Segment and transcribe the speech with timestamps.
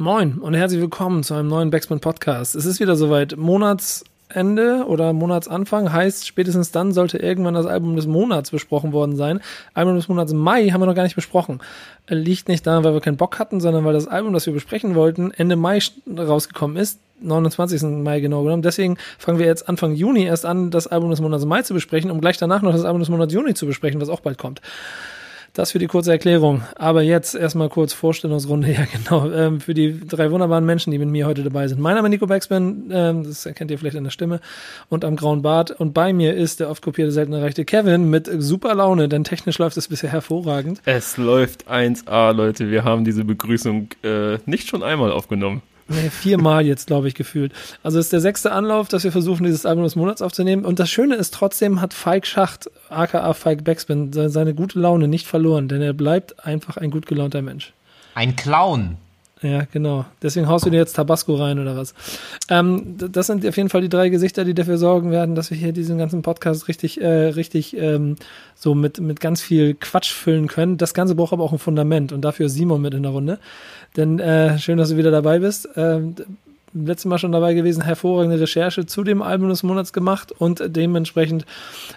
[0.00, 2.54] Moin und herzlich willkommen zu einem neuen Backspin Podcast.
[2.54, 3.36] Es ist wieder soweit.
[3.36, 9.40] Monatsende oder Monatsanfang heißt, spätestens dann sollte irgendwann das Album des Monats besprochen worden sein.
[9.74, 11.58] Album des Monats Mai haben wir noch gar nicht besprochen.
[12.06, 14.94] Liegt nicht daran, weil wir keinen Bock hatten, sondern weil das Album, das wir besprechen
[14.94, 15.80] wollten, Ende Mai
[16.16, 17.00] rausgekommen ist.
[17.20, 17.82] 29.
[17.82, 18.62] Mai genau genommen.
[18.62, 22.12] Deswegen fangen wir jetzt Anfang Juni erst an, das Album des Monats Mai zu besprechen,
[22.12, 24.62] um gleich danach noch das Album des Monats Juni zu besprechen, was auch bald kommt.
[25.58, 26.62] Das für die kurze Erklärung.
[26.76, 28.68] Aber jetzt erstmal kurz Vorstellungsrunde.
[28.78, 29.28] Ja, genau.
[29.32, 31.80] Ähm, für die drei wunderbaren Menschen, die mit mir heute dabei sind.
[31.80, 32.90] Mein Name ist Nico Backspin.
[32.92, 34.40] Ähm, das erkennt ihr vielleicht an der Stimme
[34.88, 35.72] und am grauen Bart.
[35.72, 39.58] Und bei mir ist der oft kopierte, selten erreichte Kevin mit super Laune, denn technisch
[39.58, 40.80] läuft es bisher hervorragend.
[40.84, 42.70] Es läuft 1A, Leute.
[42.70, 45.62] Wir haben diese Begrüßung äh, nicht schon einmal aufgenommen.
[45.88, 47.52] Nee, viermal jetzt, glaube ich, gefühlt.
[47.82, 50.66] Also es ist der sechste Anlauf, dass wir versuchen, dieses Album des Monats aufzunehmen.
[50.66, 55.26] Und das Schöne ist, trotzdem hat Falk Schacht, aka Falk Backspin, seine gute Laune nicht
[55.26, 57.72] verloren, denn er bleibt einfach ein gut gelaunter Mensch.
[58.14, 58.98] Ein Clown.
[59.40, 60.04] Ja, genau.
[60.20, 61.94] Deswegen haust du dir jetzt Tabasco rein oder was.
[62.48, 65.56] Ähm, das sind auf jeden Fall die drei Gesichter, die dafür sorgen werden, dass wir
[65.56, 68.16] hier diesen ganzen Podcast richtig, äh, richtig ähm,
[68.56, 70.76] so mit, mit ganz viel Quatsch füllen können.
[70.76, 73.38] Das Ganze braucht aber auch ein Fundament und dafür ist Simon mit in der Runde.
[73.96, 75.68] Denn äh, schön, dass du wieder dabei bist.
[75.76, 76.14] Ähm,
[76.72, 81.46] letztes Mal schon dabei gewesen, hervorragende Recherche zu dem Album des Monats gemacht und dementsprechend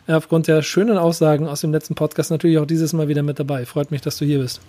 [0.07, 3.39] äh, aufgrund der schönen Aussagen aus dem letzten Podcast natürlich auch dieses Mal wieder mit
[3.39, 3.65] dabei.
[3.65, 4.61] Freut mich, dass du hier bist.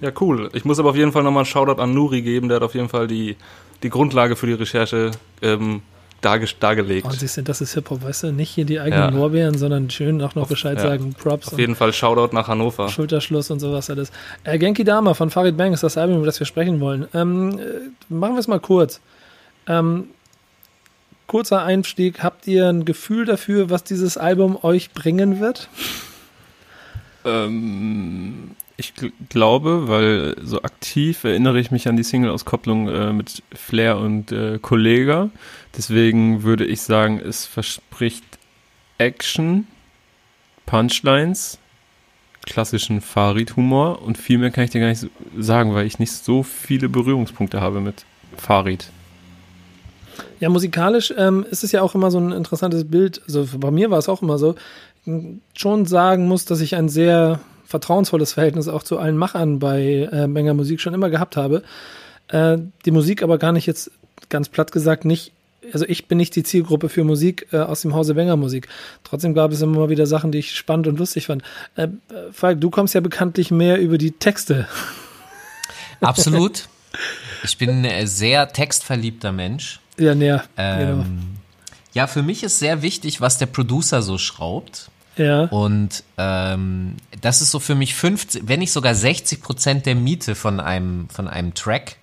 [0.00, 0.48] Ja, cool.
[0.54, 2.74] Ich muss aber auf jeden Fall nochmal einen Shoutout an Nuri geben, der hat auf
[2.74, 3.36] jeden Fall die,
[3.82, 5.10] die Grundlage für die Recherche
[5.42, 5.82] ähm,
[6.20, 7.06] darge dargelegt.
[7.08, 8.32] Oh, siehst du, das ist Hip-Hop, weißt du?
[8.32, 9.08] Nicht hier die eigenen ja.
[9.08, 10.82] Lorbeeren, sondern schön auch noch Bescheid ja.
[10.82, 11.52] sagen, Props.
[11.52, 12.88] Auf jeden Fall Shoutout nach Hannover.
[12.88, 14.10] Schulterschluss und sowas alles.
[14.44, 17.06] Äh, Genki Dama von Farid Bang ist das Album, über das wir sprechen wollen.
[17.14, 19.00] Ähm, äh, machen wir es mal kurz.
[19.66, 20.08] Ähm,
[21.26, 22.22] kurzer Einstieg.
[22.22, 25.68] Habt ihr ein Gefühl dafür, was dieses Album euch bringen wird?
[27.24, 28.94] Ähm, ich
[29.28, 34.58] glaube, weil so aktiv erinnere ich mich an die Single-Auskopplung äh, mit Flair und äh,
[34.58, 35.28] Kollega.
[35.76, 38.24] Deswegen würde ich sagen, es verspricht
[38.98, 39.66] Action,
[40.66, 41.58] Punchlines,
[42.44, 45.06] klassischen Farid-Humor und viel mehr kann ich dir gar nicht
[45.38, 48.04] sagen, weil ich nicht so viele Berührungspunkte habe mit
[48.36, 48.90] Farid.
[50.40, 53.22] Ja, musikalisch ähm, ist es ja auch immer so ein interessantes Bild.
[53.26, 54.54] Also bei mir war es auch immer so.
[55.54, 60.26] Schon sagen muss, dass ich ein sehr vertrauensvolles Verhältnis auch zu allen Machern bei äh,
[60.26, 61.62] Menger Musik schon immer gehabt habe.
[62.28, 63.90] Äh, die Musik aber gar nicht jetzt
[64.28, 65.32] ganz platt gesagt nicht
[65.72, 68.68] also ich bin nicht die Zielgruppe für Musik äh, aus dem Hause Wenger Musik.
[69.04, 71.42] Trotzdem gab es immer mal wieder Sachen, die ich spannend und lustig fand.
[71.76, 71.88] Äh,
[72.32, 74.68] Falk, du kommst ja bekanntlich mehr über die Texte.
[76.00, 76.68] Absolut.
[77.44, 79.80] Ich bin ein sehr textverliebter Mensch.
[79.98, 80.44] Ja, näher.
[80.56, 81.04] Ähm, genau.
[81.92, 84.90] Ja, für mich ist sehr wichtig, was der Producer so schraubt.
[85.16, 85.44] Ja.
[85.44, 90.34] Und ähm, das ist so für mich 50, wenn nicht sogar 60 Prozent der Miete
[90.34, 91.96] von einem, von einem Track.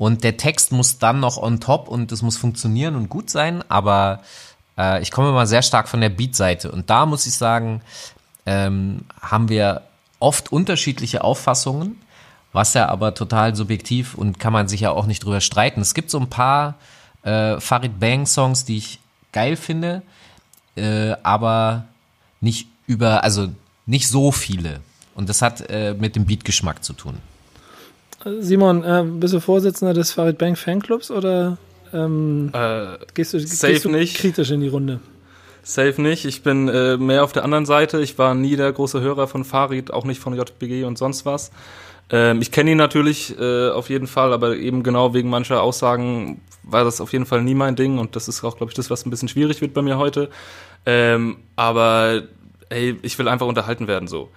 [0.00, 3.62] Und der Text muss dann noch on top und es muss funktionieren und gut sein,
[3.68, 4.20] aber
[4.78, 6.72] äh, ich komme immer sehr stark von der Beat-Seite.
[6.72, 7.82] Und da muss ich sagen,
[8.46, 9.82] ähm, haben wir
[10.18, 12.00] oft unterschiedliche Auffassungen,
[12.54, 15.82] was ja aber total subjektiv und kann man sich ja auch nicht drüber streiten.
[15.82, 16.76] Es gibt so ein paar
[17.22, 19.00] äh, Farid Bang Songs, die ich
[19.32, 20.00] geil finde,
[20.76, 21.84] äh, aber
[22.40, 23.48] nicht über, also
[23.84, 24.80] nicht so viele.
[25.14, 27.18] Und das hat äh, mit dem Beatgeschmack zu tun.
[28.40, 31.56] Simon, äh, bist du Vorsitzender des Farid Bank Fanclubs oder
[31.92, 35.00] ähm, äh, gehst, du, gehst du kritisch in die Runde?
[35.62, 36.24] Safe nicht.
[36.24, 38.00] Ich bin äh, mehr auf der anderen Seite.
[38.00, 41.50] Ich war nie der große Hörer von Farid, auch nicht von JPG und sonst was.
[42.10, 46.40] Ähm, ich kenne ihn natürlich äh, auf jeden Fall, aber eben genau wegen mancher Aussagen
[46.62, 48.90] war das auf jeden Fall nie mein Ding und das ist auch, glaube ich, das,
[48.90, 50.28] was ein bisschen schwierig wird bei mir heute.
[50.86, 52.22] Ähm, aber
[52.68, 54.28] ey, ich will einfach unterhalten werden so.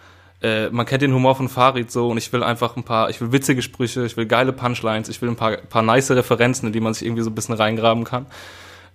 [0.44, 3.22] Äh, man kennt den Humor von Farid so und ich will einfach ein paar, ich
[3.22, 6.74] will witzige Sprüche, ich will geile Punchlines, ich will ein paar, paar nice Referenzen, in
[6.74, 8.26] die man sich irgendwie so ein bisschen reingraben kann.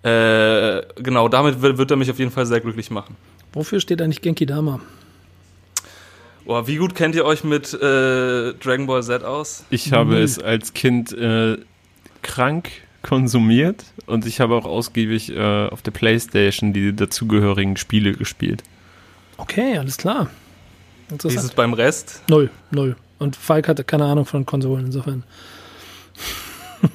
[0.02, 3.16] Äh, genau, damit wird, wird er mich auf jeden Fall sehr glücklich machen.
[3.54, 4.80] Wofür steht eigentlich Genki Dama?
[6.44, 9.64] Boah, wie gut kennt ihr euch mit äh, Dragon Ball Z aus?
[9.70, 10.22] Ich habe mhm.
[10.22, 11.56] es als Kind äh,
[12.22, 12.70] krank
[13.02, 18.62] konsumiert und ich habe auch ausgiebig äh, auf der Playstation die dazugehörigen Spiele gespielt.
[19.38, 20.28] Okay, alles klar.
[21.10, 22.22] Wie ist es beim Rest?
[22.28, 22.96] Null, null.
[23.18, 25.24] Und Falk hatte keine Ahnung von Konsolen, insofern.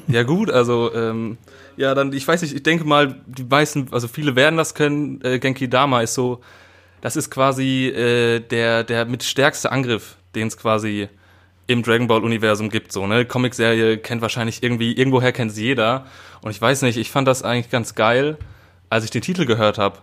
[0.07, 1.38] Ja, gut, also, ähm,
[1.75, 5.19] ja, dann, ich weiß nicht, ich denke mal, die meisten, also viele werden das können.
[5.24, 6.42] Äh, Genki Dama ist so
[7.04, 11.10] das ist quasi äh, der, der mit stärkste Angriff, den es quasi
[11.68, 12.94] im Dragon Ball Universum gibt.
[12.94, 13.25] So, ne?
[13.25, 16.06] Comicserie kennt wahrscheinlich irgendwie, irgendwoher kennt es jeder.
[16.42, 18.38] Und ich weiß nicht, ich fand das eigentlich ganz geil,
[18.89, 20.00] als ich den Titel gehört habe.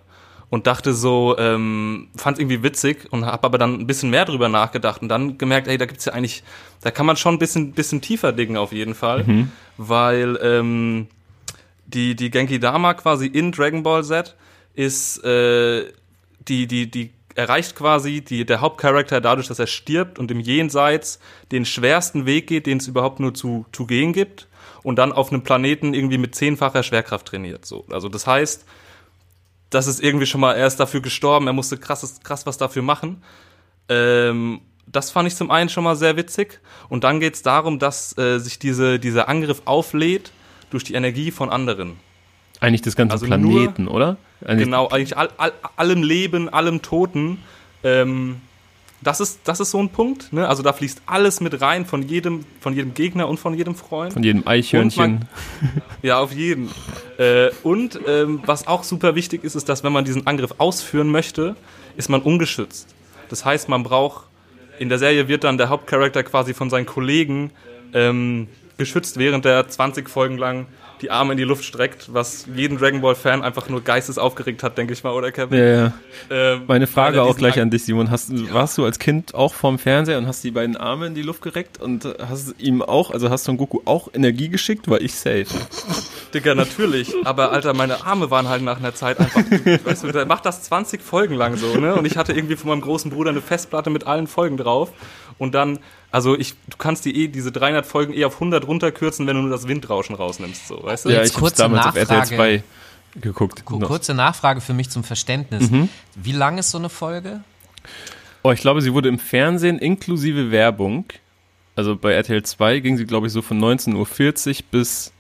[0.50, 4.24] Und dachte so, ähm, fand es irgendwie witzig und habe aber dann ein bisschen mehr
[4.24, 6.42] drüber nachgedacht und dann gemerkt, ey, da gibt's ja eigentlich,
[6.82, 9.24] da kann man schon ein bisschen, bisschen tiefer dicken auf jeden Fall,
[9.78, 11.06] weil ähm,
[11.86, 14.36] die, die Genki Dama quasi in Dragon Ball Z
[14.74, 15.84] ist, äh,
[16.48, 21.20] die, die, die erreicht quasi die, der Hauptcharakter dadurch, dass er stirbt und im Jenseits
[21.52, 24.48] den schwersten Weg geht, den es überhaupt nur zu, zu gehen gibt
[24.82, 27.64] und dann auf einem Planeten irgendwie mit zehnfacher Schwerkraft trainiert.
[27.64, 27.84] So.
[27.90, 28.64] Also das heißt,
[29.70, 32.82] das ist irgendwie schon mal, er ist dafür gestorben, er musste krass, krass was dafür
[32.82, 33.22] machen.
[33.88, 36.60] Ähm, das fand ich zum einen schon mal sehr witzig.
[36.88, 40.32] Und dann geht es darum, dass äh, sich diese, dieser Angriff auflädt
[40.70, 41.96] durch die Energie von anderen.
[42.60, 44.16] Eigentlich des ganzen Also Planeten, oder?
[44.44, 47.42] Eigentlich- Genau, eigentlich all, all, allem Leben, allem Toten.
[47.84, 48.40] Ähm,
[49.02, 50.32] das ist, das ist so ein Punkt.
[50.32, 50.46] Ne?
[50.46, 54.12] Also da fließt alles mit rein von jedem, von jedem Gegner und von jedem Freund.
[54.12, 55.26] Von jedem Eichhörnchen.
[56.02, 56.70] Ja, auf jeden.
[57.18, 61.10] Äh, und ähm, was auch super wichtig ist, ist, dass wenn man diesen Angriff ausführen
[61.10, 61.56] möchte,
[61.96, 62.94] ist man ungeschützt.
[63.28, 64.26] Das heißt, man braucht,
[64.78, 67.50] in der Serie wird dann der Hauptcharakter quasi von seinen Kollegen
[67.92, 68.48] ähm,
[68.78, 70.66] geschützt, während er 20 Folgen lang
[71.00, 74.76] die Arme in die Luft streckt, was jeden Dragon Ball Fan einfach nur geistesaufgeregt hat,
[74.78, 75.58] denke ich mal, oder Kevin?
[75.58, 75.92] Ja, ja.
[76.30, 78.10] Ähm, Meine Frage auch gleich an dich, Simon.
[78.10, 81.22] Hast, Warst du als Kind auch vorm Fernseher und hast die beiden Arme in die
[81.22, 84.88] Luft gereckt und hast ihm auch, also hast Son Goku auch Energie geschickt?
[84.88, 85.46] War ich safe.
[86.34, 87.14] Digga, natürlich.
[87.24, 89.42] Aber Alter, meine Arme waren halt nach einer Zeit einfach.
[89.84, 91.94] weißt du, der macht das 20 Folgen lang so, ne?
[91.94, 94.92] Und ich hatte irgendwie von meinem großen Bruder eine Festplatte mit allen Folgen drauf.
[95.40, 95.78] Und dann,
[96.12, 99.42] also ich, du kannst die eh, diese 300 Folgen eh auf 100 runterkürzen, wenn du
[99.42, 101.08] nur das Windrauschen rausnimmst, so, weißt du?
[101.10, 102.36] Ja, ich kurze damals auf RTL Nachfrage.
[102.36, 103.64] 2 geguckt.
[103.64, 103.88] Ku- Noch.
[103.88, 105.70] Kurze Nachfrage für mich zum Verständnis.
[105.70, 105.88] Mhm.
[106.14, 107.40] Wie lang ist so eine Folge?
[108.42, 111.06] Oh, ich glaube, sie wurde im Fernsehen inklusive Werbung.
[111.74, 115.12] Also bei RTL 2 ging sie, glaube ich, so von 19.40 Uhr bis,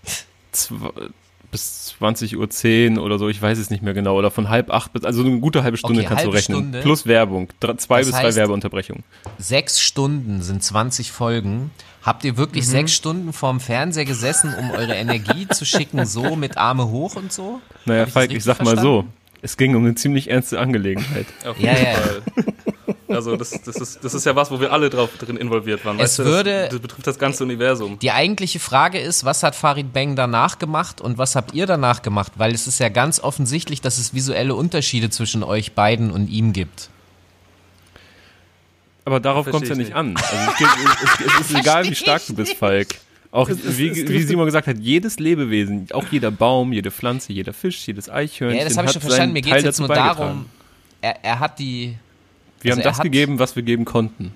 [1.50, 4.16] bis 20.10 Uhr oder so, ich weiß es nicht mehr genau.
[4.16, 6.58] Oder von halb acht bis, also eine gute halbe Stunde Okay, kannst du halbe rechnen.
[6.58, 6.80] Stunde.
[6.80, 7.48] Plus Werbung.
[7.60, 9.02] Dr- zwei Das bis drei heißt- Werbeunterbrechungen.
[9.38, 11.70] Sechs Stunden sind 20 Folgen.
[12.02, 12.70] Habt ihr wirklich Mhm.
[12.70, 17.32] sechs Stunden vorm Fernseher gesessen, um eure Energie zu schicken, so mit Arme hoch und
[17.32, 17.60] so?
[17.84, 18.82] Naja, ich Falk, ich sag mal verstanden?
[18.82, 19.04] so.
[19.42, 21.26] Es ging um eine ziemlich ernste Angelegenheit.
[21.46, 21.92] Auf Ja, jeden ja.
[21.94, 22.22] Fall.
[23.10, 25.96] Also das, das, ist, das ist ja was, wo wir alle drauf drin involviert waren.
[25.98, 27.98] Es weißt du, würde- das, das betrifft das ganze Universum.
[27.98, 32.02] Die eigentliche Frage ist, was hat Farid Bang danach gemacht und was habt ihr danach
[32.02, 32.32] gemacht?
[32.36, 36.52] Weil es ist ja ganz offensichtlich, dass es visuelle Unterschiede zwischen euch beiden und ihm
[36.52, 36.88] gibt.
[39.04, 40.14] Aber darauf kommt es ja ich nicht an.
[40.16, 40.68] Also es, geht,
[41.26, 42.88] es, es ist egal, wie stark du bist, Falk.
[43.32, 47.86] Auch wie, wie Simon gesagt hat, jedes Lebewesen, auch jeder Baum, jede Pflanze, jeder Fisch,
[47.86, 48.58] jedes Eichhörnchen.
[48.58, 49.28] Ja, das habe ich hat schon verstanden.
[49.28, 50.18] seinen Mir geht Teil es jetzt dazu nur beigetragen.
[50.18, 50.46] darum,
[51.00, 51.96] er, er hat die.
[52.60, 54.32] Wir also haben das gegeben, was wir geben konnten.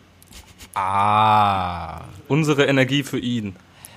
[0.74, 2.02] Ah.
[2.28, 3.54] Unsere Energie für ihn.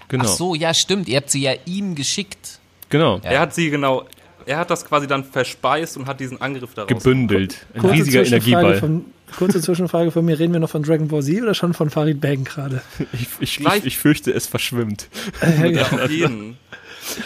[0.10, 0.26] Genau.
[0.26, 1.08] Ach so, ja, stimmt.
[1.08, 2.60] Ihr habt sie ja ihm geschickt.
[2.90, 3.18] Genau.
[3.18, 3.32] Ja.
[3.32, 4.06] Er hat sie genau,
[4.46, 6.88] er hat das quasi dann verspeist und hat diesen Angriff daraus.
[6.88, 7.66] Gebündelt.
[7.74, 8.80] Ein Kurze riesiger Energieball.
[8.80, 9.06] Von,
[9.38, 10.40] kurze Zwischenfrage von mir.
[10.40, 12.82] Reden wir noch von Dragon Ball Z oder schon von Farid Bang gerade?
[13.12, 15.10] Ich, ich, ich, ich fürchte, es verschwimmt.
[15.64, 16.58] Ja, auf jeden.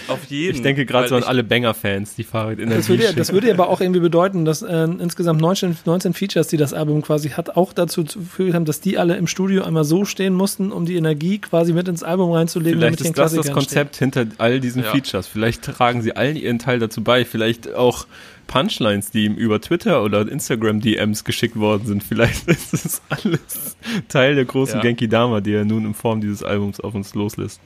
[0.07, 0.55] Auf jeden.
[0.55, 3.53] Ich denke gerade so an alle Banger-Fans, die Fahrrad-Energie Das würde, ja, das würde ja
[3.53, 7.55] aber auch irgendwie bedeuten, dass äh, insgesamt 19, 19 Features, die das Album quasi hat,
[7.55, 10.95] auch dazu geführt haben, dass die alle im Studio einmal so stehen mussten, um die
[10.95, 12.79] Energie quasi mit ins Album reinzulegen.
[12.79, 14.91] Vielleicht damit ist den das das Konzept hinter all diesen Ja.
[14.91, 15.27] Features.
[15.27, 17.25] Vielleicht tragen sie allen ihren Teil dazu bei.
[17.25, 18.05] Vielleicht auch
[18.47, 22.03] Punchlines, die ihm über Twitter oder Instagram-DMs geschickt worden sind.
[22.03, 23.77] Vielleicht ist es alles
[24.09, 24.81] Teil der großen Ja.
[24.81, 27.61] Genki Dama, die er nun in Form dieses Albums auf uns loslässt.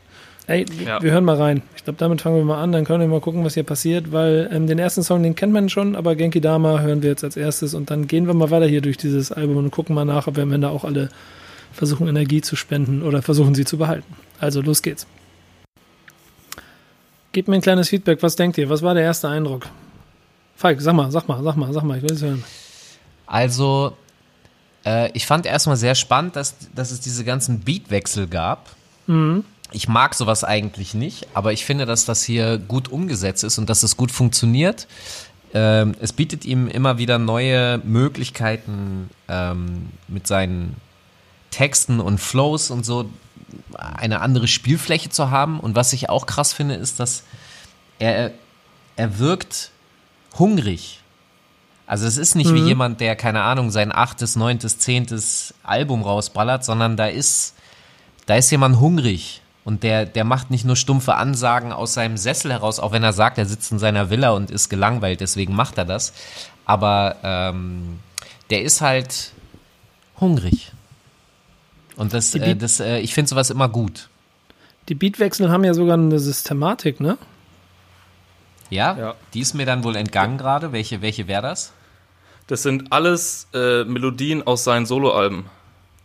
[0.48, 1.02] Ey, Ja.
[1.02, 1.64] wir hören mal rein.
[1.76, 4.12] Ich glaube, damit fangen wir mal an, dann können wir mal gucken, was hier passiert,
[4.12, 7.24] weil ähm, den ersten Song, den kennt man schon, aber Genki Dama hören wir jetzt
[7.24, 10.06] als erstes und dann gehen wir mal weiter hier durch dieses Album und gucken mal
[10.06, 11.10] nach, ob wir am Ende auch alle
[11.74, 14.14] versuchen, Energie zu spenden oder versuchen, sie zu behalten.
[14.40, 15.08] Also, los geht's.
[17.32, 18.70] Gebt mir ein kleines Feedback, was denkt ihr?
[18.70, 19.68] Was war der erste Eindruck?
[20.56, 22.44] Falk, sag mal, sag mal, sag mal, sag mal, ich will es hören.
[23.28, 23.94] Also,
[24.86, 28.70] äh, ich fand erstmal sehr spannend, dass, dass es diese ganzen Beatwechsel gab.
[29.76, 33.70] Ich mag sowas eigentlich nicht, aber ich finde, dass das hier gut umgesetzt ist und
[33.70, 34.88] dass es gut funktioniert.
[35.54, 40.78] Ähm, es bietet ihm immer wieder neue Möglichkeiten ähm, mit seinen
[41.52, 43.10] Texten und Flows und so
[43.74, 45.60] eine andere Spielfläche zu haben.
[45.60, 47.24] Und was ich auch krass finde, ist, dass
[48.00, 48.32] er,
[48.96, 49.72] er wirkt
[50.40, 51.02] hungrig.
[51.86, 56.64] Also es ist nicht wie jemand, der, keine Ahnung, sein achtes, neuntes, zehntes Album rausballert,
[56.64, 57.56] sondern da ist,
[58.26, 59.42] da ist jemand hungrig.
[59.66, 63.14] Und der, der macht nicht nur stumpfe Ansagen aus seinem Sessel heraus, auch wenn er
[63.14, 66.14] sagt, er sitzt in seiner Villa und ist gelangweilt, deswegen macht er das.
[66.66, 68.00] Aber ähm,
[68.52, 69.32] der ist halt
[70.20, 70.72] hungrig.
[71.96, 74.10] Und das, äh, das äh, ich finde sowas immer gut.
[74.88, 77.18] Die Beatwechsel haben ja sogar eine Systematik, ne?
[78.70, 78.96] Ja?
[78.98, 79.16] Ja.
[79.34, 80.74] Die ist mir dann wohl entgangen gerade.
[80.74, 81.74] Welche, welche wäre das?
[82.46, 85.46] Das sind alles äh, Melodien aus seinen Soloalben.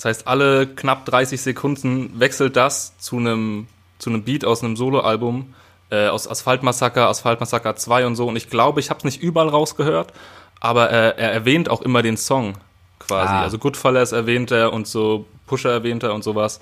[0.00, 3.66] Das heißt, alle knapp 30 Sekunden wechselt das zu einem
[3.98, 5.52] zu einem Beat aus einem Soloalbum
[5.90, 8.26] äh, aus Asphaltmassaker, Asphaltmassaker 2 und so.
[8.26, 10.14] Und ich glaube, ich habe es nicht überall rausgehört,
[10.58, 12.54] aber äh, er erwähnt auch immer den Song
[12.98, 13.30] quasi.
[13.30, 13.42] Ah.
[13.42, 16.60] Also Goodfellas erwähnt er und so Pusher erwähnt er und sowas.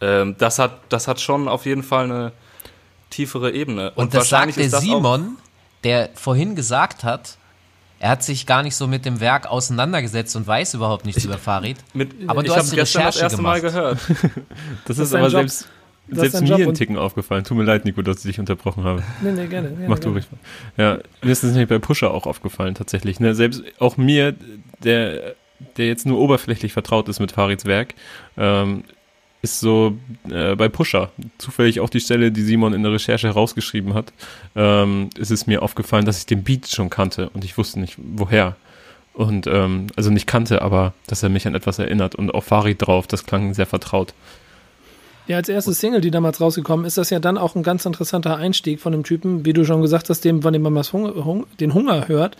[0.00, 2.32] Ähm, das hat das hat schon auf jeden Fall eine
[3.10, 3.90] tiefere Ebene.
[3.96, 5.38] Und, das sagt der Simon,
[5.82, 7.36] der vorhin gesagt hat,
[7.98, 11.38] er hat sich gar nicht so mit dem Werk auseinandergesetzt und weiß überhaupt nichts über
[11.38, 11.78] Farid.
[11.94, 13.74] Mit, Aber du ich hast habe die gestern das Recherche erste Mal gemacht.
[13.74, 13.98] gehört.
[14.86, 15.30] Das, ist ist aber Job.
[15.32, 15.68] selbst,
[16.08, 17.44] Das selbst mir ein Ticken aufgefallen.
[17.44, 19.02] Tut mir leid, Nico, dass ich dich unterbrochen habe.
[19.22, 19.70] Nee, nee, gerne.
[19.70, 20.26] gerne Mach du ruhig.
[20.76, 23.18] Ja, mir ist das nämlich bei Pusher auch aufgefallen, tatsächlich.
[23.18, 23.34] Ne?
[23.34, 24.34] Selbst auch mir,
[24.84, 25.34] der,
[25.78, 27.94] der jetzt nur oberflächlich vertraut ist mit Farids Werk,
[28.36, 28.84] ähm,
[29.42, 29.96] ist so
[30.30, 34.12] äh, bei Pusher, zufällig auch die Stelle, die Simon in der Recherche herausgeschrieben hat,
[34.54, 37.96] ähm, ist es mir aufgefallen, dass ich den Beat schon kannte und ich wusste nicht,
[37.98, 38.56] woher.
[39.14, 42.86] Und ähm, also nicht kannte, aber dass er mich an etwas erinnert und auf Farid
[42.86, 44.12] drauf, das klang sehr vertraut.
[45.26, 48.36] Ja, als erste Single, die damals rausgekommen ist, das ja dann auch ein ganz interessanter
[48.36, 51.24] Einstieg von dem Typen, wie du schon gesagt hast, dem, von dem man was Hunger,
[51.24, 52.36] Hung, den Hunger hört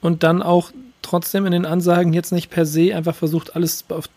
[0.00, 0.70] und dann auch
[1.02, 4.08] trotzdem in den Ansagen jetzt nicht per se einfach versucht, alles auf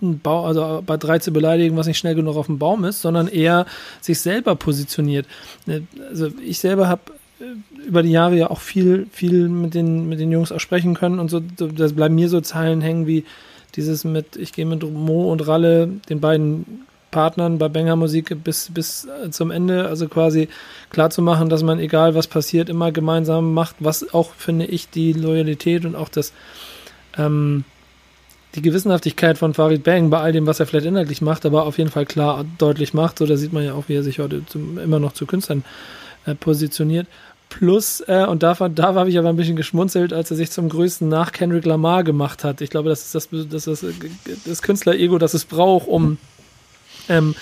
[0.00, 3.00] den Bau, also bei drei zu beleidigen, was nicht schnell genug auf dem Baum ist,
[3.00, 3.66] sondern eher
[4.00, 5.26] sich selber positioniert.
[5.66, 7.02] Äh, Also ich selber habe
[7.86, 11.18] über die Jahre ja auch viel, viel mit den, mit den Jungs auch sprechen können
[11.18, 13.24] und so, da bleiben mir so Zeilen hängen wie
[13.76, 18.70] dieses mit, ich gehe mit Mo und Ralle, den beiden Partnern bei Banger Musik bis,
[18.72, 20.48] bis äh, zum Ende, also quasi
[20.90, 24.90] klar zu machen, dass man, egal was passiert, immer gemeinsam macht, was auch, finde ich,
[24.90, 26.32] die Loyalität und auch das,
[27.16, 27.64] ähm,
[28.54, 31.78] die Gewissenhaftigkeit von Farid Bang bei all dem, was er vielleicht inhaltlich macht, aber auf
[31.78, 33.18] jeden Fall klar deutlich macht.
[33.18, 35.64] So, da sieht man ja auch, wie er sich heute zum, immer noch zu Künstlern
[36.26, 37.06] äh, positioniert.
[37.48, 40.68] Plus, äh, und da, da habe ich aber ein bisschen geschmunzelt, als er sich zum
[40.68, 42.60] größten nach Kendrick Lamar gemacht hat.
[42.60, 43.84] Ich glaube, das ist das, das, das,
[44.44, 46.18] das Künstler-Ego, das es braucht, um
[47.08, 47.34] ähm,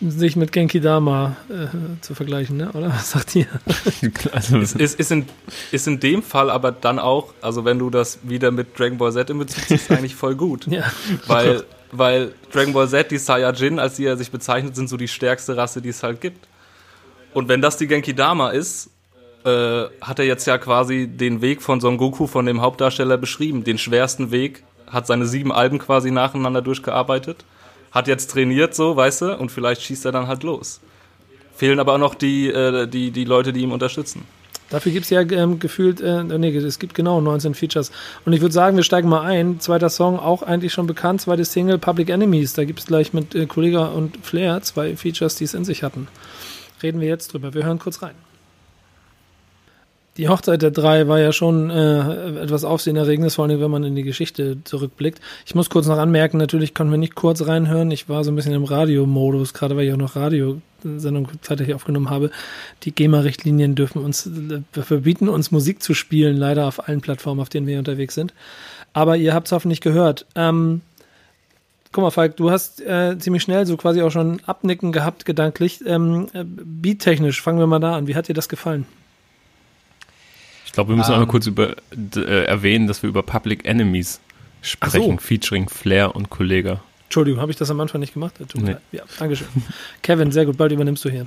[0.00, 1.66] sich mit Genki Dama äh,
[2.00, 2.70] zu vergleichen, ne?
[2.72, 2.88] oder?
[2.88, 3.46] Was sagt ihr?
[4.32, 5.26] also, Ist, ist, in,
[5.72, 9.12] ist in dem Fall aber dann auch, also wenn du das wieder mit Dragon Ball
[9.12, 10.66] Z in Bezug ziehst, eigentlich voll gut.
[10.66, 10.84] Ja,
[11.26, 15.08] Weil, weil Dragon Ball Z, die Saiyajin, als die er sich bezeichnet, sind so die
[15.08, 16.48] stärkste Rasse, die es halt gibt.
[17.34, 18.90] Und wenn das die Genki Dama ist,
[19.44, 23.64] äh, hat er jetzt ja quasi den Weg von Son Goku, von dem Hauptdarsteller, beschrieben.
[23.64, 27.44] Den schwersten Weg, hat seine sieben Alben quasi nacheinander durchgearbeitet,
[27.90, 30.80] hat jetzt trainiert, so, weißt du, und vielleicht schießt er dann halt los.
[31.54, 34.24] Fehlen aber auch noch die, äh, die, die Leute, die ihm unterstützen.
[34.70, 37.90] Dafür gibt es ja ähm, gefühlt, äh, nee, es gibt genau 19 Features.
[38.24, 39.58] Und ich würde sagen, wir steigen mal ein.
[39.58, 42.52] Zweiter Song, auch eigentlich schon bekannt, zweite Single, Public Enemies.
[42.54, 45.82] Da gibt es gleich mit äh, Kollega und Flair zwei Features, die es in sich
[45.82, 46.06] hatten.
[46.82, 47.52] Reden wir jetzt drüber.
[47.52, 48.14] Wir hören kurz rein.
[50.20, 53.94] Die Hochzeit der drei war ja schon äh, etwas aufsehenerregendes, vor allem wenn man in
[53.94, 55.18] die Geschichte zurückblickt.
[55.46, 57.90] Ich muss kurz noch anmerken, natürlich konnten wir nicht kurz reinhören.
[57.90, 62.10] Ich war so ein bisschen im Radiomodus, gerade weil ich auch noch Radiosendung zeitlich aufgenommen
[62.10, 62.30] habe.
[62.82, 67.48] Die GEMA-Richtlinien dürfen uns äh, verbieten, uns Musik zu spielen, leider auf allen Plattformen, auf
[67.48, 68.34] denen wir unterwegs sind.
[68.92, 70.26] Aber ihr habt es hoffentlich gehört.
[70.34, 70.82] Ähm,
[71.92, 75.80] Guck mal, Falk, du hast äh, ziemlich schnell so quasi auch schon Abnicken gehabt, gedanklich.
[75.86, 78.06] Ähm, äh, Beattechnisch, fangen wir mal da an.
[78.06, 78.84] Wie hat dir das gefallen?
[80.70, 81.14] Ich glaube, wir müssen Ähm.
[81.14, 81.74] einmal kurz über,
[82.16, 84.20] äh, erwähnen, dass wir über Public Enemies
[84.62, 85.16] sprechen, so.
[85.18, 86.80] featuring Flair und Kollega.
[87.04, 88.34] Entschuldigung, habe ich das am Anfang nicht gemacht?
[88.38, 88.98] Tut mir Nee.
[88.98, 89.48] Ja, Dankeschön.
[90.02, 91.26] Kevin, sehr gut, bald übernimmst du hier.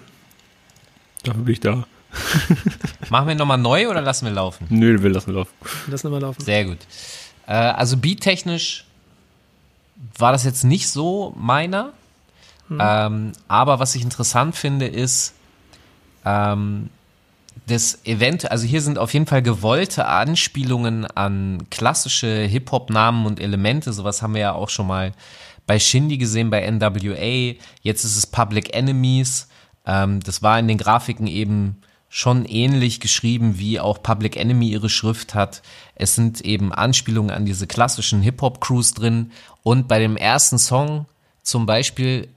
[1.24, 1.86] Dafür bin ich da.
[3.10, 4.66] Machen wir nochmal neu oder lassen wir laufen?
[4.70, 5.52] Nö, wir lassen laufen.
[5.88, 6.42] Lass mal laufen.
[6.42, 6.78] Sehr gut.
[7.46, 8.86] Äh, also beattechnisch
[10.18, 11.92] war das jetzt nicht so meiner.
[12.80, 15.34] Ähm, aber was ich interessant finde, ist,
[16.26, 16.90] ähm,
[17.68, 23.94] das Event, also hier sind auf jeden Fall gewollte Anspielungen an klassische Hip-Hop-Namen und Elemente.
[23.94, 25.14] Sowas haben wir ja auch schon mal
[25.66, 27.56] bei Shindy gesehen, bei NWA.
[27.82, 29.48] Jetzt ist es Public Enemies.
[29.86, 31.78] Ähm, das war in den Grafiken eben
[32.10, 35.62] schon ähnlich geschrieben, wie auch Public Enemy ihre Schrift hat.
[35.96, 39.32] Es sind eben Anspielungen an diese klassischen Hip-Hop-Crews drin.
[39.64, 41.06] Und bei dem ersten Song
[41.44, 42.28] zum Beispiel,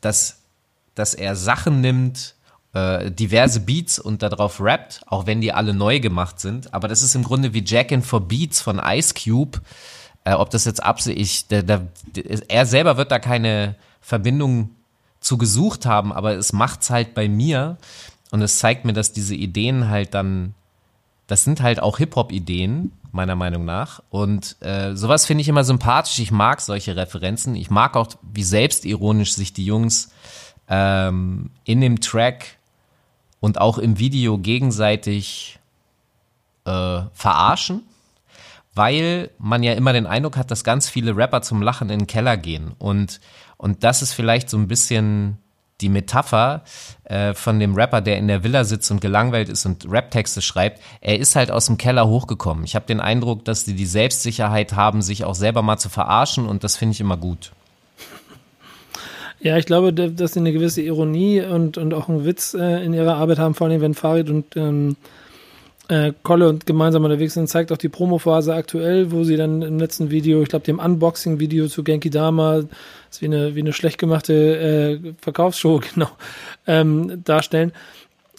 [0.00, 0.38] dass,
[0.94, 2.35] dass er Sachen nimmt,
[2.76, 6.74] äh, diverse Beats und darauf rappt, auch wenn die alle neu gemacht sind.
[6.74, 9.62] Aber das ist im Grunde wie Jackin' for Beats von Ice Cube.
[10.24, 11.86] Äh, ob das jetzt absichtlich, der, der,
[12.48, 14.70] er selber wird da keine Verbindung
[15.20, 17.78] zu gesucht haben, aber es macht's halt bei mir
[18.30, 20.54] und es zeigt mir, dass diese Ideen halt dann,
[21.28, 24.02] das sind halt auch Hip-Hop-Ideen, meiner Meinung nach.
[24.10, 26.18] Und äh, sowas finde ich immer sympathisch.
[26.18, 27.56] Ich mag solche Referenzen.
[27.56, 30.10] Ich mag auch, wie selbstironisch sich die Jungs
[30.68, 32.56] ähm, in dem Track
[33.46, 35.58] und auch im Video gegenseitig
[36.64, 37.82] äh, verarschen.
[38.74, 42.06] weil man ja immer den Eindruck hat, dass ganz viele Rapper zum Lachen in den
[42.06, 42.74] Keller gehen.
[42.78, 43.20] Und,
[43.56, 45.38] und das ist vielleicht so ein bisschen
[45.80, 46.62] die Metapher
[47.04, 50.82] äh, von dem Rapper, der in der Villa sitzt und gelangweilt ist und Raptexte schreibt.
[51.00, 52.64] Er ist halt aus dem Keller hochgekommen.
[52.64, 56.46] Ich habe den Eindruck, dass die die Selbstsicherheit haben, sich auch selber mal zu verarschen
[56.46, 57.52] und das finde ich immer gut.
[59.40, 62.94] Ja, ich glaube, dass sie eine gewisse Ironie und, und auch einen Witz äh, in
[62.94, 64.96] ihrer Arbeit haben, vor allem wenn Farid und ähm,
[65.88, 69.78] äh, Kolle und gemeinsam unterwegs sind, zeigt auch die Promophase aktuell, wo sie dann im
[69.78, 72.64] letzten Video, ich glaube dem Unboxing-Video zu Genki Dama,
[73.10, 76.08] ist wie eine, wie eine schlecht gemachte äh, Verkaufsshow, genau,
[76.66, 77.72] ähm, darstellen.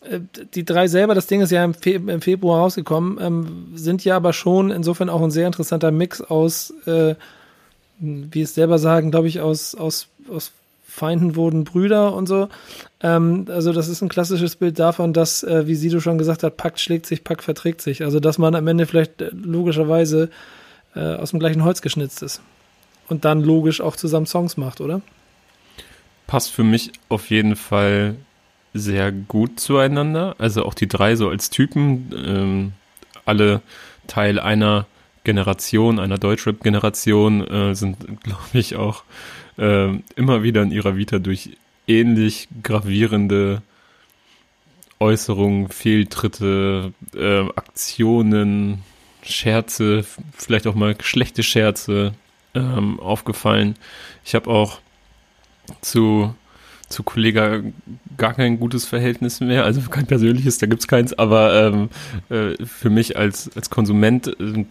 [0.10, 0.20] Äh,
[0.54, 4.16] die drei selber, das Ding ist ja im, Fe im Februar rausgekommen, ähm, sind ja
[4.16, 7.16] aber schon insofern auch ein sehr interessanter Mix aus, äh,
[8.00, 10.52] wie es selber sagen, glaube ich, aus, aus, aus
[10.98, 12.50] Feinden wurden Brüder und so.
[13.02, 16.58] Ähm, also das ist ein klassisches Bild davon, dass, äh, wie Sido schon gesagt hat,
[16.58, 18.04] Pakt schlägt sich, Pakt verträgt sich.
[18.04, 20.30] Also dass man am Ende vielleicht äh, logischerweise
[20.96, 22.42] äh, aus dem gleichen Holz geschnitzt ist.
[23.08, 25.02] Und dann logisch auch zusammen Songs macht, oder?
[26.26, 28.16] Passt für mich auf jeden Fall
[28.74, 30.36] sehr gut zueinander.
[30.40, 32.72] Also auch die drei so als Typen, ähm,
[33.24, 33.62] alle
[34.08, 34.88] Teil einer
[35.24, 39.04] Generation, einer Deutschrap-Generation, äh, sind, glaube ich, auch
[39.58, 41.52] äh, immer wieder in ihrer Vita durch
[41.88, 43.62] ähnlich gravierende
[45.00, 48.84] Äußerungen, Fehltritte, äh, Aktionen,
[49.24, 52.14] Scherze, vielleicht auch mal schlechte Scherze
[52.56, 53.76] ähm, aufgefallen.
[54.24, 54.80] Ich habe auch
[55.82, 56.34] zu,
[56.88, 57.62] zu Kollega
[58.18, 61.90] gar kein gutes Verhältnis mehr, also kein persönliches, da gibt es keins, aber ähm,
[62.30, 64.66] äh, für mich als, als Konsument äh,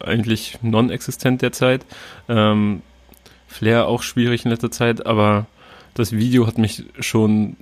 [0.00, 1.84] eigentlich non-existent derzeit.
[2.28, 2.82] Ähm,
[3.46, 5.46] Flair auch schwierig in letzter Zeit, aber
[5.94, 7.56] das Video hat mich schon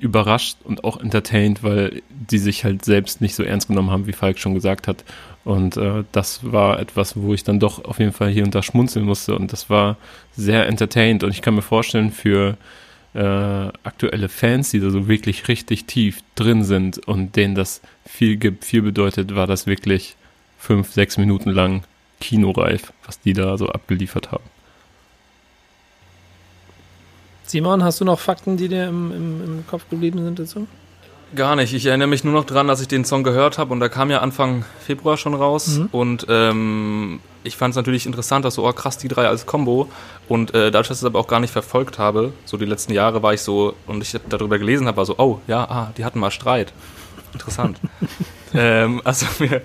[0.00, 4.12] überrascht und auch entertained, weil die sich halt selbst nicht so ernst genommen haben, wie
[4.12, 5.04] Falk schon gesagt hat.
[5.44, 8.62] Und äh, das war etwas, wo ich dann doch auf jeden Fall hier und da
[8.62, 9.34] schmunzeln musste.
[9.34, 9.96] Und das war
[10.36, 11.24] sehr entertained.
[11.24, 12.56] Und ich kann mir vorstellen, für
[13.14, 18.36] äh, aktuelle Fans, die da so wirklich richtig tief drin sind und denen das viel
[18.36, 20.16] gibt, viel bedeutet, war das wirklich
[20.58, 21.82] fünf, sechs Minuten lang
[22.20, 24.44] kinoreif, was die da so abgeliefert haben.
[27.48, 30.66] Simon, hast du noch Fakten, die dir im, im, im Kopf geblieben sind dazu?
[31.34, 31.72] Gar nicht.
[31.72, 34.10] Ich erinnere mich nur noch dran, dass ich den Song gehört habe und da kam
[34.10, 35.78] ja Anfang Februar schon raus.
[35.78, 35.88] Mhm.
[35.92, 39.88] Und ähm, ich fand es natürlich interessant, dass so, oh krass, die drei als Combo.
[40.28, 42.92] Und äh, dadurch, dass ich es aber auch gar nicht verfolgt habe, so die letzten
[42.92, 46.04] Jahre war ich so, und ich darüber gelesen habe, war so, oh ja, ah, die
[46.04, 46.72] hatten mal Streit.
[47.32, 47.80] Interessant.
[48.54, 49.62] ähm, also mir,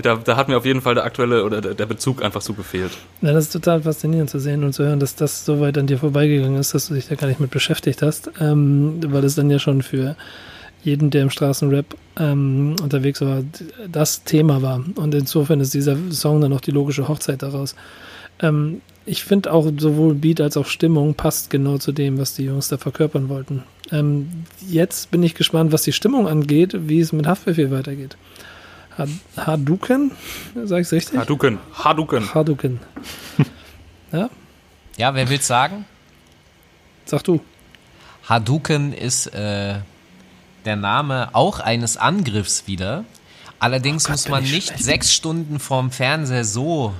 [0.00, 2.52] da, da, hat mir auf jeden Fall der aktuelle oder der, der Bezug einfach so
[2.54, 2.92] gefehlt.
[3.22, 5.86] Ja, das ist total faszinierend zu sehen und zu hören, dass das so weit an
[5.86, 9.34] dir vorbeigegangen ist, dass du dich da gar nicht mit beschäftigt hast, ähm, weil es
[9.34, 10.16] dann ja schon für
[10.82, 11.86] jeden, der im Straßenrap
[12.18, 13.42] ähm, unterwegs war,
[13.90, 14.84] das Thema war.
[14.96, 17.74] Und insofern ist dieser Song dann auch die logische Hochzeit daraus.
[18.40, 22.44] Ähm, ich finde auch sowohl Beat als auch Stimmung passt genau zu dem, was die
[22.44, 23.62] Jungs da verkörpern wollten.
[23.90, 28.16] Ähm, jetzt bin ich gespannt, was die Stimmung angeht, wie es mit Haftbefehl weitergeht.
[29.36, 30.12] Haduken?
[30.64, 31.18] Sag ich richtig?
[31.18, 31.58] Haduken.
[31.74, 32.32] Haduken.
[32.32, 32.80] Haduken.
[34.12, 34.30] ja?
[34.96, 35.84] Ja, wer will's sagen?
[37.04, 37.40] Sag du.
[38.28, 39.74] Haduken ist äh,
[40.64, 43.04] der Name auch eines Angriffs wieder.
[43.58, 46.94] Allerdings oh Gott, muss man nicht sechs Stunden vorm Fernseher so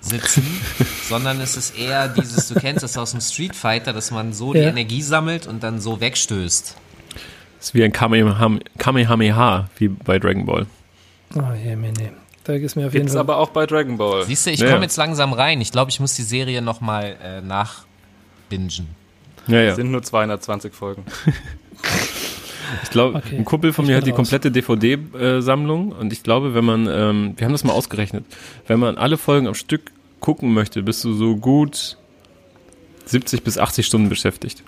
[0.00, 0.44] sitzen,
[1.08, 4.54] sondern es ist eher dieses, du kennst das aus dem Street Fighter, dass man so
[4.54, 4.62] ja.
[4.62, 6.76] die Energie sammelt und dann so wegstößt.
[7.58, 10.66] Das ist wie ein Kamehameha, wie bei Dragon Ball.
[11.34, 12.12] Oh je, nee, nee.
[12.44, 13.18] Da ist mir auf jeden Fall.
[13.18, 14.24] aber auch bei Dragon Ball.
[14.24, 14.70] Siehst du, ich ja.
[14.70, 15.60] komme jetzt langsam rein.
[15.60, 18.86] Ich glaube, ich muss die Serie nochmal äh, nachbingen.
[19.48, 19.74] Ja, ja.
[19.74, 21.04] sind nur 220 Folgen.
[22.82, 23.36] Ich glaube, okay.
[23.36, 27.34] ein Kumpel von ich mir hat die komplette DVD-Sammlung und ich glaube, wenn man, ähm,
[27.36, 28.24] wir haben das mal ausgerechnet,
[28.66, 31.96] wenn man alle Folgen am Stück gucken möchte, bist du so gut
[33.06, 34.62] 70 bis 80 Stunden beschäftigt.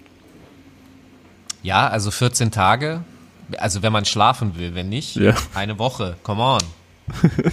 [1.62, 3.02] Ja, also 14 Tage.
[3.56, 5.34] Also wenn man schlafen will, wenn nicht, ja.
[5.54, 6.16] eine Woche.
[6.22, 6.60] Come on.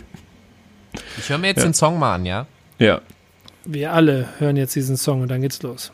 [1.17, 1.63] ich höre mir jetzt ja.
[1.63, 2.45] den Song mal an, ja?
[2.77, 3.01] Ja.
[3.63, 5.91] Wir alle hören jetzt diesen Song und dann geht's los.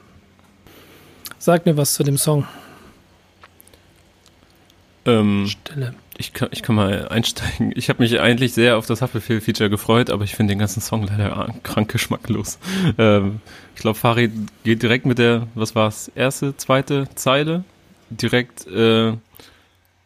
[1.37, 2.45] Sag mir was zu dem Song.
[5.05, 5.93] Ähm, Stille.
[6.17, 7.73] Ich kann, ich kann mal einsteigen.
[7.75, 11.07] Ich habe mich eigentlich sehr auf das Haftbefehl-Feature gefreut, aber ich finde den ganzen Song
[11.07, 12.59] leider krank geschmacklos.
[12.97, 13.39] Ähm,
[13.75, 14.31] ich glaube, Farid
[14.63, 17.63] geht direkt mit der, was war es, erste, zweite Zeile
[18.11, 19.13] direkt äh,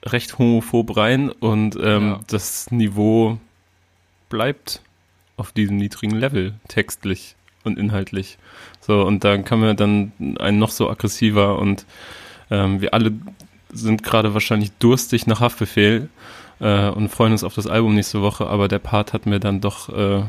[0.05, 2.19] recht homophob rein und ähm, ja.
[2.27, 3.37] das Niveau
[4.29, 4.81] bleibt
[5.37, 8.37] auf diesem niedrigen Level, textlich und inhaltlich.
[8.79, 11.85] So, und dann kann man dann ein noch so aggressiver und
[12.51, 13.11] ähm, wir alle
[13.75, 16.09] sind gerade wahrscheinlich durstig nach Haftbefehl
[16.59, 19.61] äh, und freuen uns auf das Album nächste Woche, aber der Part hat mir dann
[19.61, 20.23] doch, äh,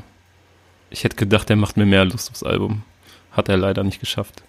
[0.90, 2.82] ich hätte gedacht, der macht mir mehr Lust aufs Album.
[3.32, 4.42] Hat er leider nicht geschafft.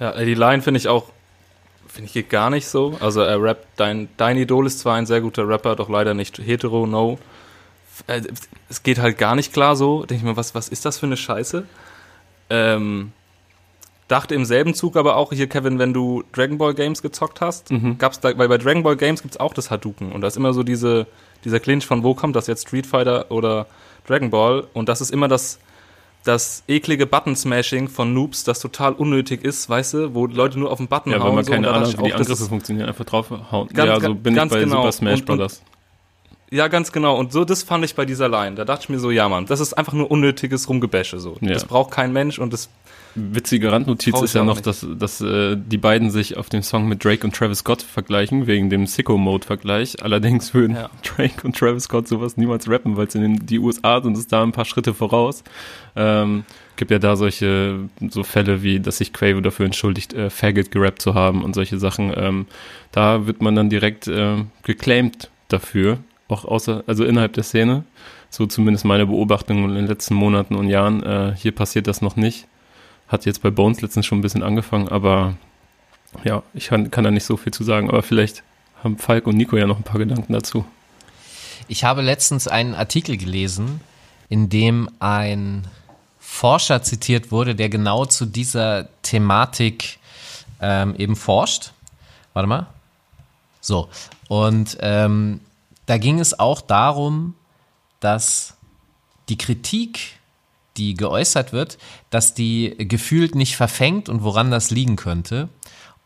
[0.00, 1.10] Ja, die Line finde ich auch,
[1.88, 2.96] finde ich geht gar nicht so.
[3.00, 6.38] Also er rappt, dein, dein Idol ist zwar ein sehr guter Rapper, doch leider nicht
[6.38, 7.18] hetero, no.
[8.06, 8.22] Äh,
[8.68, 10.00] Es geht halt gar nicht klar so.
[10.04, 11.64] Denke ich mir, was, was ist das für eine Scheiße?
[12.50, 13.12] Ähm,
[14.08, 17.70] dachte im selben Zug aber auch hier, Kevin, wenn du Dragon Ball Games gezockt hast,
[17.70, 17.98] Mhm.
[17.98, 20.52] gab's da, weil bei Dragon Ball Games gibt's auch das Hadouken und da ist immer
[20.52, 21.06] so diese,
[21.44, 23.66] dieser Clinch von wo kommt das jetzt, Street Fighter oder
[24.06, 25.58] Dragon Ball und das ist immer das,
[26.24, 30.78] das eklige Button-Smashing von Noobs, das total unnötig ist, weißt du, wo Leute nur auf
[30.78, 31.28] den Button Ja, hauen.
[31.28, 33.68] weil man so, keine da Ahnung wie die Angriffe funktionieren, einfach draufhauen.
[33.72, 34.76] Ganz- ja, so bin ganz ich bei genau.
[34.78, 35.62] Super Smash Bros.
[36.50, 37.16] Ja, ganz genau.
[37.18, 38.54] Und so, das fand ich bei dieser Line.
[38.54, 41.36] Da dachte ich mir so, ja, Mann, das ist einfach nur unnötiges Rumgebäsche, so.
[41.40, 41.54] Ja.
[41.54, 42.68] Das braucht kein Mensch und das,
[43.18, 44.66] Witzige Randnotiz ist ja noch, nicht.
[44.66, 48.46] dass, dass äh, die beiden sich auf dem Song mit Drake und Travis Scott vergleichen,
[48.46, 50.02] wegen dem Sicko-Mode-Vergleich.
[50.02, 50.90] Allerdings würden Ja.
[51.02, 54.26] Drake und Travis Scott sowas niemals rappen, weil es in den, die USA sind es
[54.26, 55.44] da ein paar Schritte voraus.
[55.96, 56.44] Ähm,
[56.76, 61.00] gibt ja da solche so Fälle wie, dass sich Quavo dafür entschuldigt, äh, Faggot gerappt
[61.00, 62.12] zu haben und solche Sachen.
[62.14, 62.46] Ähm,
[62.92, 67.84] da wird man dann direkt äh, geclaimed dafür, auch außer, also innerhalb der Szene.
[68.30, 71.02] So zumindest meine Beobachtung in den letzten Monaten und Jahren.
[71.02, 72.46] Äh, hier passiert das noch nicht.
[73.08, 75.36] Hat jetzt bei Bones letztens schon ein bisschen angefangen, aber
[76.24, 77.88] ja, ich kann, kann da nicht so viel zu sagen.
[77.88, 78.42] Aber vielleicht
[78.82, 80.64] haben Falk und Nico ja noch ein paar Gedanken dazu.
[81.68, 83.80] Ich habe letztens einen Artikel gelesen,
[84.28, 85.66] in dem ein
[86.18, 89.98] Forscher zitiert wurde, der genau zu dieser Thematik
[90.60, 91.72] ähm, eben forscht.
[92.34, 92.66] Warte mal.
[93.60, 93.88] So.
[94.28, 95.40] Und ähm,
[95.86, 97.34] da ging es auch darum,
[98.00, 98.56] dass
[99.28, 100.20] die Kritik,
[100.76, 101.78] die geäußert wird,
[102.10, 105.48] dass die gefühlt nicht verfängt und woran das liegen könnte.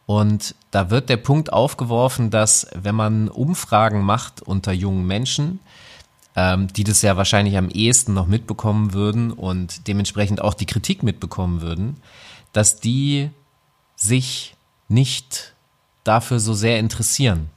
[0.07, 5.61] Und da wird der Punkt aufgeworfen, dass wenn man Umfragen macht unter jungen Menschen,
[6.37, 11.03] ähm, die das ja wahrscheinlich am ehesten noch mitbekommen würden und dementsprechend auch die Kritik
[11.03, 11.97] mitbekommen würden,
[12.53, 13.31] dass die
[13.97, 14.57] sich
[14.89, 15.55] nicht
[16.05, 17.51] dafür so sehr interessieren.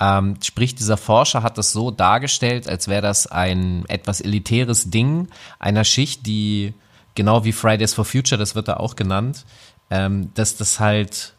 [0.00, 5.28] Ähm, sprich, dieser Forscher hat das so dargestellt, als wäre das ein etwas elitäres Ding
[5.58, 6.74] einer Schicht, die
[7.14, 9.44] genau wie Fridays for Future, das wird da auch genannt,
[9.90, 11.34] ähm, dass das halt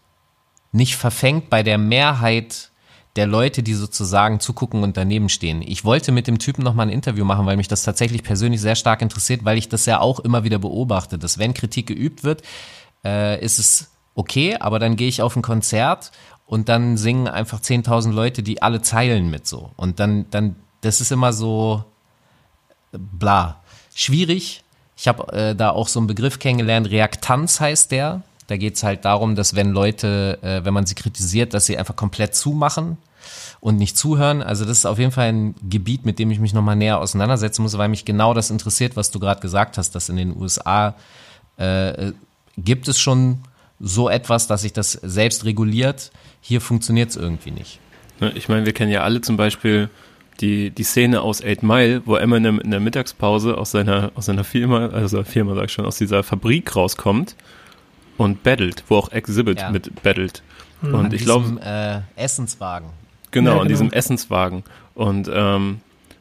[0.72, 2.72] nicht verfängt bei der Mehrheit
[3.16, 5.62] der Leute, die sozusagen zugucken und daneben stehen.
[5.62, 8.76] Ich wollte mit dem Typen nochmal ein Interview machen, weil mich das tatsächlich persönlich sehr
[8.76, 12.42] stark interessiert, weil ich das ja auch immer wieder beobachte, dass wenn Kritik geübt wird,
[13.06, 16.12] äh, ist es okay, aber dann gehe ich auf ein Konzert
[16.46, 19.72] und dann singen einfach 10.000 Leute, die alle Zeilen mit so.
[19.76, 21.84] Und dann, dann, das ist immer so
[22.92, 23.62] bla.
[23.94, 24.64] Schwierig.
[24.98, 28.22] Ich habe äh, da auch so einen Begriff kennengelernt, Reaktanz heißt der.
[28.48, 31.96] Da geht's halt darum, dass wenn Leute, äh, wenn man sie kritisiert, dass sie einfach
[31.96, 32.98] komplett zumachen
[33.60, 34.44] und nicht zuhören.
[34.44, 37.64] Also das ist auf jeden Fall ein Gebiet, mit dem ich mich nochmal näher auseinandersetzen
[37.64, 40.96] muss, weil mich genau das interessiert, was du gerade gesagt hast, dass in den USA
[41.58, 42.12] äh,
[42.58, 43.40] gibt es schon
[43.80, 46.12] so etwas, dass sich das selbst reguliert.
[46.48, 47.80] Hier funktioniert es irgendwie nicht.
[48.20, 49.90] Ne, Ich meine, wir kennen ja alle zum Beispiel
[50.42, 54.44] die, die Szene aus Eight Mile, wo Eminem in der Mittagspause aus seiner, aus seiner
[54.44, 57.36] Firma, also Firma sag ich schon, aus dieser Fabrik rauskommt
[58.18, 59.72] und battelt, wo auch Exhibit Ja.
[59.72, 60.44] mit battelt.
[60.82, 60.94] Mhm.
[60.94, 62.90] Und An ich glaube, diesem, äh, Essenswagen.
[63.32, 63.70] Genau, Ja, an genau.
[63.70, 64.64] diesem Essenswagen.
[64.94, 65.80] Und ähm,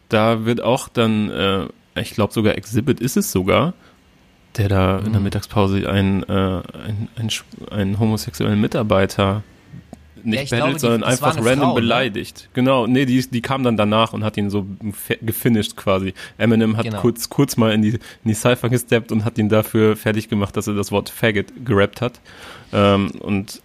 [0.09, 1.67] da wird auch dann, äh,
[2.01, 3.75] ich glaube sogar Exhibit ist es sogar,
[4.57, 5.25] der da in der Mhm.
[5.25, 7.31] Mittagspause einen, äh, einen, einen,
[7.71, 9.43] einen homosexuellen Mitarbeiter
[10.25, 11.81] nicht Ja, ich glaube, bettelt, die- sondern war einfach random Frau, ne?
[11.81, 12.49] beleidigt.
[12.55, 14.67] Genau, nee, die, die kam dann danach und hat ihn so
[15.23, 16.15] gefinisht quasi.
[16.39, 17.01] Eminem hat Genau.
[17.01, 20.57] kurz, kurz mal in die, in die Cypher gesteppt und hat ihn dafür fertig gemacht,
[20.57, 22.21] dass er das Wort Faggot gerappt hat.
[22.73, 23.61] Ähm, und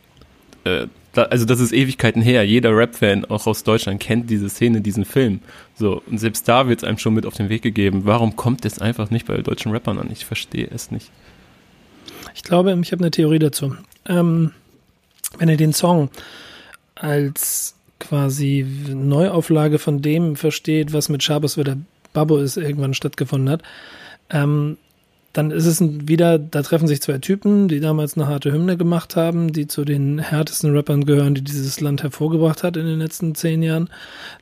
[0.65, 2.45] äh, da, also das ist Ewigkeiten her.
[2.45, 5.39] Jeder Rap-Fan, auch aus Deutschland, kennt diese Szene, diesen Film.
[5.76, 8.02] So, und selbst da wird es einem schon mit auf den Weg gegeben.
[8.06, 10.10] Warum kommt es einfach nicht bei deutschen Rappern an?
[10.12, 11.10] Ich verstehe es nicht.
[12.36, 13.76] Ich glaube, ich habe eine Theorie dazu.
[14.06, 14.52] Ähm,
[15.39, 16.10] wenn ihr den Song
[16.99, 21.77] als quasi Neuauflage von dem versteht, was mit Schabes oder
[22.13, 23.63] Babbo ist, irgendwann stattgefunden hat,
[24.29, 24.77] ähm,
[25.33, 29.15] dann ist es wieder, da treffen sich zwei Typen, die damals eine harte Hymne gemacht
[29.15, 33.35] haben, die zu den härtesten Rappern gehören, die dieses Land hervorgebracht hat in den letzten
[33.35, 33.89] zehn Jahren,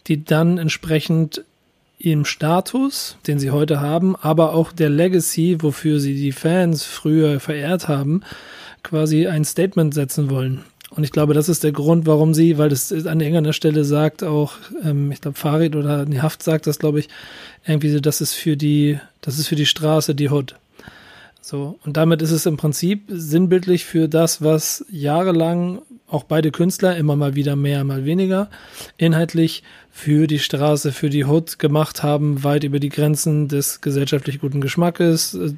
[0.07, 1.43] die dann entsprechend
[1.99, 7.39] ihrem Status, den sie heute haben, aber auch der Legacy, wofür sie die Fans früher
[7.39, 8.21] verehrt haben,
[8.83, 10.63] quasi ein Statement setzen wollen.
[10.89, 14.23] Und ich glaube, das ist der Grund, warum sie, weil das an irgendeiner Stelle sagt
[14.23, 17.10] auch, ähm, ich glaube, Farid oder die Haft sagt das, glaube ich,
[17.65, 20.56] irgendwie so, das ist für die, das ist für die Straße, die Hood.
[21.41, 26.95] So, und damit ist es im Prinzip sinnbildlich für das, was jahrelang auch beide Künstler,
[26.95, 28.49] immer mal wieder mehr, mal weniger,
[28.97, 34.39] inhaltlich für die Straße, für die Hood gemacht haben, weit über die Grenzen des gesellschaftlich
[34.39, 35.33] guten Geschmackes.
[35.33, 35.53] Äh,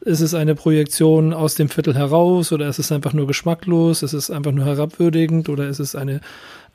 [0.00, 4.02] ist es eine Projektion aus dem Viertel heraus oder ist es einfach nur geschmacklos?
[4.02, 6.22] Ist es einfach nur herabwürdigend oder ist es eine,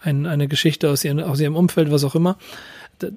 [0.02, 2.38] ein, eine Geschichte aus ihrem, aus ihrem Umfeld, was auch immer?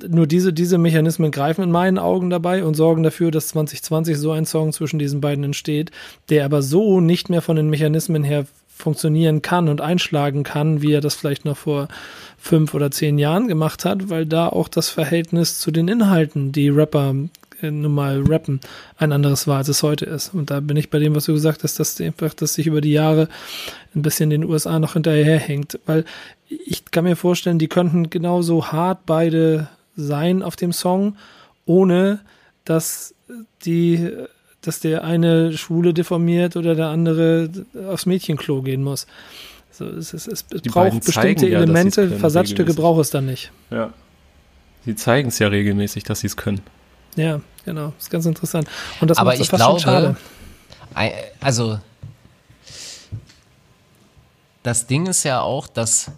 [0.08, 4.32] nur diese, diese Mechanismen greifen in meinen Augen dabei und sorgen dafür, dass 2020 so
[4.32, 5.90] ein Song zwischen diesen beiden entsteht,
[6.28, 10.92] der aber so nicht mehr von den Mechanismen her funktionieren kann und einschlagen kann, wie
[10.92, 11.88] er das vielleicht noch vor
[12.36, 16.68] fünf oder zehn Jahren gemacht hat, weil da auch das Verhältnis zu den Inhalten, die
[16.68, 17.14] Rapper
[17.62, 18.60] äh, nun mal rappen,
[18.98, 20.34] ein anderes war, als es heute ist.
[20.34, 22.82] Und da bin ich bei dem, was du gesagt hast, dass einfach, dass sich über
[22.82, 23.28] die Jahre
[23.94, 26.04] ein bisschen den USA noch hinterherhängt, weil
[26.48, 31.16] ich kann mir vorstellen, die könnten genauso hart beide sein auf dem Song,
[31.64, 32.20] ohne
[32.64, 33.14] dass
[33.64, 34.10] die,
[34.66, 37.50] dass der eine Schwule deformiert oder der andere
[37.88, 39.06] aufs Mädchenklo gehen muss.
[39.70, 43.52] So, es, es, es braucht bestimmte ja, Elemente, Versatzstücke braucht es dann nicht.
[43.70, 43.92] Ja.
[44.84, 46.62] Sie zeigen es ja regelmäßig, dass sie es können.
[47.16, 47.92] Ja, genau.
[47.96, 48.68] Das ist ganz interessant.
[49.00, 50.16] Und das Aber ich fast glaube, schade.
[51.40, 51.78] also
[54.62, 56.10] das Ding ist ja auch, dass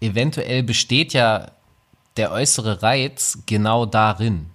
[0.00, 1.50] eventuell besteht ja
[2.16, 4.46] der äußere Reiz genau darin.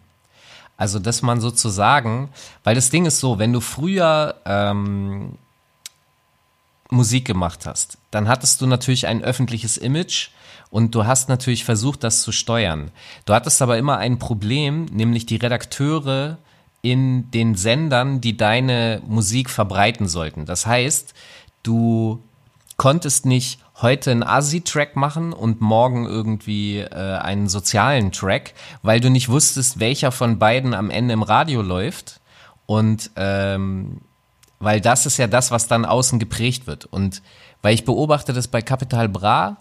[0.77, 2.29] Also, dass man sozusagen,
[2.63, 5.37] weil das Ding ist so, wenn du früher ähm,
[6.89, 10.29] Musik gemacht hast, dann hattest du natürlich ein öffentliches Image
[10.69, 12.91] und du hast natürlich versucht, das zu steuern.
[13.25, 16.37] Du hattest aber immer ein Problem, nämlich die Redakteure
[16.81, 20.45] in den Sendern, die deine Musik verbreiten sollten.
[20.45, 21.13] Das heißt,
[21.63, 22.21] du
[22.77, 29.09] konntest nicht heute einen Asi-Track machen und morgen irgendwie äh, einen sozialen Track, weil du
[29.09, 32.21] nicht wusstest, welcher von beiden am Ende im Radio läuft.
[32.65, 34.01] Und ähm,
[34.59, 36.85] weil das ist ja das, was dann außen geprägt wird.
[36.85, 37.21] Und
[37.61, 39.57] weil ich beobachte das bei Capital Bra,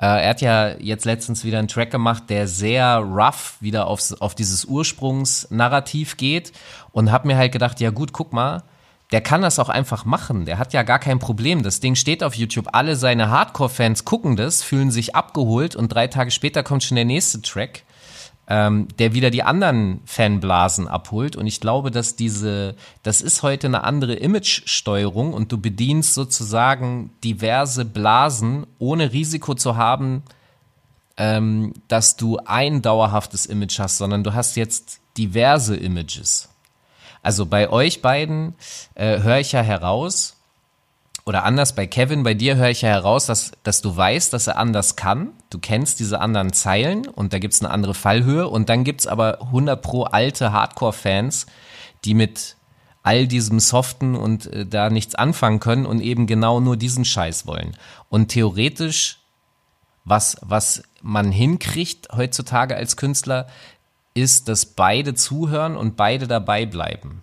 [0.00, 4.14] äh, er hat ja jetzt letztens wieder einen Track gemacht, der sehr rough wieder aufs,
[4.14, 6.52] auf dieses Ursprungsnarrativ geht
[6.92, 8.62] und hab mir halt gedacht, ja gut, guck mal,
[9.12, 10.44] der kann das auch einfach machen.
[10.44, 11.62] Der hat ja gar kein Problem.
[11.62, 12.68] Das Ding steht auf YouTube.
[12.72, 17.04] Alle seine Hardcore-Fans gucken das, fühlen sich abgeholt und drei Tage später kommt schon der
[17.04, 17.82] nächste Track,
[18.46, 21.34] ähm, der wieder die anderen Fanblasen abholt.
[21.34, 27.10] Und ich glaube, dass diese, das ist heute eine andere Image-Steuerung und du bedienst sozusagen
[27.24, 30.22] diverse Blasen, ohne Risiko zu haben,
[31.16, 36.49] ähm, dass du ein dauerhaftes Image hast, sondern du hast jetzt diverse Images.
[37.22, 38.54] Also bei euch beiden
[38.94, 40.36] äh, höre ich ja heraus,
[41.30, 44.46] oder anders bei Kevin, bei dir höre ich ja heraus, dass, dass du weißt, dass
[44.46, 45.30] er anders kann.
[45.50, 48.48] Du kennst diese anderen Zeilen und da gibt es eine andere Fallhöhe.
[48.48, 51.46] Und dann gibt es aber 100 pro alte Hardcore-Fans,
[52.04, 52.56] die mit
[53.02, 57.46] all diesem Soften und äh, da nichts anfangen können und eben genau nur diesen Scheiß
[57.46, 57.76] wollen.
[58.08, 59.20] Und theoretisch,
[60.04, 63.46] was, was man hinkriegt heutzutage als Künstler,
[64.20, 67.22] ist, dass beide zuhören und beide dabei bleiben.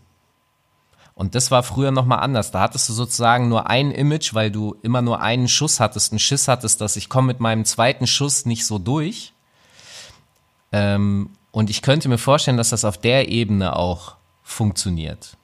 [1.18, 2.52] Und das war früher nochmal anders.
[2.52, 6.20] Da hattest du sozusagen nur ein Image, weil du immer nur einen Schuss hattest, einen
[6.20, 9.34] Schiss hattest, dass ich komme mit meinem zweiten Schuss nicht so durch.
[10.72, 15.38] Ähm, und ich könnte mir vorstellen, dass das auf der Ebene auch funktioniert.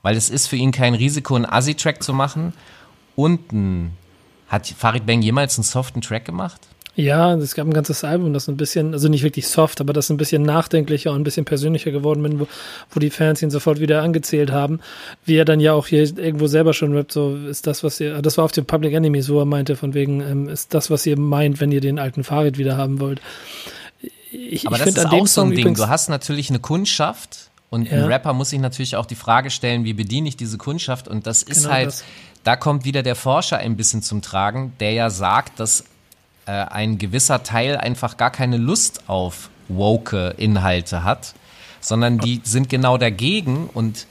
[0.00, 2.54] Weil es ist für ihn kein Risiko, einen Assi-Track zu machen.
[3.14, 3.52] Und
[4.48, 6.69] hat Farid Bang jemals einen soften Track gemacht?
[6.96, 10.10] Ja, es gab ein ganzes Album, das ein bisschen, also nicht wirklich soft, aber das
[10.10, 12.48] ein bisschen nachdenklicher und ein bisschen persönlicher geworden bin, wo,
[12.90, 14.80] wo die Fans ihn sofort wieder angezählt haben.
[15.24, 18.20] Wie er dann ja auch hier irgendwo selber schon rappt, so ist das, was ihr,
[18.22, 21.06] das war auf dem Public Enemies, wo er meinte, von wegen, ähm, ist das, was
[21.06, 23.20] ihr meint, wenn ihr den alten Fahrrad wieder haben wollt.
[24.32, 25.74] Ich, aber ich das ist auch so ein Ding.
[25.74, 27.98] Du hast natürlich eine Kundschaft und ja.
[27.98, 31.06] ein Rapper muss sich natürlich auch die Frage stellen, wie bediene ich diese Kundschaft?
[31.06, 32.04] Und das ist genau halt, das.
[32.42, 35.84] da kommt wieder der Forscher ein bisschen zum Tragen, der ja sagt, dass
[36.46, 41.34] äh, ein gewisser Teil einfach gar keine Lust auf woke Inhalte hat,
[41.80, 44.06] sondern die sind genau dagegen und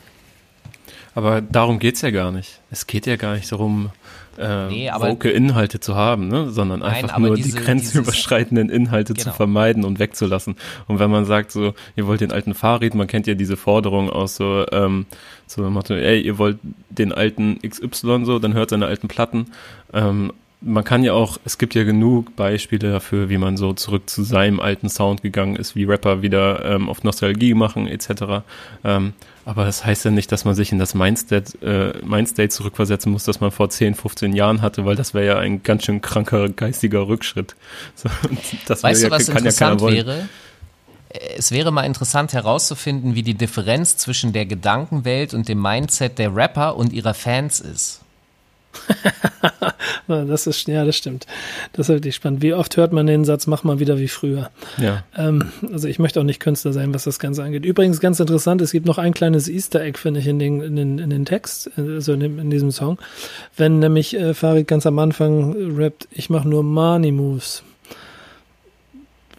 [1.15, 2.61] aber darum geht es ja gar nicht.
[2.71, 3.91] Es geht ja gar nicht darum,
[4.37, 6.49] äh, nee, woke Inhalte zu haben, ne?
[6.49, 9.25] sondern einfach nein, nur diese, die grenzüberschreitenden Inhalte genau.
[9.25, 10.55] zu vermeiden und wegzulassen.
[10.87, 14.09] Und wenn man sagt so, ihr wollt den alten Fahrrad, man kennt ja diese Forderung
[14.09, 15.07] aus so, ähm,
[15.45, 19.47] so Motto, ey, ihr wollt den alten XY so, dann hört seine alten Platten.
[19.93, 24.09] Ähm, man kann ja auch, es gibt ja genug Beispiele dafür, wie man so zurück
[24.09, 28.43] zu seinem alten Sound gegangen ist, wie Rapper wieder ähm, auf Nostalgie machen etc.
[28.83, 29.13] Ähm,
[29.45, 33.23] aber das heißt ja nicht, dass man sich in das Mindstate, äh, Mindstate zurückversetzen muss,
[33.23, 36.49] das man vor 10, 15 Jahren hatte, weil das wäre ja ein ganz schön kranker
[36.49, 37.55] geistiger Rückschritt.
[37.95, 38.09] So,
[38.83, 40.29] weißt du, ja, was interessant ja wäre?
[41.37, 46.35] es wäre mal interessant herauszufinden, wie die Differenz zwischen der Gedankenwelt und dem Mindset der
[46.35, 48.01] Rapper und ihrer Fans ist.
[50.07, 51.25] das ist, ja, das stimmt.
[51.73, 52.41] Das ist wirklich spannend.
[52.41, 54.49] Wie oft hört man den Satz, mach mal wieder wie früher?
[54.77, 55.03] Ja.
[55.17, 57.65] Ähm, also ich möchte auch nicht Künstler sein, was das Ganze angeht.
[57.65, 60.75] Übrigens ganz interessant, es gibt noch ein kleines Easter Egg, finde ich, in den, in
[60.75, 62.99] den, in den Text, also in, dem, in diesem Song.
[63.57, 67.63] Wenn nämlich äh, Farid ganz am Anfang rappt, ich mache nur Money Moves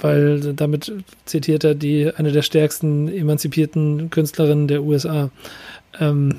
[0.02, 0.92] weil damit
[1.26, 5.30] zitiert er die eine der stärksten emanzipierten Künstlerinnen der USA.
[5.98, 6.36] Ähm,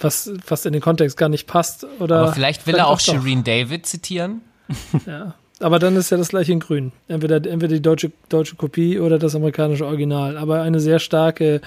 [0.00, 1.86] was, was in den Kontext gar nicht passt.
[1.98, 4.42] Oder Aber vielleicht will er auch Shireen David zitieren.
[5.06, 5.34] Ja.
[5.60, 6.92] Aber dann ist ja das gleiche in Grün.
[7.08, 10.36] Entweder, entweder die deutsche, deutsche Kopie oder das amerikanische Original.
[10.36, 11.60] Aber eine sehr starke,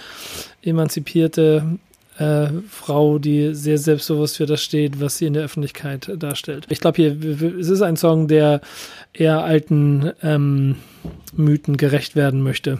[0.61, 1.77] emanzipierte
[2.17, 6.67] äh, Frau, die sehr selbstbewusst für das steht, was sie in der Öffentlichkeit darstellt.
[6.69, 8.61] Ich glaube, hier es ist ein Song, der
[9.13, 10.77] eher alten ähm,
[11.33, 12.79] Mythen gerecht werden möchte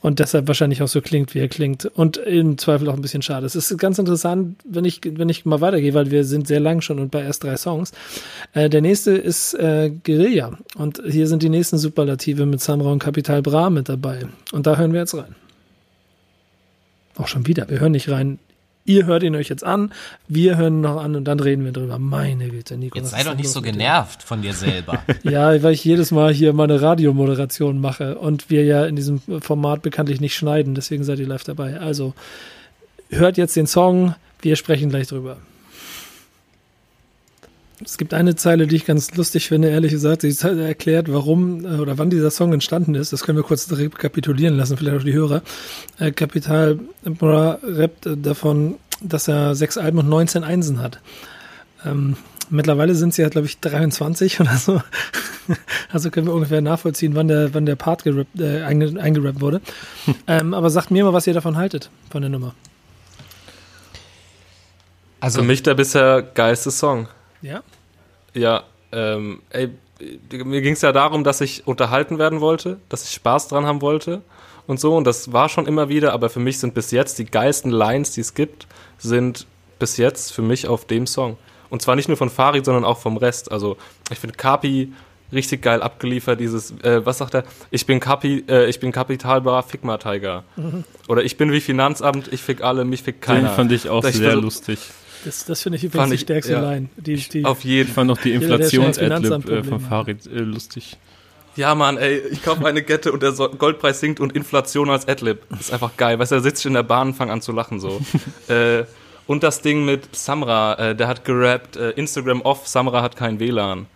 [0.00, 1.84] und deshalb wahrscheinlich auch so klingt, wie er klingt.
[1.84, 3.44] Und im Zweifel auch ein bisschen schade.
[3.44, 6.80] Es ist ganz interessant, wenn ich, wenn ich mal weitergehe, weil wir sind sehr lang
[6.80, 7.92] schon und bei erst drei Songs.
[8.54, 10.58] Äh, der nächste ist äh, Guerilla.
[10.76, 14.26] Und hier sind die nächsten Superlative mit Samra und Kapital Bra mit dabei.
[14.52, 15.34] Und da hören wir jetzt rein.
[17.16, 17.68] Auch schon wieder.
[17.68, 18.38] Wir hören nicht rein
[18.84, 19.92] Ihr hört ihn euch jetzt an,
[20.26, 21.98] wir hören ihn noch an und dann reden wir drüber.
[21.98, 22.98] Meine Güte, Nico.
[22.98, 25.02] Jetzt sei doch nicht so genervt von dir selber.
[25.22, 29.82] ja, weil ich jedes Mal hier meine Radiomoderation mache und wir ja in diesem Format
[29.82, 31.78] bekanntlich nicht schneiden, deswegen seid ihr live dabei.
[31.78, 32.14] Also
[33.10, 35.36] hört jetzt den Song, wir sprechen gleich drüber.
[37.82, 40.22] Es gibt eine Zeile, die ich ganz lustig finde, ehrlich gesagt.
[40.22, 43.12] Sie erklärt, warum äh, oder wann dieser Song entstanden ist.
[43.12, 45.42] Das können wir kurz rekapitulieren lassen, vielleicht auch die Hörer.
[45.98, 51.00] Äh, Kapital Bra rappt davon, dass er sechs Alben und 19 Einsen hat.
[51.86, 52.16] Ähm,
[52.50, 54.82] mittlerweile sind sie ja, glaube ich, 23 oder so.
[55.92, 59.62] also können wir ungefähr nachvollziehen, wann der, wann der Part gerappt, äh, eingerappt wurde.
[60.26, 62.54] ähm, aber sagt mir mal, was ihr davon haltet, von der Nummer.
[65.20, 67.08] Also Für mich der bisher geilste Song.
[67.42, 67.62] Ja?
[68.34, 69.70] Ja, ähm, ey,
[70.44, 73.80] mir ging es ja darum, dass ich unterhalten werden wollte, dass ich Spaß dran haben
[73.80, 74.22] wollte
[74.66, 74.96] und so.
[74.96, 78.12] Und das war schon immer wieder, aber für mich sind bis jetzt die geilsten Lines,
[78.12, 78.66] die es gibt,
[78.98, 79.46] sind
[79.78, 81.36] bis jetzt für mich auf dem Song.
[81.70, 83.50] Und zwar nicht nur von Farid, sondern auch vom Rest.
[83.50, 83.76] Also
[84.10, 84.92] ich finde Kapi
[85.32, 87.44] richtig geil abgeliefert, dieses, äh, was sagt er?
[87.70, 90.44] Ich bin Kapi, äh, ich bin Kapitalbar Figma Tiger.
[90.56, 90.84] Mhm.
[91.08, 93.48] Oder ich bin wie Finanzamt, ich fick alle, mich fick keiner.
[93.50, 94.78] Den fand ich auch sehr lustig.
[95.24, 96.88] Das, das finde ich übrigens fand die stärkste ja, Line.
[96.96, 100.96] Die, die, auf jeden Fall noch die Inflations-Adlib äh, von Farid äh, lustig.
[101.56, 105.40] Ja, Mann, ey, ich kaufe eine Kette und der Goldpreis sinkt und Inflation als Adlib.
[105.50, 106.18] Das ist einfach geil.
[106.18, 108.00] Weißt du, er sitzt in der Bahn und fängt an zu lachen so.
[108.48, 108.84] äh,
[109.26, 113.40] und das Ding mit Samra, äh, der hat gerappt, äh, Instagram off, Samra hat kein
[113.40, 113.86] WLAN.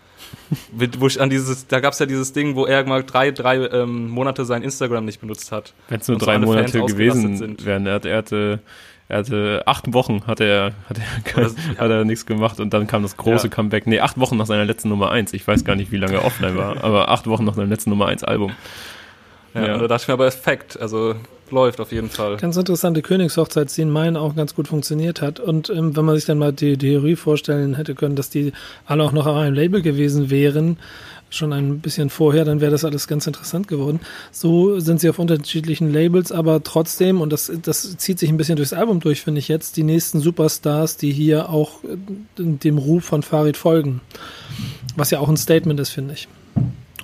[0.72, 4.08] wo ich an dieses, da gab's ja dieses Ding, wo er mal drei, drei ähm,
[4.08, 5.74] Monate sein Instagram nicht benutzt hat.
[5.88, 8.60] Wenn es nur drei Monate gewesen wären, er, er hatte
[9.08, 11.80] er hatte acht Wochen hat er, hat er, kein, ja.
[11.80, 13.52] hat er nichts gemacht und dann kam das große ja.
[13.52, 13.86] Comeback.
[13.86, 15.32] Nee, acht Wochen nach seiner letzten Nummer eins.
[15.32, 17.90] Ich weiß gar nicht, wie lange er offline war, aber acht Wochen nach seinem letzten
[17.90, 18.52] Nummer eins Album.
[19.54, 19.78] Ja, ja.
[19.78, 21.14] da dachte ich mir aber Effekt, also
[21.50, 22.36] läuft auf jeden Fall.
[22.38, 25.38] Ganz interessante Königshochzeit, die in Main auch ganz gut funktioniert hat.
[25.38, 28.52] Und ähm, wenn man sich dann mal die Theorie vorstellen hätte können, dass die
[28.86, 30.78] alle auch noch auf einem Label gewesen wären,
[31.34, 34.00] schon ein bisschen vorher, dann wäre das alles ganz interessant geworden.
[34.32, 38.56] So sind sie auf unterschiedlichen Labels, aber trotzdem, und das, das zieht sich ein bisschen
[38.56, 41.96] durchs Album durch, finde ich jetzt, die nächsten Superstars, die hier auch äh,
[42.38, 44.00] dem Ruf von Farid folgen.
[44.96, 46.28] Was ja auch ein Statement ist, finde ich.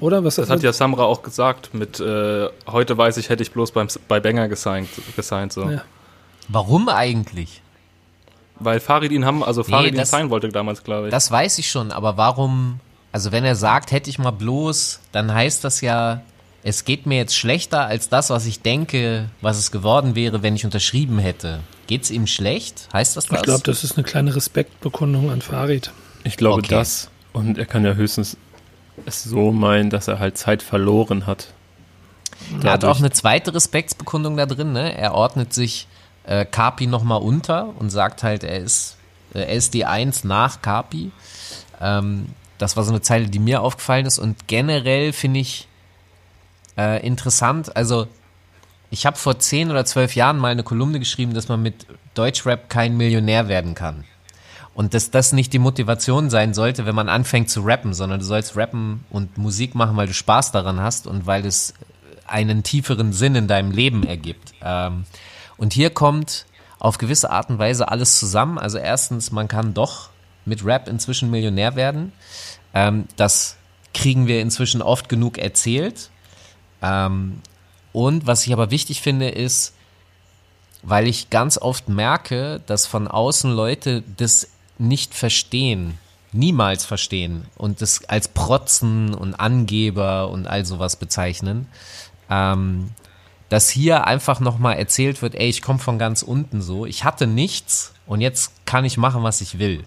[0.00, 0.24] Oder?
[0.24, 3.72] Was das hat ja Samra auch gesagt mit äh, heute weiß ich, hätte ich bloß
[3.72, 5.68] beim, bei Banger gesigned, gesigned so.
[5.68, 5.82] Ja.
[6.48, 7.62] Warum eigentlich?
[8.58, 11.10] Weil Farid ihn haben, also Farid nee, ihn sein wollte damals, glaube ich.
[11.10, 12.80] Das weiß ich schon, aber warum
[13.12, 16.22] also wenn er sagt, hätte ich mal bloß, dann heißt das ja,
[16.62, 20.54] es geht mir jetzt schlechter als das, was ich denke, was es geworden wäre, wenn
[20.54, 21.60] ich unterschrieben hätte.
[21.86, 22.88] Geht es ihm schlecht?
[22.92, 23.38] Heißt das das?
[23.38, 25.92] Ich glaube, das ist eine kleine Respektbekundung an Farid.
[26.24, 26.68] Ich glaube okay.
[26.68, 27.10] das.
[27.32, 28.36] Und er kann ja höchstens
[29.06, 31.48] es so meinen, dass er halt Zeit verloren hat.
[32.50, 32.64] Dadurch.
[32.64, 34.72] Er hat auch eine zweite Respektsbekundung da drin.
[34.72, 34.96] Ne?
[34.96, 35.88] Er ordnet sich
[36.24, 38.96] äh, Kapi nochmal unter und sagt halt, er ist,
[39.34, 41.10] äh, er ist die Eins nach Kapi.
[41.80, 42.26] Ähm,
[42.60, 44.18] das war so eine Zeile, die mir aufgefallen ist.
[44.18, 45.66] Und generell finde ich
[46.76, 48.06] äh, interessant, also
[48.90, 52.68] ich habe vor zehn oder zwölf Jahren mal eine Kolumne geschrieben, dass man mit Deutschrap
[52.68, 54.04] kein Millionär werden kann.
[54.74, 58.24] Und dass das nicht die Motivation sein sollte, wenn man anfängt zu rappen, sondern du
[58.24, 61.74] sollst rappen und Musik machen, weil du Spaß daran hast und weil es
[62.26, 64.54] einen tieferen Sinn in deinem Leben ergibt.
[64.62, 65.04] Ähm,
[65.56, 66.46] und hier kommt
[66.78, 68.58] auf gewisse Art und Weise alles zusammen.
[68.58, 70.10] Also erstens, man kann doch
[70.44, 72.12] mit Rap inzwischen Millionär werden.
[72.74, 73.56] Ähm, das
[73.94, 76.10] kriegen wir inzwischen oft genug erzählt.
[76.82, 77.40] Ähm,
[77.92, 79.74] Und was ich aber wichtig finde, ist,
[80.82, 85.98] weil ich ganz oft merke, dass von außen Leute das nicht verstehen,
[86.32, 91.66] niemals verstehen und das als Protzen und Angeber und all sowas bezeichnen,
[92.30, 92.90] ähm,
[93.48, 97.26] dass hier einfach nochmal erzählt wird, ey, ich komme von ganz unten so, ich hatte
[97.26, 99.84] nichts und jetzt kann ich machen, was ich will.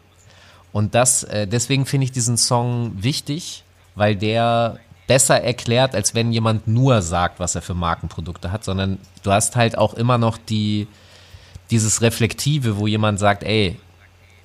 [0.73, 3.63] Und das, äh, deswegen finde ich diesen Song wichtig,
[3.95, 8.97] weil der besser erklärt, als wenn jemand nur sagt, was er für Markenprodukte hat, sondern
[9.21, 10.87] du hast halt auch immer noch die,
[11.71, 13.77] dieses Reflektive, wo jemand sagt, ey,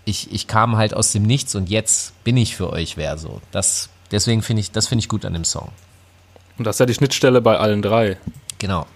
[0.05, 3.41] ich, ich kam halt aus dem Nichts und jetzt bin ich für euch wer so.
[3.51, 5.71] Das, deswegen finde ich, das finde ich gut an dem Song.
[6.59, 8.19] Und das ist ja die Schnittstelle bei allen drei.
[8.59, 8.87] Genau.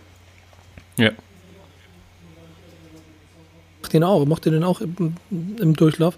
[0.97, 1.11] Ja.
[3.81, 6.17] mochte den auch, mochte den auch im, im Durchlauf,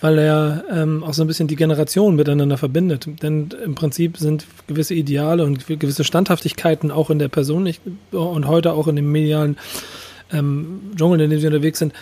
[0.00, 3.06] weil er ähm, auch so ein bisschen die Generation miteinander verbindet.
[3.22, 7.82] Denn im Prinzip sind gewisse Ideale und gewisse Standhaftigkeiten auch in der Person nicht,
[8.12, 9.56] und heute auch in dem medialen
[10.32, 11.92] ähm, Dschungel, in dem sie unterwegs sind,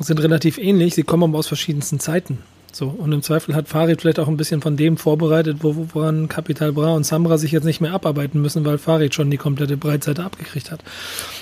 [0.00, 0.94] sind relativ ähnlich.
[0.94, 2.38] Sie kommen aber aus verschiedensten Zeiten.
[2.72, 6.28] So, und im Zweifel hat Farid vielleicht auch ein bisschen von dem vorbereitet, wo, woran
[6.28, 9.78] Capital Bra und Samra sich jetzt nicht mehr abarbeiten müssen, weil Farid schon die komplette
[9.78, 10.80] Breitseite abgekriegt hat.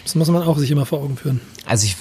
[0.04, 1.40] Das muss man auch sich immer vor Augen führen.
[1.66, 1.96] Also ich,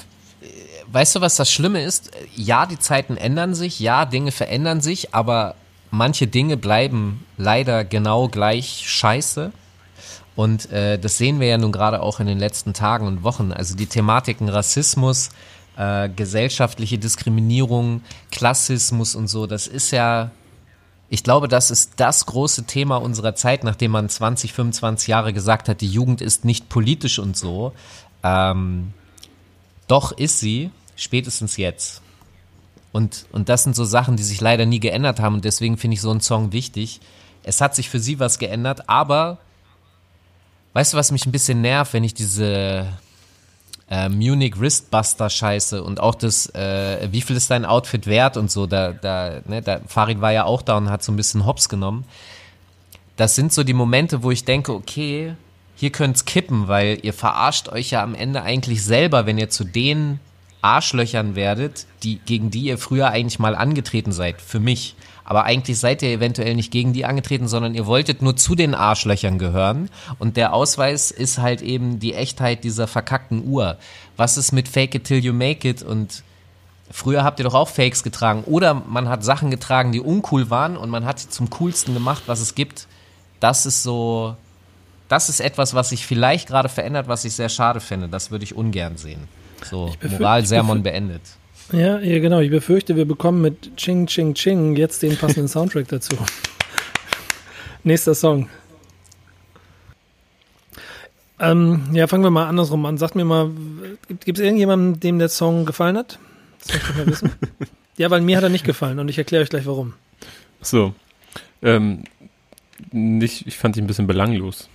[0.93, 2.11] weißt du, was das Schlimme ist?
[2.35, 5.55] Ja, die Zeiten ändern sich, ja, Dinge verändern sich, aber
[5.89, 9.51] manche Dinge bleiben leider genau gleich scheiße.
[10.35, 13.51] Und äh, das sehen wir ja nun gerade auch in den letzten Tagen und Wochen.
[13.51, 15.29] Also die Thematiken Rassismus,
[15.77, 20.31] äh, gesellschaftliche Diskriminierung, Klassismus und so, das ist ja,
[21.09, 25.69] ich glaube, das ist das große Thema unserer Zeit, nachdem man 20, 25 Jahre gesagt
[25.69, 27.73] hat, die Jugend ist nicht politisch und so.
[28.23, 28.93] Ähm,
[29.87, 32.01] doch ist sie, spätestens jetzt.
[32.91, 35.95] Und, und das sind so Sachen, die sich leider nie geändert haben und deswegen finde
[35.95, 37.01] ich so einen Song wichtig.
[37.43, 39.39] Es hat sich für sie was geändert, aber
[40.73, 42.87] weißt du, was mich ein bisschen nervt, wenn ich diese
[43.89, 48.51] äh, Munich Wristbuster Scheiße und auch das, äh, wie viel ist dein Outfit wert und
[48.51, 51.45] so, da, da, ne, da, Farid war ja auch da und hat so ein bisschen
[51.45, 52.05] Hops genommen.
[53.17, 55.35] Das sind so die Momente, wo ich denke, okay,
[55.75, 59.63] hier könnt's kippen, weil ihr verarscht euch ja am Ende eigentlich selber, wenn ihr zu
[59.63, 60.19] den
[60.63, 64.95] Arschlöchern werdet, die, gegen die ihr früher eigentlich mal angetreten seid, für mich.
[65.25, 68.75] Aber eigentlich seid ihr eventuell nicht gegen die angetreten, sondern ihr wolltet nur zu den
[68.75, 69.89] Arschlöchern gehören.
[70.19, 73.77] Und der Ausweis ist halt eben die Echtheit dieser verkackten Uhr.
[74.17, 75.81] Was ist mit Fake it till you make it?
[75.81, 76.23] Und
[76.91, 78.43] früher habt ihr doch auch Fakes getragen.
[78.45, 82.23] Oder man hat Sachen getragen, die uncool waren und man hat sie zum coolsten gemacht,
[82.25, 82.87] was es gibt.
[83.39, 84.35] Das ist so,
[85.07, 88.09] das ist etwas, was sich vielleicht gerade verändert, was ich sehr schade finde.
[88.09, 89.27] Das würde ich ungern sehen.
[89.65, 91.21] So, Moralsermon beendet.
[91.71, 92.39] Ja, ja, genau.
[92.39, 96.15] Ich befürchte, wir bekommen mit Ching Ching Ching jetzt den passenden Soundtrack dazu.
[97.83, 98.49] Nächster Song.
[101.39, 102.97] Ähm, ja, fangen wir mal andersrum an.
[102.97, 103.49] Sagt mir mal,
[104.23, 106.19] gibt es irgendjemanden, dem der Song gefallen hat?
[106.59, 107.31] Das möchte ich mal wissen.
[107.97, 109.93] ja, weil mir hat er nicht gefallen und ich erkläre euch gleich warum.
[110.61, 110.93] So.
[111.61, 112.03] Ähm,
[112.91, 114.69] nicht, ich fand ihn ein bisschen belanglos.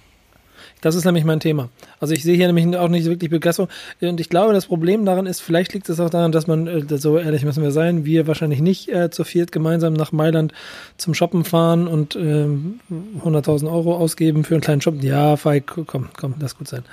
[0.81, 1.69] Das ist nämlich mein Thema.
[2.01, 3.69] Also ich sehe hier nämlich auch nicht wirklich Begeisterung.
[4.01, 6.99] Und ich glaube, das Problem daran ist, vielleicht liegt es auch daran, dass man, äh,
[6.99, 10.53] so ehrlich müssen wir sein, wir wahrscheinlich nicht äh, zu viert gemeinsam nach Mailand
[10.97, 12.81] zum Shoppen fahren und ähm,
[13.25, 15.03] 100.000 Euro ausgeben für einen kleinen Shop.
[15.03, 16.85] Ja, Falk, komm, komm, lass gut sein.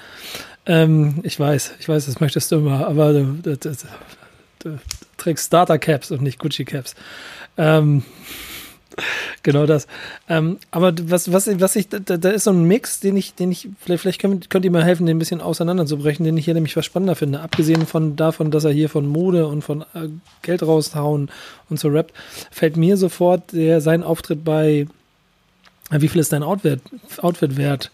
[0.65, 3.75] Ähm, ich weiß, ich weiß, das möchtest du immer, aber du, du, du,
[4.59, 4.79] du
[5.17, 6.95] trägst Starter Caps und nicht Gucci Caps.
[7.57, 8.03] Ähm,
[9.43, 9.87] Genau das.
[10.27, 13.51] Ähm, aber was, was, was ich, da, da ist so ein Mix, den ich, den
[13.51, 16.55] ich, vielleicht, vielleicht könnt, könnt ihr mir helfen, den ein bisschen auseinanderzubrechen, den ich hier
[16.55, 17.41] nämlich was spannender finde.
[17.41, 20.09] Abgesehen von davon, dass er hier von Mode und von äh,
[20.41, 21.29] Geld raushauen
[21.69, 22.13] und so rappt,
[22.51, 24.87] fällt mir sofort der, sein Auftritt bei
[25.91, 26.81] äh, Wie viel ist dein Outfit,
[27.17, 27.91] Outfit wert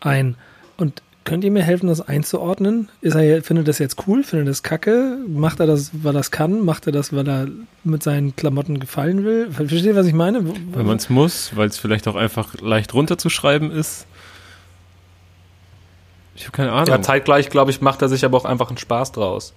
[0.00, 0.36] ein?
[0.76, 2.88] Und könnt ihr mir helfen, das einzuordnen?
[3.00, 4.22] Ist er, findet das jetzt cool?
[4.24, 5.18] Findet er das kacke?
[5.28, 6.64] Macht er das, weil er es kann?
[6.64, 7.48] Macht er das, weil er
[7.84, 9.50] mit seinen Klamotten gefallen will?
[9.52, 10.42] Versteht ihr, was ich meine?
[10.72, 14.06] Wenn man es muss, weil es vielleicht auch einfach leicht runterzuschreiben ist.
[16.34, 16.86] Ich habe keine Ahnung.
[16.88, 19.52] Ja, zeitgleich, glaube ich, macht er sich aber auch einfach einen Spaß draus.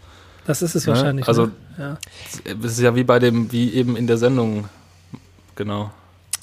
[0.46, 0.94] Das ist es Ne?
[0.94, 1.28] wahrscheinlich.
[1.28, 1.52] Also- ne?
[1.78, 1.98] ja.
[2.64, 4.66] Es ist ja wie bei dem, wie eben in der Sendung.
[5.56, 5.92] Genau.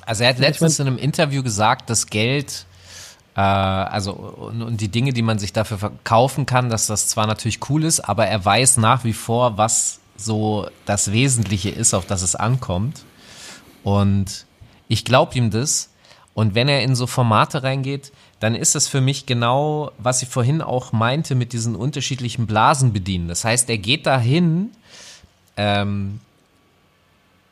[0.07, 2.65] Also er hat Ja, letztens in einem Interview gesagt, dass Geld,
[3.41, 7.61] also und, und die Dinge, die man sich dafür verkaufen kann, dass das zwar natürlich
[7.71, 12.23] cool ist, aber er weiß nach wie vor, was so das Wesentliche ist, auf das
[12.23, 13.05] es ankommt.
[13.83, 14.47] Und
[14.89, 15.91] ich glaube ihm das.
[16.35, 20.29] Und wenn er in so Formate reingeht, dann ist das für mich genau, was ich
[20.29, 23.29] vorhin auch meinte mit diesen unterschiedlichen Blasen bedienen.
[23.29, 24.71] Das heißt, er geht dahin,
[25.57, 26.21] ähm,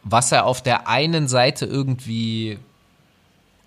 [0.05, 2.59] was er auf der einen Seite irgendwie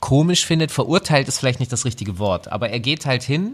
[0.01, 3.53] komisch findet, verurteilt ist vielleicht nicht das richtige Wort, aber er geht halt hin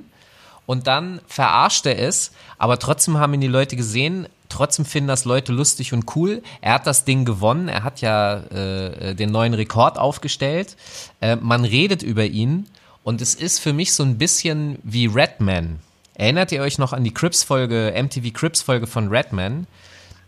[0.65, 5.25] und dann verarscht er es, aber trotzdem haben ihn die Leute gesehen, trotzdem finden das
[5.25, 6.41] Leute lustig und cool.
[6.61, 10.75] Er hat das Ding gewonnen, er hat ja äh, den neuen Rekord aufgestellt.
[11.21, 12.67] Äh, man redet über ihn
[13.03, 15.79] und es ist für mich so ein bisschen wie Redman.
[16.15, 19.67] Erinnert ihr euch noch an die Crips-Folge, MTV Crips-Folge von Redman?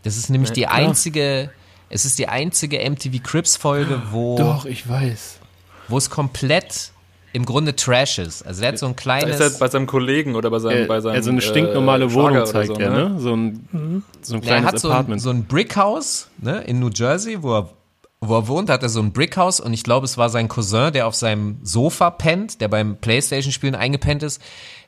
[0.04, 1.50] Das ist nämlich die einzige,
[1.90, 5.39] es ist die einzige MTV Crips-Folge, wo, Doch, ich weiß.
[5.90, 6.92] Wo es komplett
[7.32, 8.46] im Grunde Trash ist.
[8.46, 9.40] Also er hat so ein Da kleines.
[9.40, 12.06] ist er bei seinem Kollegen oder bei seinem, Er, bei seinem er so eine stinknormale
[12.06, 13.20] äh, Wohnung zeigt so, er, ne?
[13.20, 15.22] So ein, so ein er kleines hat so ein, Apartment.
[15.22, 17.70] so ein Brickhouse ne, in New Jersey, wo er,
[18.22, 20.92] wo er wohnt, hat er so ein Brickhouse und ich glaube, es war sein Cousin,
[20.92, 24.42] der auf seinem Sofa pennt, der beim Playstation-Spielen eingepennt ist.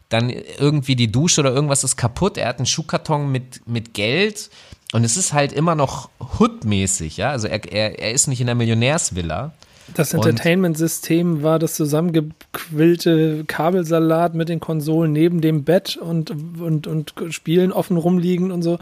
[0.09, 2.37] Dann irgendwie die Dusche oder irgendwas ist kaputt.
[2.37, 4.49] Er hat einen Schuhkarton mit, mit Geld
[4.93, 7.29] und es ist halt immer noch Hood-mäßig, ja.
[7.29, 9.53] Also er, er, er ist nicht in der Millionärsvilla.
[9.95, 17.13] Das Entertainment-System war das zusammengequillte Kabelsalat mit den Konsolen neben dem Bett und, und, und
[17.29, 18.79] Spielen offen rumliegen und so.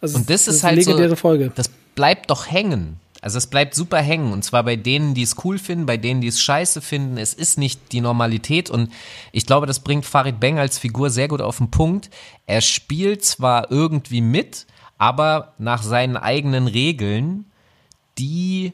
[0.00, 1.52] Also Und das ist eine halt so- legendäre Folge.
[1.54, 2.96] Das bleibt doch hängen.
[3.22, 4.32] Also es bleibt super hängen.
[4.32, 7.16] Und zwar bei denen, die es cool finden, bei denen, die es scheiße finden.
[7.16, 8.70] Es ist nicht die Normalität.
[8.70, 8.90] Und
[9.32, 12.10] ich glaube, das bringt Farid Bang als Figur sehr gut auf den Punkt.
[12.46, 14.66] Er spielt zwar irgendwie mit,
[14.98, 17.46] aber nach seinen eigenen Regeln,
[18.18, 18.72] die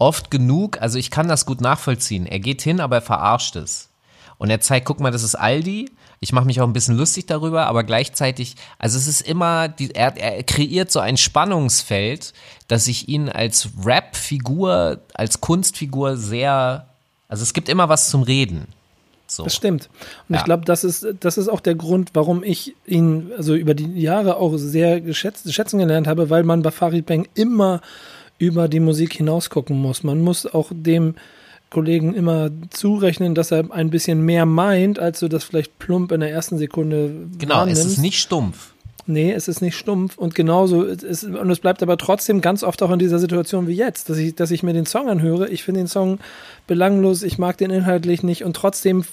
[0.00, 2.26] oft genug, also ich kann das gut nachvollziehen.
[2.26, 3.90] Er geht hin, aber er verarscht es.
[4.38, 5.90] Und er zeigt, guck mal, das ist Aldi.
[6.18, 9.94] Ich mache mich auch ein bisschen lustig darüber, aber gleichzeitig, also es ist immer, die,
[9.94, 12.32] er, er kreiert so ein Spannungsfeld,
[12.68, 16.86] dass ich ihn als Rap-Figur, als Kunstfigur sehr,
[17.28, 18.68] also es gibt immer was zum Reden.
[19.26, 19.44] So.
[19.44, 19.88] Das stimmt.
[20.28, 20.40] Und Ja.
[20.40, 24.00] ich glaube, das ist, das ist auch der Grund, warum ich ihn also über die
[24.00, 27.80] Jahre auch sehr geschätzt, schätzen gelernt habe, weil man bei Farid Bang immer
[28.40, 30.02] über die Musik hinaus gucken muss.
[30.02, 31.14] Man muss auch dem
[31.70, 36.18] Kollegen immer zurechnen, dass er ein bisschen mehr meint, als du das vielleicht plump in
[36.18, 37.84] der ersten Sekunde Genau, wahrnimmst.
[37.84, 38.72] es ist nicht stumpf.
[39.06, 42.62] Nee, es ist nicht stumpf und genauso es ist, und es bleibt aber trotzdem ganz
[42.62, 45.48] oft auch in dieser Situation wie jetzt, dass ich, dass ich mir den Song anhöre.
[45.48, 46.18] Ich finde den Song
[46.66, 49.04] belanglos, ich mag den inhaltlich nicht und trotzdem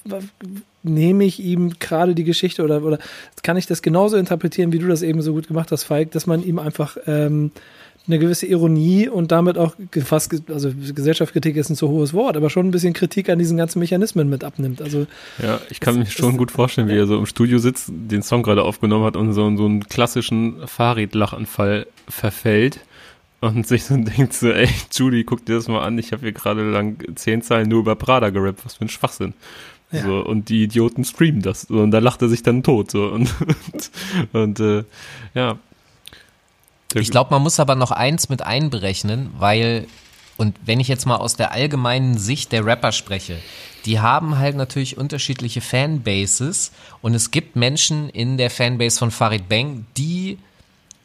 [0.84, 3.00] nehme ich ihm gerade die Geschichte oder, oder
[3.44, 6.28] kann ich das genauso interpretieren, wie du das eben so gut gemacht hast, Falk, dass
[6.28, 7.52] man ihm einfach ähm,
[8.08, 12.50] eine gewisse Ironie und damit auch fast, also Gesellschaftskritik ist ein zu hohes Wort, aber
[12.50, 14.82] schon ein bisschen Kritik an diesen ganzen Mechanismen mit abnimmt.
[14.82, 15.08] Also
[15.42, 17.90] Ja, ich kann Es- mir schon es- gut vorstellen, wie er so im Studio sitzt,
[17.90, 22.80] den Song gerade aufgenommen hat und so, so einen klassischen Fahrradlachanfall verfällt
[23.42, 26.32] und sich so denkt so, ey, Judy, guck dir das mal an, ich habe hier
[26.32, 29.34] gerade lang zehn Zeilen nur über Prada gerappt, was für ein Schwachsinn.
[29.92, 30.04] Ja.
[30.04, 31.62] So, und die Idioten streamen das.
[31.62, 32.92] So, und da lacht er sich dann tot.
[32.92, 33.92] So, und, und,
[34.34, 34.84] und äh,
[35.34, 35.58] ja.
[37.02, 39.88] Ich glaube, man muss aber noch eins mit einberechnen, weil,
[40.38, 43.38] und wenn ich jetzt mal aus der allgemeinen Sicht der Rapper spreche,
[43.86, 46.72] die haben halt natürlich unterschiedliche Fanbases
[47.02, 50.38] und es gibt Menschen in der Fanbase von Farid Bang, die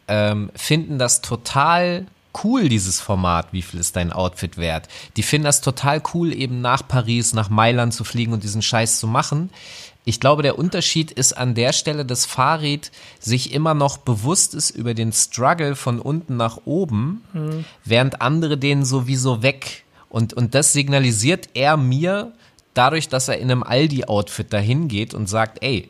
[0.08, 2.06] ähm, finden das total
[2.42, 4.88] cool, dieses Format, wie viel ist dein Outfit wert.
[5.16, 8.98] Die finden das total cool, eben nach Paris, nach Mailand zu fliegen und diesen Scheiß
[8.98, 9.50] zu machen.
[10.04, 12.90] Ich glaube, der Unterschied ist an der Stelle, dass Farid
[13.20, 17.22] sich immer noch bewusst ist über den Struggle von unten nach oben,
[17.84, 19.84] während andere den sowieso weg.
[20.08, 22.32] Und, und das signalisiert er mir
[22.74, 25.88] dadurch, dass er in einem Aldi-Outfit dahin geht und sagt, ey,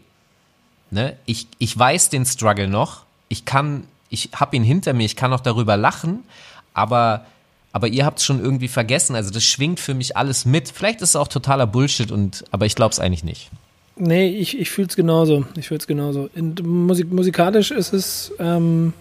[0.90, 5.16] ne, ich, ich weiß den Struggle noch, ich kann, ich hab ihn hinter mir, ich
[5.16, 6.22] kann auch darüber lachen,
[6.74, 7.24] aber,
[7.72, 10.68] aber ihr habt es schon irgendwie vergessen, also das schwingt für mich alles mit.
[10.68, 13.50] Vielleicht ist es auch totaler Bullshit und, aber ich glaube es eigentlich nicht.
[13.96, 15.44] Nee, ich, ich fühle es genauso.
[15.56, 16.30] Ich fühle es genauso.
[16.34, 18.92] In, Musik, musikalisch ist es, ähm,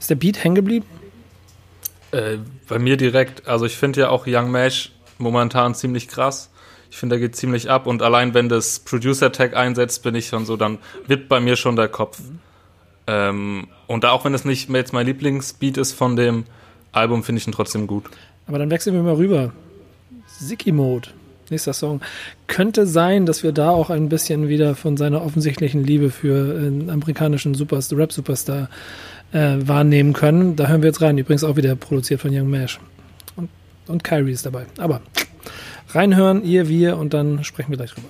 [0.00, 0.86] ist der Beat hängen geblieben?
[2.12, 3.46] Äh, bei mir direkt.
[3.46, 6.50] Also ich finde ja auch Young Mesh momentan ziemlich krass.
[6.90, 10.28] Ich finde, der geht ziemlich ab und allein wenn das Producer Tag einsetzt, bin ich
[10.28, 12.18] schon so, dann wippt bei mir schon der Kopf.
[13.06, 16.44] Ähm, und auch wenn es nicht jetzt mein Lieblingsbeat ist von dem
[16.92, 18.04] Album, finde ich ihn trotzdem gut.
[18.46, 19.52] Aber dann wechseln wir mal rüber.
[20.26, 21.08] Siki Mode,
[21.50, 22.00] nächster Song.
[22.46, 26.90] Könnte sein, dass wir da auch ein bisschen wieder von seiner offensichtlichen Liebe für einen
[26.90, 28.68] amerikanischen Superstar, Rap-Superstar
[29.32, 30.56] äh, wahrnehmen können.
[30.56, 31.18] Da hören wir jetzt rein.
[31.18, 32.78] Übrigens auch wieder produziert von Young Mash.
[33.36, 33.48] Und,
[33.86, 34.66] und Kyrie ist dabei.
[34.78, 35.00] Aber
[35.90, 38.08] reinhören, ihr, wir und dann sprechen wir gleich drüber.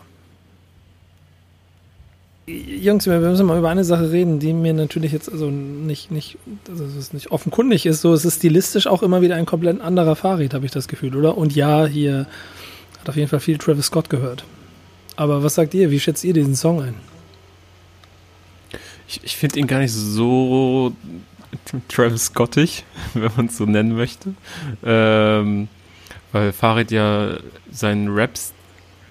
[2.48, 6.38] Jungs, wir müssen mal über eine Sache reden, die mir natürlich jetzt also nicht, nicht,
[6.70, 8.00] also es ist nicht offenkundig ist.
[8.00, 11.14] So, es ist stilistisch auch immer wieder ein komplett anderer Fahrrad, habe ich das Gefühl,
[11.14, 11.36] oder?
[11.36, 12.26] Und ja, hier
[13.00, 14.44] hat auf jeden Fall viel Travis Scott gehört.
[15.16, 15.90] Aber was sagt ihr?
[15.90, 16.94] Wie schätzt ihr diesen Song ein?
[19.08, 20.92] Ich, ich finde ihn gar nicht so
[21.88, 22.84] Travis Scottig,
[23.14, 24.34] wenn man es so nennen möchte.
[24.84, 25.68] Ähm,
[26.32, 27.38] weil Farid ja
[27.70, 28.52] seinen Raps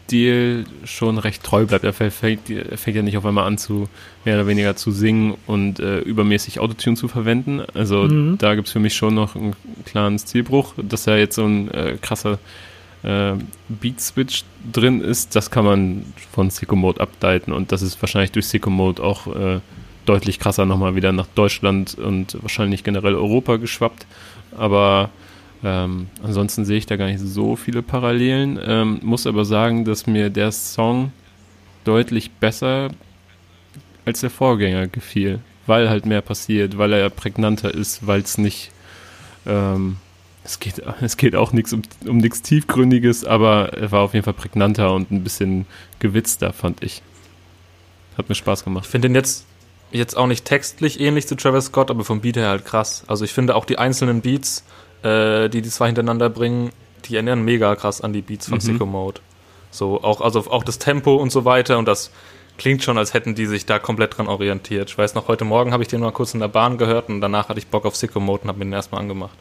[0.08, 1.84] Stil schon recht treu bleibt.
[1.84, 3.90] Er fängt, er fängt ja nicht auf einmal an zu
[4.24, 7.62] mehr oder weniger zu singen und äh, übermäßig Autotune zu verwenden.
[7.74, 8.38] Also mhm.
[8.38, 11.70] da gibt es für mich schon noch einen klaren Stilbruch, dass er jetzt so ein
[11.72, 12.40] äh, krasser
[13.04, 13.34] äh,
[13.70, 18.48] Beat-Switch drin ist, das kann man von Sicko Mode ableiten und das ist wahrscheinlich durch
[18.48, 19.60] Sicko Mode auch äh,
[20.06, 24.06] deutlich krasser nochmal wieder nach Deutschland und wahrscheinlich generell Europa geschwappt.
[24.58, 25.10] Aber
[25.64, 28.60] ähm, ansonsten sehe ich da gar nicht so viele Parallelen.
[28.64, 31.12] Ähm, muss aber sagen, dass mir der Song
[31.84, 32.90] deutlich besser
[34.06, 38.72] als der Vorgänger gefiel, weil halt mehr passiert, weil er prägnanter ist, weil es nicht
[39.46, 39.98] ähm,
[40.48, 44.24] es geht, es geht auch nichts um, um nichts Tiefgründiges, aber er war auf jeden
[44.24, 45.66] Fall prägnanter und ein bisschen
[46.00, 47.02] gewitzter, fand ich.
[48.18, 48.86] Hat mir Spaß gemacht.
[48.86, 49.46] Ich finde den jetzt,
[49.92, 53.04] jetzt auch nicht textlich ähnlich zu Travis Scott, aber vom Beat her halt krass.
[53.08, 54.64] Also ich finde auch die einzelnen Beats,
[55.04, 56.72] äh, die die zwei hintereinander bringen,
[57.06, 58.62] die erinnern mega krass an die Beats von mhm.
[58.62, 59.20] Sicko Mode.
[59.70, 62.10] So, auch, also auch das Tempo und so weiter und das
[62.58, 64.90] klingt schon, als hätten die sich da komplett dran orientiert.
[64.90, 67.20] Ich weiß noch, heute Morgen habe ich den mal kurz in der Bahn gehört und
[67.20, 69.38] danach hatte ich Bock auf Sicko Mode und habe mir den erstmal angemacht.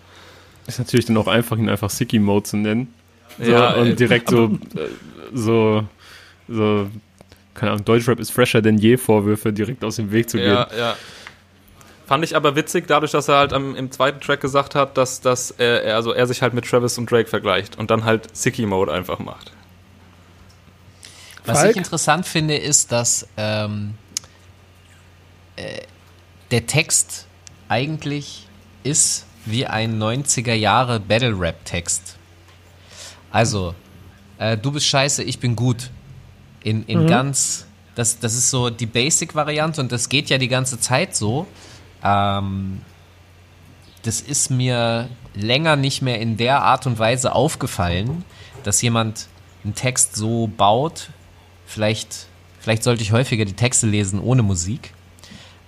[0.66, 2.92] Ist natürlich dann auch einfach, ihn einfach Sicky Mode zu nennen.
[3.38, 4.88] So, ja, und direkt so, äh,
[5.32, 5.84] so,
[6.48, 6.88] so,
[7.54, 10.48] keine Ahnung, Deutschrap ist fresher denn je Vorwürfe direkt aus dem Weg zu gehen.
[10.48, 10.96] Ja, ja.
[12.06, 15.20] Fand ich aber witzig, dadurch, dass er halt am, im zweiten Track gesagt hat, dass,
[15.20, 18.64] dass er, also er sich halt mit Travis und Drake vergleicht und dann halt Sicky
[18.64, 19.52] Mode einfach macht.
[21.44, 21.72] Was Falk?
[21.72, 23.94] ich interessant finde, ist, dass ähm,
[25.56, 25.82] äh,
[26.50, 27.26] der Text
[27.68, 28.46] eigentlich
[28.84, 32.16] ist wie ein 90er Jahre Battle Rap Text.
[33.30, 33.74] Also,
[34.38, 35.90] äh, du bist scheiße, ich bin gut.
[36.62, 37.06] In, in mhm.
[37.06, 41.46] ganz, das, das ist so die Basic-Variante und das geht ja die ganze Zeit so.
[42.02, 42.80] Ähm,
[44.02, 48.24] das ist mir länger nicht mehr in der Art und Weise aufgefallen,
[48.62, 49.28] dass jemand
[49.64, 51.10] einen Text so baut.
[51.66, 52.26] Vielleicht,
[52.60, 54.92] vielleicht sollte ich häufiger die Texte lesen ohne Musik.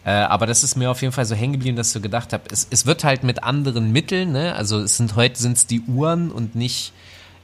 [0.09, 2.33] Äh, aber das ist mir auf jeden Fall so hängen geblieben, dass ich so gedacht
[2.33, 4.55] habe, es, es wird halt mit anderen Mitteln, ne?
[4.55, 6.95] Also es sind heute sind es die Uhren und nicht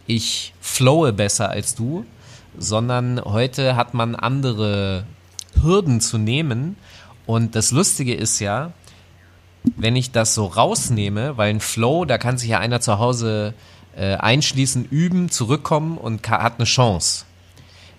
[0.06, 2.06] ich flowe besser als du,
[2.56, 5.04] sondern heute hat man andere
[5.60, 6.76] Hürden zu nehmen.
[7.26, 8.72] Und das Lustige ist ja,
[9.76, 13.52] wenn ich das so rausnehme, weil ein Flow, da kann sich ja einer zu Hause
[13.94, 17.26] äh, einschließen, üben, zurückkommen und hat eine Chance.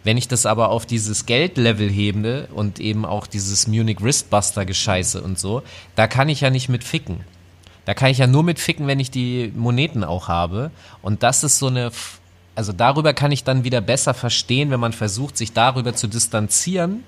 [0.06, 5.20] Wenn ich das aber auf dieses Geldlevel hebe und eben auch dieses Munich Wristbuster Gescheiße
[5.20, 5.64] und so,
[5.96, 7.22] da kann ich ja nicht mit ficken.
[7.86, 10.70] Da kann ich ja nur mit ficken, wenn ich die Moneten auch habe.
[11.02, 11.92] Und das ist so eine,
[12.54, 17.04] also darüber kann ich dann wieder besser verstehen, wenn man versucht, sich darüber zu distanzieren.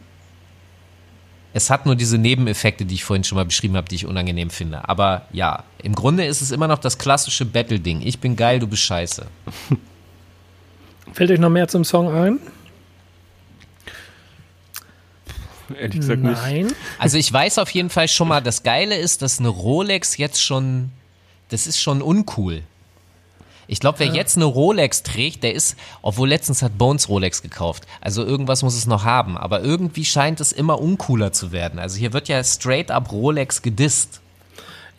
[1.54, 4.50] Es hat nur diese Nebeneffekte, die ich vorhin schon mal beschrieben habe, die ich unangenehm
[4.50, 4.90] finde.
[4.90, 8.02] Aber ja, im Grunde ist es immer noch das klassische Battle-Ding.
[8.02, 9.28] Ich bin geil, du bist scheiße.
[11.14, 12.40] Fällt euch noch mehr zum Song ein?
[15.76, 16.42] Ehrlich gesagt nicht.
[16.42, 16.74] Nein.
[17.00, 20.42] Also ich weiß auf jeden Fall schon mal, das Geile ist, dass eine Rolex jetzt
[20.42, 20.92] schon,
[21.50, 22.64] das ist schon uncool.
[23.70, 24.14] Ich glaube, wer ja.
[24.14, 27.86] jetzt eine Rolex trägt, der ist, obwohl letztens hat Bones Rolex gekauft.
[28.00, 29.38] Also irgendwas muss es noch haben.
[29.38, 31.78] Aber irgendwie scheint es immer uncooler zu werden.
[31.78, 34.22] Also hier wird ja straight up Rolex gedisst.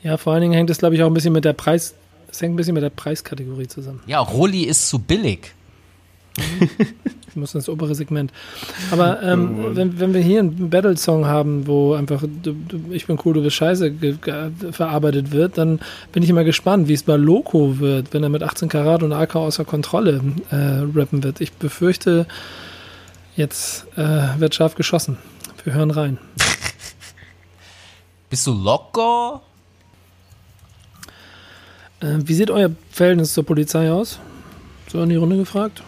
[0.02, 1.94] Ja, vor allen Dingen hängt es, glaube ich, auch ein bisschen mit der Preis,
[2.30, 4.00] es hängt ein bisschen mit der Preiskategorie zusammen.
[4.06, 5.54] Ja, Roli ist zu billig.
[7.38, 8.32] Ich muss ins obere Segment.
[8.90, 13.18] Aber ähm, wenn, wenn wir hier einen Battle-Song haben, wo einfach du, du, ich bin
[13.24, 13.92] cool, du bist scheiße
[14.72, 15.78] verarbeitet wird, dann
[16.12, 19.12] bin ich immer gespannt, wie es bei Loco wird, wenn er mit 18 Karat und
[19.12, 20.20] AK außer Kontrolle
[20.50, 21.40] äh, rappen wird.
[21.40, 22.26] Ich befürchte,
[23.36, 25.16] jetzt äh, wird scharf geschossen.
[25.62, 26.18] Wir hören rein.
[28.30, 29.42] Bist du locker?
[32.00, 34.18] Äh, wie sieht euer Verhältnis zur Polizei aus?
[34.90, 35.82] So in die Runde gefragt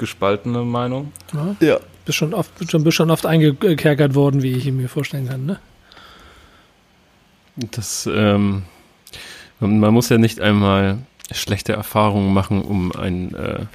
[0.00, 1.12] gespaltene Meinung.
[1.32, 1.56] Ja.
[1.60, 1.80] ja.
[2.04, 5.60] Bist schon oft, schon, bist schon oft eingekerkert worden, wie ich mir vorstellen kann, ne?
[7.54, 8.62] Das, ähm,
[9.60, 10.98] man muss ja nicht einmal
[11.30, 13.66] schlechte Erfahrungen machen, um ein äh,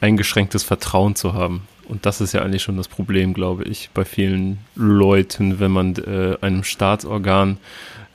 [0.00, 1.68] eingeschränktes Vertrauen zu haben.
[1.88, 5.94] Und das ist ja eigentlich schon das Problem, glaube ich, bei vielen Leuten, wenn man
[5.96, 7.58] äh, einem Staatsorgan,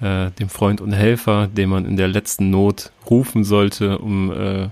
[0.02, 4.70] äh, dem Freund und Helfer, den man in der letzten Not rufen sollte, um äh,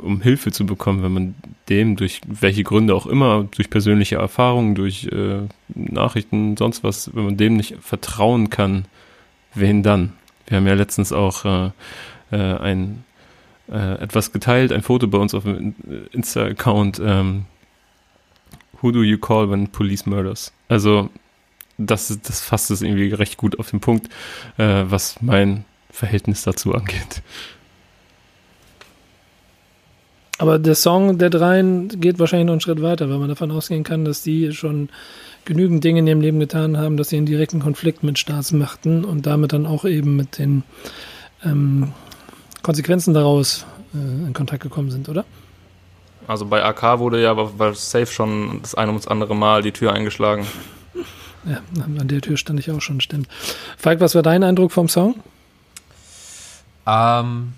[0.00, 1.34] um Hilfe zu bekommen, wenn man
[1.68, 7.24] dem durch welche Gründe auch immer, durch persönliche Erfahrungen, durch äh, Nachrichten, sonst was, wenn
[7.24, 8.86] man dem nicht vertrauen kann,
[9.54, 10.12] wen dann?
[10.46, 11.70] Wir haben ja letztens auch äh,
[12.30, 13.04] äh, ein
[13.68, 15.74] äh, etwas geteilt, ein Foto bei uns auf dem
[16.12, 17.00] Insta-Account.
[17.04, 17.46] Ähm,
[18.80, 20.52] Who do you call when police murders?
[20.68, 21.10] Also
[21.78, 24.08] das, das fasst es irgendwie recht gut auf den Punkt,
[24.58, 27.22] äh, was mein Verhältnis dazu angeht.
[30.38, 33.84] Aber der Song der dreien geht wahrscheinlich noch einen Schritt weiter, weil man davon ausgehen
[33.84, 34.90] kann, dass die schon
[35.44, 39.26] genügend Dinge in ihrem Leben getan haben, dass sie in direkten Konflikt mit Staatsmachten und
[39.26, 40.62] damit dann auch eben mit den
[41.44, 41.92] ähm,
[42.62, 43.64] Konsequenzen daraus
[43.94, 45.24] äh, in Kontakt gekommen sind, oder?
[46.26, 49.92] Also bei AK wurde ja war safe schon das ein ums andere Mal die Tür
[49.92, 50.46] eingeschlagen.
[51.44, 53.28] Ja, an der Tür stand ich auch schon, stimmt.
[53.78, 55.14] Falk, was war dein Eindruck vom Song?
[56.86, 57.52] Ähm,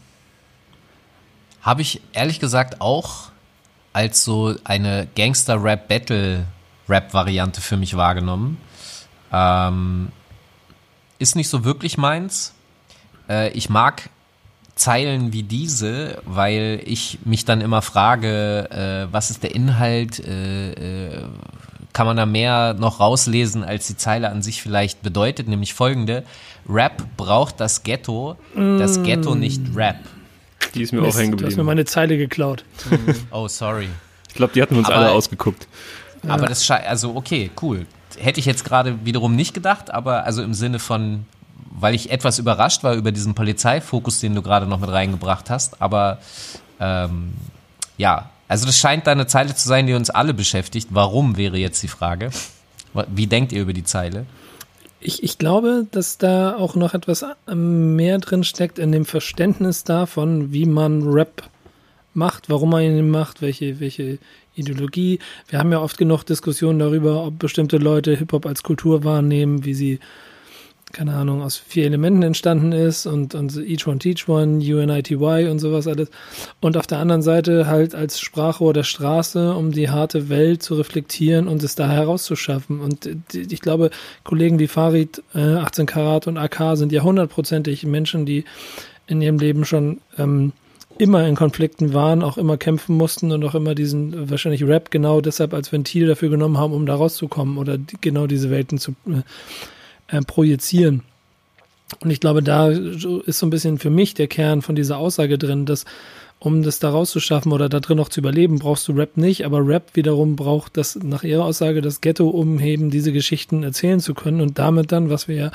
[1.69, 3.29] Habe ich ehrlich gesagt auch
[3.93, 8.57] als so eine Gangster-Rap-Battle-Rap-Variante für mich wahrgenommen.
[9.31, 10.11] Ähm,
[11.19, 12.55] ist nicht so wirklich meins.
[13.29, 14.09] Äh, ich mag
[14.77, 20.21] Zeilen wie diese, weil ich mich dann immer frage, äh, was ist der Inhalt?
[20.21, 21.27] Äh, äh,
[21.93, 26.25] kann man da mehr noch rauslesen, als die Zeile an sich vielleicht bedeutet, nämlich folgende.
[26.67, 29.99] Rap braucht das Ghetto, das Ghetto nicht Rap.
[30.79, 31.67] Die ist mir auch Mist, hängen du hast mir geblieben.
[31.67, 32.65] meine Zeile geklaut.
[33.31, 33.89] Oh, sorry.
[34.29, 35.67] Ich glaube, die hatten wir uns Aber- alle ausgeguckt.
[36.27, 37.87] Aber das schei- also okay, cool.
[38.19, 41.27] Hätte ich jetzt gerade wiederum nicht gedacht, aber also im Sinne von,
[41.71, 45.81] weil ich etwas überrascht war über diesen Polizeifokus, den du gerade noch mit reingebracht hast,
[45.81, 46.19] aber
[46.81, 47.35] ähm,
[47.99, 50.89] ja, also das scheint da eine Zeile zu sein, die uns alle beschäftigt.
[50.91, 52.31] Warum wäre jetzt die Frage?
[53.09, 54.27] Wie denkt ihr über die Zeile?
[55.01, 59.85] Ich, ich glaube, dass da auch noch etwas ähm, mehr drin steckt in dem Verständnis
[59.85, 61.49] davon, wie man Rap
[62.15, 64.19] macht, warum man ihn macht, welche, welche
[64.57, 65.21] Ideologie.
[65.49, 69.75] Wir haben ja oft genug Diskussionen darüber, ob bestimmte Leute Hip-Hop als Kultur wahrnehmen, wie
[69.75, 70.01] sie,
[70.93, 75.17] keine Ahnung, aus vier Elementen entstanden ist und, und Each One Teach One, UNITY
[75.49, 76.11] und sowas alles.
[76.61, 80.75] Und auf der anderen Seite halt als Sprachrohr der Straße, um die harte Welt zu
[80.75, 82.81] reflektieren und es da herauszuschaffen.
[82.81, 83.91] Und äh, ich glaube,
[84.25, 88.45] Kollegen wie Farid, äh, 18 Karat und AK sind ja hundertprozentig Menschen, die
[89.07, 90.53] in ihrem Leben schon ähm,
[90.99, 94.91] immer in Konflikten waren, auch immer kämpfen mussten und auch immer diesen äh, wahrscheinlich Rap
[94.91, 98.79] genau deshalb als Ventil dafür genommen haben, um da rauszukommen oder die, genau diese Welten
[98.79, 99.23] zu äh,
[100.09, 101.03] äh, projizieren.
[102.01, 105.39] Und ich glaube, da ist so ein bisschen für mich der Kern von dieser Aussage
[105.39, 105.85] drin, dass
[106.39, 109.67] um das da rauszuschaffen oder da drin noch zu überleben, brauchst du Rap nicht, aber
[109.67, 114.15] Rap wiederum braucht das nach ihrer Aussage das Ghetto, um eben diese Geschichten erzählen zu
[114.15, 115.51] können und damit dann, was wir ja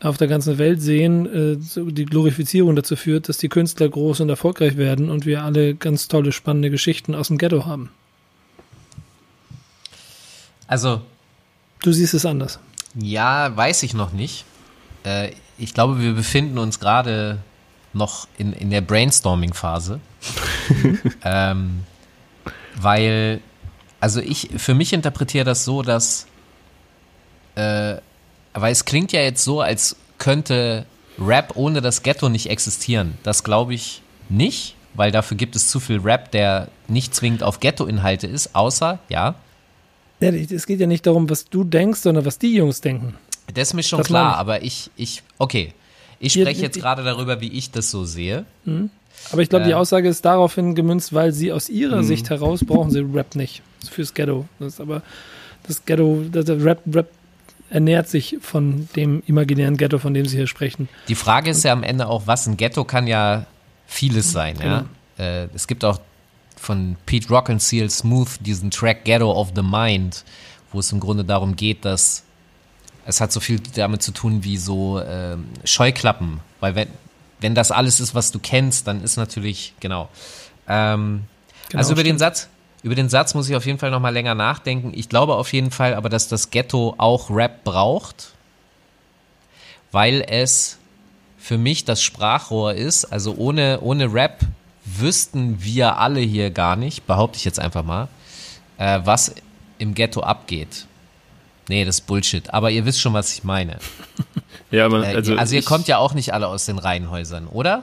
[0.00, 1.56] auf der ganzen Welt sehen, äh,
[1.90, 6.06] die Glorifizierung dazu führt, dass die Künstler groß und erfolgreich werden und wir alle ganz
[6.06, 7.90] tolle, spannende Geschichten aus dem Ghetto haben.
[10.68, 11.00] Also
[11.82, 12.58] Du siehst es anders.
[12.94, 14.44] Ja, weiß ich noch nicht.
[15.04, 17.38] Äh, ich glaube, wir befinden uns gerade
[17.92, 20.00] noch in, in der Brainstorming-Phase.
[21.24, 21.84] ähm,
[22.76, 23.40] weil,
[24.00, 26.26] also ich, für mich interpretiere das so, dass,
[27.54, 27.96] äh,
[28.54, 30.86] weil es klingt ja jetzt so, als könnte
[31.18, 33.18] Rap ohne das Ghetto nicht existieren.
[33.22, 37.60] Das glaube ich nicht, weil dafür gibt es zu viel Rap, der nicht zwingend auf
[37.60, 39.34] Ghetto-Inhalte ist, außer, ja,
[40.20, 43.14] Ja, es geht ja nicht darum, was du denkst, sondern was die Jungs denken.
[43.54, 45.72] Das ist mir schon Das klar, aber ich, ich, okay.
[46.18, 48.44] Ich spreche jetzt gerade darüber, wie ich das so sehe.
[49.32, 49.74] Aber ich glaube, die Äh.
[49.74, 54.12] Aussage ist daraufhin gemünzt, weil sie aus ihrer Sicht heraus brauchen sie Rap nicht fürs
[54.12, 54.46] Ghetto.
[54.58, 55.02] Das ist aber
[55.66, 57.08] das Ghetto, das der Rap, Rap
[57.70, 60.88] ernährt sich von dem imaginären Ghetto, von dem sie hier sprechen.
[61.08, 63.46] Die Frage ist ja am Ende auch, was ein Ghetto kann ja
[63.86, 64.84] vieles sein, ja.
[65.18, 66.00] Äh, es gibt auch
[66.60, 70.24] von Pete Rock and Seal Smooth diesen Track Ghetto of the Mind,
[70.72, 72.22] wo es im Grunde darum geht, dass
[73.06, 76.88] es hat so viel damit zu tun wie so ähm, Scheuklappen, weil wenn,
[77.40, 80.08] wenn das alles ist, was du kennst, dann ist natürlich, genau.
[80.68, 81.22] Ähm,
[81.70, 82.20] Genau, also über den stimmt.
[82.20, 82.48] Satz,
[82.82, 84.92] über den Satz muss ich auf jeden Fall noch mal länger nachdenken.
[84.94, 88.32] Ich glaube auf jeden Fall aber, dass das Ghetto auch Rap braucht,
[89.92, 90.78] weil es
[91.38, 93.04] für mich das Sprachrohr ist.
[93.04, 94.40] Also ohne, ohne Rap
[94.98, 98.08] wüssten wir alle hier gar nicht, behaupte ich jetzt einfach mal,
[98.78, 99.34] äh, was
[99.78, 100.86] im Ghetto abgeht.
[101.68, 102.52] Nee, das ist Bullshit.
[102.52, 103.78] Aber ihr wisst schon, was ich meine.
[104.72, 107.48] Ja, aber Äh, also, also, ihr ich, kommt ja auch nicht alle aus den Reihenhäusern,
[107.48, 107.80] oder?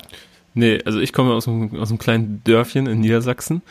[0.54, 3.62] Nee, also ich komme aus einem, aus einem kleinen Dörfchen in Niedersachsen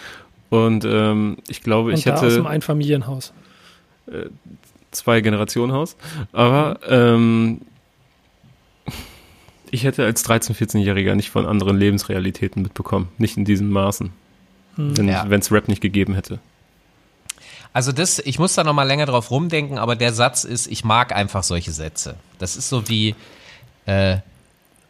[0.51, 3.33] und ähm, ich glaube, Und ich da aus hätte dem Einfamilienhaus.
[4.91, 5.97] zwei Generationenhaus,
[6.33, 7.63] aber ähm,
[9.71, 14.11] ich hätte als 13-, 14-Jähriger nicht von anderen Lebensrealitäten mitbekommen, nicht in diesen Maßen,
[14.77, 15.25] wenn Ja.
[15.27, 16.39] es Rap nicht gegeben hätte.
[17.73, 20.85] Also das, ich muss da noch mal länger drauf rumdenken, aber der Satz ist, ich
[20.85, 22.17] mag einfach solche Sätze.
[22.39, 23.15] Das ist so wie
[23.87, 24.19] äh,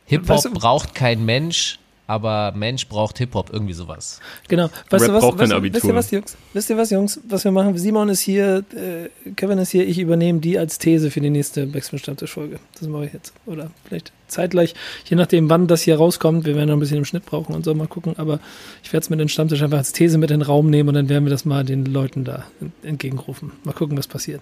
[0.06, 4.20] Hip-Hop Weißt du- braucht kein Mensch, aber Mensch braucht Hip-Hop, irgendwie sowas.
[4.48, 4.70] Genau.
[4.90, 5.90] Weißt Rap du was, braucht weißt, kein du- wisst Abitur.
[5.90, 6.36] ihr was, Jungs?
[6.52, 7.20] Wisst ihr was, Jungs?
[7.28, 7.76] Was wir machen?
[7.78, 11.66] Simon ist hier, äh, Kevin ist hier, ich übernehme die als These für die nächste
[11.66, 12.58] Backspin Stammtisch-Folge.
[12.78, 13.32] Das mache ich jetzt.
[13.46, 14.74] Oder vielleicht zeitgleich,
[15.08, 16.44] je nachdem, wann das hier rauskommt.
[16.46, 18.14] Wir werden noch ein bisschen im Schnitt brauchen und so mal gucken.
[18.18, 18.40] Aber
[18.82, 20.94] ich werde es mit den Stammtisch einfach als These mit in den Raum nehmen und
[20.94, 23.52] dann werden wir das mal den Leuten da en- entgegenrufen.
[23.64, 24.40] Mal gucken, was passiert.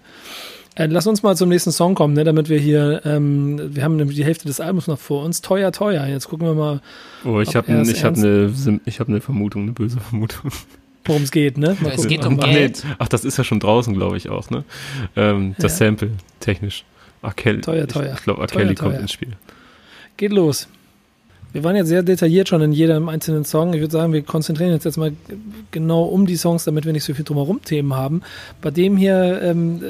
[0.77, 3.97] Äh, lass uns mal zum nächsten Song kommen, ne, damit wir hier, ähm, wir haben
[3.97, 5.41] nämlich die Hälfte des Albums noch vor uns.
[5.41, 6.05] Teuer, teuer.
[6.07, 6.81] Jetzt gucken wir mal,
[7.25, 8.53] Oh, ich habe ich hab eine
[8.85, 10.51] ich hab eine Vermutung, eine böse Vermutung.
[11.05, 11.77] worum es geht, ne?
[11.81, 12.09] Mal Es gucken.
[12.09, 12.85] geht um Ach, Geld.
[12.99, 14.65] Ach, das ist ja schon draußen, glaube ich auch, ne?
[15.17, 15.87] Ähm, das Ja.
[15.87, 16.11] Sample,
[16.41, 16.85] technisch.
[17.23, 17.33] R.
[17.33, 17.61] Kelly.
[17.61, 18.09] Teuer, teuer.
[18.13, 19.01] Ich, ich glaube, Kelly kommt teuer.
[19.01, 19.33] ins Spiel.
[20.17, 20.69] Geht los.
[21.55, 23.75] Wir waren jetzt sehr detailliert schon in jedem einzelnen Song.
[23.75, 25.13] Ich würde sagen, wir konzentrieren uns jetzt mal
[25.71, 28.23] genau um die Songs, damit wir nicht so viel drumherum Themen haben.
[28.61, 29.81] Bei dem hier ähm,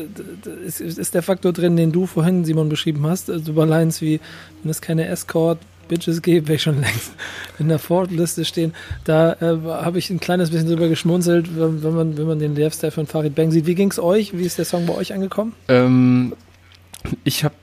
[0.67, 3.31] ist, ist der Faktor drin, den du vorhin, Simon, beschrieben hast.
[3.31, 4.21] Also über Lines wie,
[4.63, 5.59] wenn es keine Escort
[5.89, 7.13] Bitches gibt, ich schon längst
[7.59, 8.75] in der Ford-Liste stehen.
[9.05, 12.93] Da äh, habe ich ein kleines bisschen drüber geschmunzelt, wenn, man, wenn man den Lifestyle
[12.93, 13.65] von Farid Bang sieht.
[13.65, 14.37] Wie ging's euch?
[14.37, 15.55] Wie ist der Song bei euch angekommen?
[15.69, 16.35] Ähm,
[17.25, 17.55] ich habe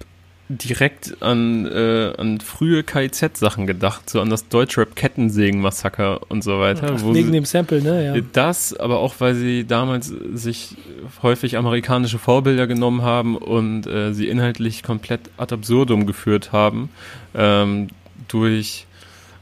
[0.57, 6.93] direkt an, äh, an frühe KIZ-Sachen gedacht, so an das Deutschrap-Kettensägen-Massaker und so weiter.
[6.95, 8.05] Ach, wo wegen sie, dem Sample, ne?
[8.05, 8.21] Ja.
[8.33, 10.75] Das, aber auch weil sie damals sich
[11.23, 16.89] häufig amerikanische Vorbilder genommen haben und äh, sie inhaltlich komplett ad absurdum geführt haben,
[17.33, 17.87] ähm,
[18.27, 18.87] durch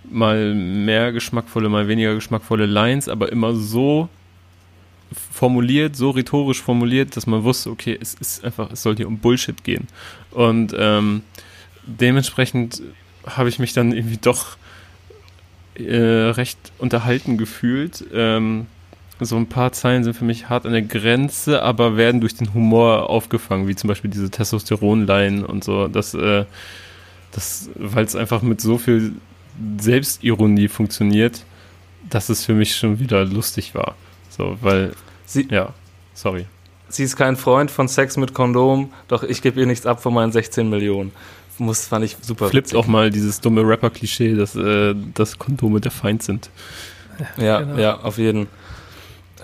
[0.09, 4.09] mal mehr geschmackvolle, mal weniger geschmackvolle Lines, aber immer so
[5.11, 9.17] formuliert, so rhetorisch formuliert, dass man wusste, okay, es ist einfach, es soll hier um
[9.17, 9.87] Bullshit gehen.
[10.31, 11.21] Und ähm,
[11.85, 12.81] dementsprechend
[13.25, 14.57] habe ich mich dann irgendwie doch
[15.75, 18.05] äh, recht unterhalten gefühlt.
[18.13, 18.67] Ähm,
[19.19, 22.53] so ein paar Zeilen sind für mich hart an der Grenze, aber werden durch den
[22.53, 25.87] Humor aufgefangen, wie zum Beispiel diese Testosteron-Line und so.
[25.87, 26.45] Das, äh,
[27.31, 29.13] das, weil es einfach mit so viel
[29.79, 31.43] Selbstironie funktioniert,
[32.09, 33.95] dass es für mich schon wieder lustig war.
[34.39, 34.93] So, weil,
[35.25, 35.73] Sie, ja,
[36.13, 36.45] sorry.
[36.87, 40.13] sie ist kein Freund von Sex mit Kondom, doch ich gebe ihr nichts ab von
[40.13, 41.11] meinen 16 Millionen.
[41.57, 42.47] Muss, fand ich super.
[42.47, 42.79] Flippt witzig.
[42.79, 46.49] auch mal dieses dumme Rapper-Klischee, dass, äh, dass Kondome der Feind sind.
[47.35, 47.77] Ja, Genau.
[47.77, 48.47] ja, auf jeden.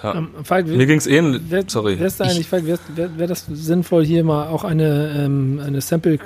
[0.02, 0.16] Ja.
[0.16, 1.42] Ähm, Falk, Mir ging's ähnlich.
[1.50, 1.98] Wer, Sorry.
[2.00, 5.82] Wäre es da eigentlich, wäre wär, wär das sinnvoll, hier mal auch eine, ähm, eine
[5.82, 6.18] Sample,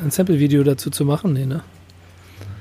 [0.00, 1.32] ein Sample-Video dazu zu machen?
[1.32, 1.64] Nee, ne?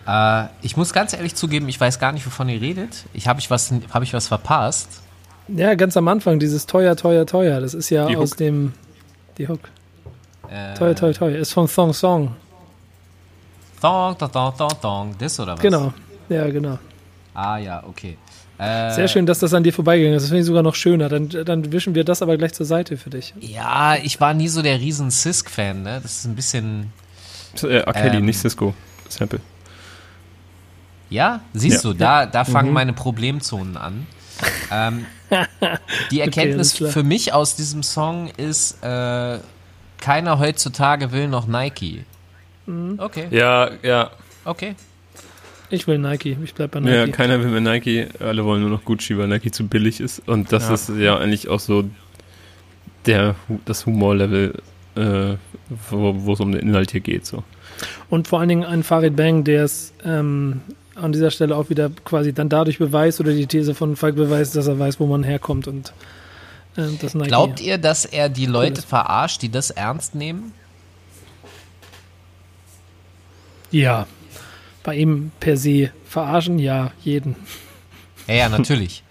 [0.08, 3.06] Äh, ich muss ganz ehrlich zugeben, ich weiß gar nicht, wovon ihr redet.
[3.14, 5.04] Ich habe ich was, habe ich was verpasst?
[5.48, 7.62] Ja, ganz am Anfang, dieses teuer, teuer, teuer.
[7.62, 8.38] Das ist ja Die aus Hook.
[8.38, 8.74] dem.
[9.38, 9.60] Die Hook.
[10.50, 11.38] Äh, Teuer, teuer, teuer.
[11.38, 12.36] Ist von Thong Song.
[13.82, 15.16] Dong, dong, dong, dong, dong.
[15.20, 15.60] Das oder was?
[15.60, 15.94] Genau.
[16.30, 16.80] Ja, genau.
[17.34, 18.18] Ah ja, okay.
[18.58, 20.24] Äh, Sehr schön, dass das an dir vorbeigegangen ist.
[20.24, 21.10] Das finde ich sogar noch schöner.
[21.10, 23.34] Dann, dann wischen wir das aber gleich zur Seite für dich.
[23.42, 26.00] Ja, ich war nie so der riesen Sisk-Fan, ne?
[26.02, 26.94] Das ist ein bisschen.
[27.62, 27.94] Äh, R.
[27.94, 28.26] Kelly, Ähm.
[28.26, 28.74] nicht Cisco.
[29.10, 29.42] Sample.
[31.10, 31.92] Ja, siehst Ja.
[31.92, 32.74] du, da, da fangen Mhm.
[32.74, 34.08] meine Problemzonen an.
[34.72, 35.06] ähm,
[36.12, 36.92] die Erkenntnis klar.
[36.92, 39.40] für mich aus diesem Song ist, äh,
[40.00, 42.06] keiner heutzutage will noch Nike.
[42.66, 42.96] Mhm.
[43.00, 44.12] Okay, Ja, ja.
[44.44, 44.76] okay.
[45.72, 46.38] Ich will Nike.
[46.44, 46.94] Ich bleib bei Nike.
[46.96, 50.28] Ja, keiner will mehr Nike, alle wollen nur noch Gucci, weil Nike zu billig ist.
[50.28, 50.74] Und das Ja.
[50.76, 51.86] ist ja eigentlich auch so
[53.08, 54.54] der, das Humorlevel,
[54.96, 55.36] äh,
[55.90, 57.26] wo wo es um den Inhalt hier geht.
[57.26, 57.44] So.
[58.10, 60.62] Und vor allen Dingen ein Farid Bang, der es ähm,
[60.96, 64.56] an dieser Stelle auch wieder quasi dann dadurch beweist oder die These von Falk beweist,
[64.56, 65.94] dass er weiß, wo man herkommt und
[66.78, 67.28] ähm, das Nike.
[67.28, 68.88] Glaubt ihr, dass er die Leute ist.
[68.90, 70.54] verarscht, die das ernst nehmen?
[73.72, 74.08] Ja.
[74.84, 77.36] Bei ihm per se verarschen, ja, jeden.
[78.28, 79.04] Ja, ja, natürlich.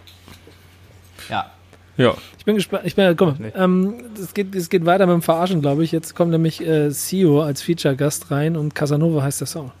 [1.30, 1.50] ja.
[1.96, 2.84] Ja, Ich bin gespannt.
[2.86, 3.52] Ich bin, Nee.
[3.56, 5.90] ähm, es geht, es geht weiter mit dem Verarschen, glaube ich.
[5.90, 9.72] Jetzt kommt nämlich äh, Sio als Feature-Gast rein und Casanova heißt der Song.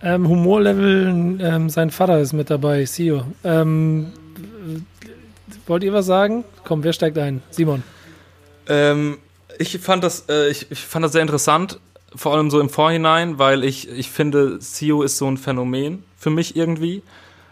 [0.00, 3.24] Ähm, Humorlevel, ähm, sein Vater ist mit dabei, Sio.
[3.42, 4.12] Ähm,
[5.66, 6.44] wollt ihr was sagen?
[6.64, 7.42] Komm, wer steigt ein?
[7.50, 7.82] Simon.
[8.68, 9.18] Ähm,
[9.58, 11.80] ich fand das, äh, ich, ich fand das sehr interessant,
[12.14, 16.30] vor allem so im Vorhinein, weil ich, ich finde, Sio ist so ein Phänomen für
[16.30, 17.02] mich irgendwie,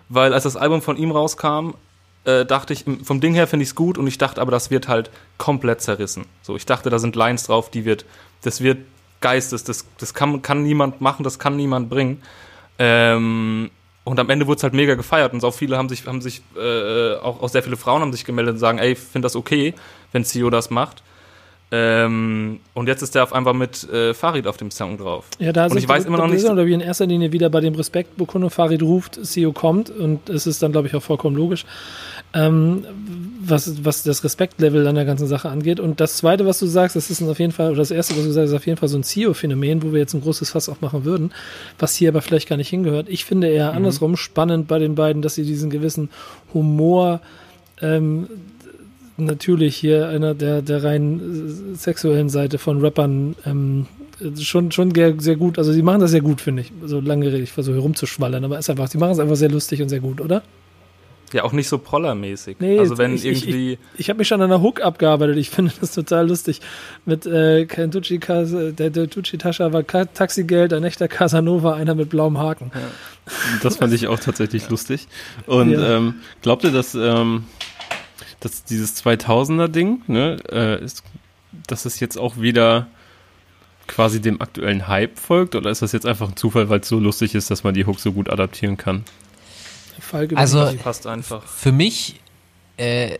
[0.09, 1.75] weil als das Album von ihm rauskam,
[2.25, 4.71] äh, dachte ich, vom Ding her finde ich es gut und ich dachte aber, das
[4.71, 6.27] wird halt komplett zerrissen.
[6.43, 8.05] So, ich dachte, da sind Lines drauf, die wird,
[8.43, 8.79] das wird
[9.21, 12.23] Geistes, das, das kann, kann niemand machen, das kann niemand bringen.
[12.79, 13.71] Ähm,
[14.05, 16.43] und am Ende wurde es halt mega gefeiert und auch viele haben sich, haben sich,
[16.57, 19.35] äh, auch, auch sehr viele Frauen haben sich gemeldet und sagen, ey, ich finde das
[19.35, 19.75] okay,
[20.13, 21.03] wenn Sio das macht.
[21.73, 25.25] Ähm, und jetzt ist der auf einmal mit äh, Farid auf dem Song drauf.
[25.41, 27.61] Ja, da Und ich weiß immer noch nicht Oder wie in erster Linie wieder bei
[27.61, 31.65] dem Respektbekundung, Farid ruft, Sio kommt und es ist dann, glaube ich, auch vollkommen logisch.
[32.35, 32.85] Ähm,
[33.41, 35.81] was, was das Respektlevel an der ganzen Sache angeht.
[35.81, 38.25] Und das Zweite, was du sagst, das ist auf jeden Fall, oder das Erste, was
[38.25, 40.69] du sagst, ist auf jeden Fall so ein CEO-Phänomen, wo wir jetzt ein großes Fass
[40.69, 41.33] aufmachen würden,
[41.79, 43.09] was hier aber vielleicht gar nicht hingehört.
[43.09, 43.77] Ich finde eher Mhm.
[43.79, 46.11] andersrum spannend bei den beiden, dass sie diesen gewissen
[46.53, 47.21] Humor
[47.81, 48.27] ähm,
[49.17, 51.21] natürlich hier einer der, der rein
[51.75, 53.87] sexuellen Seite von Rappern ähm,
[54.39, 55.59] schon, schon sehr, sehr gut.
[55.59, 56.73] Also, sie machen das sehr gut, finde ich.
[56.85, 59.81] So lange rede ich versuche herumzuschwallern, aber ist einfach, sie machen es einfach sehr lustig
[59.83, 60.43] und sehr gut, oder?
[61.33, 62.59] Ja, auch nicht so prollermäßig.
[62.61, 63.79] Nee, also wenn ich- ich- irgendwie.
[63.99, 65.37] Ich habe mich schon an der Hook abgearbeitet.
[65.39, 66.61] Ich finde das total lustig.
[67.05, 71.95] Mit äh, kein Tucci, Kas- der, der Tucci-Tascha war Ka Taxigeld, ein echter Casanova, einer
[71.95, 72.71] mit blauem Haken.
[73.63, 75.09] Das fand ich auch tatsächlich lustig.
[75.47, 75.97] Und Ja.
[75.97, 77.45] ähm, glaubt ihr, dass, ähm,
[78.41, 81.03] dass dieses 2000er-Ding, ne, äh, ist,
[81.67, 82.87] dass es jetzt auch wieder
[83.89, 85.55] quasi dem aktuellen Hype folgt?
[85.55, 87.85] Oder ist das jetzt einfach ein Zufall, weil es so lustig ist, dass man die
[87.87, 89.05] Hook so gut adaptieren kann?
[90.07, 91.43] Falk Also- passt einfach.
[91.45, 92.21] Für mich
[92.77, 93.19] äh,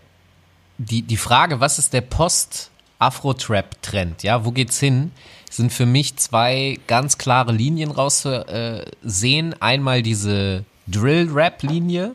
[0.79, 4.23] die, die Frage, was ist der Post-Afro-Trap-Trend?
[4.23, 5.11] Ja, wo geht's hin?
[5.51, 9.55] Sind für mich zwei ganz klare Linien rauszusehen.
[9.61, 12.15] Einmal diese Drill-Rap-Linie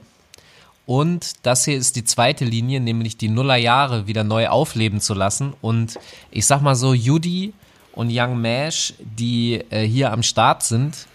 [0.86, 5.54] und das hier ist die zweite Linie, nämlich die Nullerjahre wieder neu aufleben zu lassen.
[5.62, 5.98] Und
[6.32, 7.54] ich sag mal so, Judy
[7.94, 11.08] und Young Mash, die äh, hier am Start sind,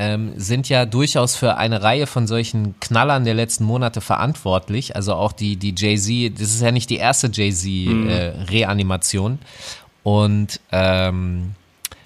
[0.00, 4.96] ähm, sind ja durchaus für eine Reihe von solchen Knallern der letzten Monate verantwortlich.
[4.96, 9.38] Also auch die, die Jay-Z, das ist ja nicht die erste Jay-Z-Reanimation.
[10.02, 11.54] Und ähm,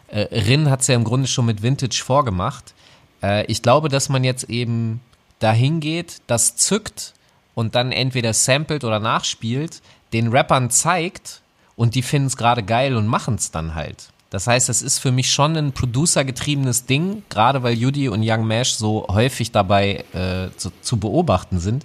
[0.09, 2.75] äh, Rin hat es ja im Grunde schon mit Vintage vorgemacht.
[3.23, 5.01] Äh, ich glaube, dass man jetzt eben
[5.39, 7.15] dahin geht, das zückt
[7.55, 9.83] und dann entweder samplet oder nachspielt,
[10.13, 11.43] den Rappern zeigt
[11.77, 14.09] und die finden es gerade geil und machen es dann halt.
[14.35, 18.45] Das heißt, es ist für mich schon ein producergetriebenes Ding, gerade weil Judy und Young
[18.49, 21.85] Mash so häufig dabei äh, zu, zu beobachten sind.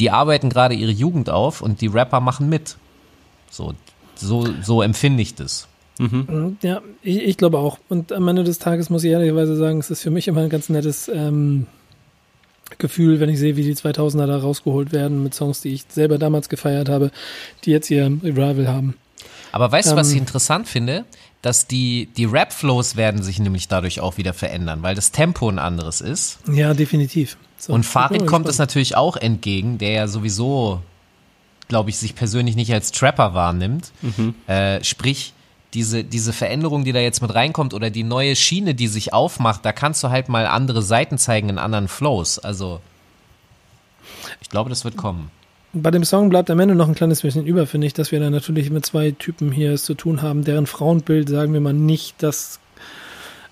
[0.00, 2.78] Die arbeiten gerade ihre Jugend auf und die Rapper machen mit.
[3.48, 3.74] So,
[4.16, 5.68] so, so empfinde ich das.
[6.62, 7.78] Ja, ich, ich glaube auch.
[7.88, 10.48] Und am Ende des Tages muss ich ehrlicherweise sagen, es ist für mich immer ein
[10.48, 11.68] ganz nettes ähm,
[12.78, 16.18] Gefühl, wenn ich sehe, wie die 2000er da rausgeholt werden mit Songs, die ich selber
[16.18, 17.12] damals gefeiert habe,
[17.64, 18.96] die jetzt ihr Revival haben.
[19.52, 20.14] Aber weißt du, was Ähm.
[20.14, 21.04] ich interessant finde?
[21.40, 25.58] Dass die, die Rap-Flows werden sich nämlich dadurch auch wieder verändern, weil das Tempo ein
[25.58, 26.38] anderes ist.
[26.52, 27.36] Ja, definitiv.
[27.58, 30.82] So, Und Farid kommt es natürlich auch entgegen, der ja sowieso,
[31.68, 33.92] glaube ich, sich persönlich nicht als Trapper wahrnimmt.
[34.48, 35.32] Äh, sprich,
[35.74, 39.64] diese, diese Veränderung, die da jetzt mit reinkommt oder die neue Schiene, die sich aufmacht,
[39.64, 42.38] da kannst du halt mal andere Seiten zeigen in anderen Flows.
[42.38, 42.80] Also,
[44.40, 45.30] ich glaube, das wird kommen.
[45.72, 48.20] Bei dem Song bleibt am Ende noch ein kleines bisschen über, finde ich, dass wir
[48.20, 51.74] da natürlich mit zwei Typen hier es zu tun haben, deren Frauenbild, sagen wir mal,
[51.74, 52.58] nicht das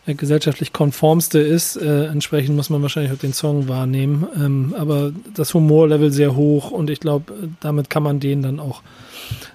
[0.07, 1.77] äh, gesellschaftlich konformste ist.
[1.77, 4.27] Äh, entsprechend muss man wahrscheinlich auch den Song wahrnehmen.
[4.35, 8.61] Ähm, aber das Humorlevel sehr hoch und ich glaube, äh, damit kann man den dann
[8.61, 8.83] auch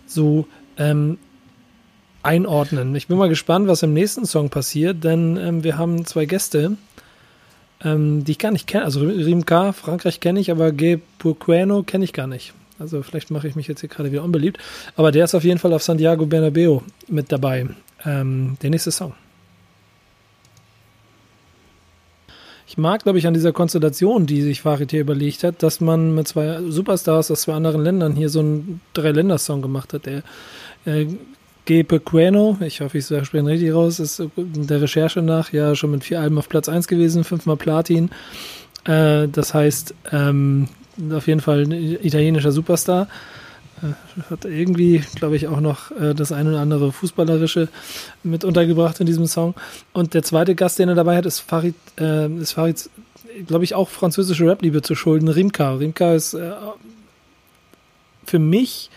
[0.06, 0.46] so
[0.78, 1.18] ähm,
[2.22, 2.94] einordnen.
[2.96, 6.78] Ich bin mal gespannt, was im nächsten Song passiert, denn ähm, wir haben zwei Gäste,
[7.84, 8.86] ähm, die ich gar nicht kenne.
[8.86, 12.54] Also Rimka, Frankreich kenne ich, aber Ge Burqueno kenne ich gar nicht.
[12.80, 14.58] Also vielleicht mache ich mich jetzt hier gerade wieder unbeliebt.
[14.96, 17.68] Aber der ist auf jeden Fall auf Santiago Bernabeo mit dabei.
[18.06, 19.14] Ähm, der nächste Song.
[22.68, 26.16] Ich mag, glaube ich, an dieser Konstellation, die sich Farid hier überlegt hat, dass man
[26.16, 30.06] mit zwei Superstars aus zwei anderen Ländern hier so einen Drei-Länder-Song gemacht hat.
[30.06, 30.24] Der
[30.86, 31.08] äh,
[31.72, 35.92] Ge Pequeno, ich hoffe, ich spreche ihn richtig raus, ist der Recherche nach ja schon
[35.92, 38.10] mit vier Alben auf Platz 1 gewesen, fünfmal Platin.
[38.84, 40.68] Äh, das heißt, ähm,
[41.14, 43.08] auf jeden Fall ein italienischer Superstar.
[43.82, 43.94] Äh,
[44.30, 47.70] hat irgendwie, glaube ich, auch noch äh, das eine oder andere Fußballerische
[48.22, 49.56] mit untergebracht in diesem Song.
[49.94, 52.90] Und der zweite Gast, den er dabei hat, ist Farid, äh, ist Farids,
[53.48, 55.76] glaube ich, auch französische Rap-Liebe zu schulden, Rimka.
[55.76, 56.52] Rimka ist äh,
[58.26, 58.90] für mich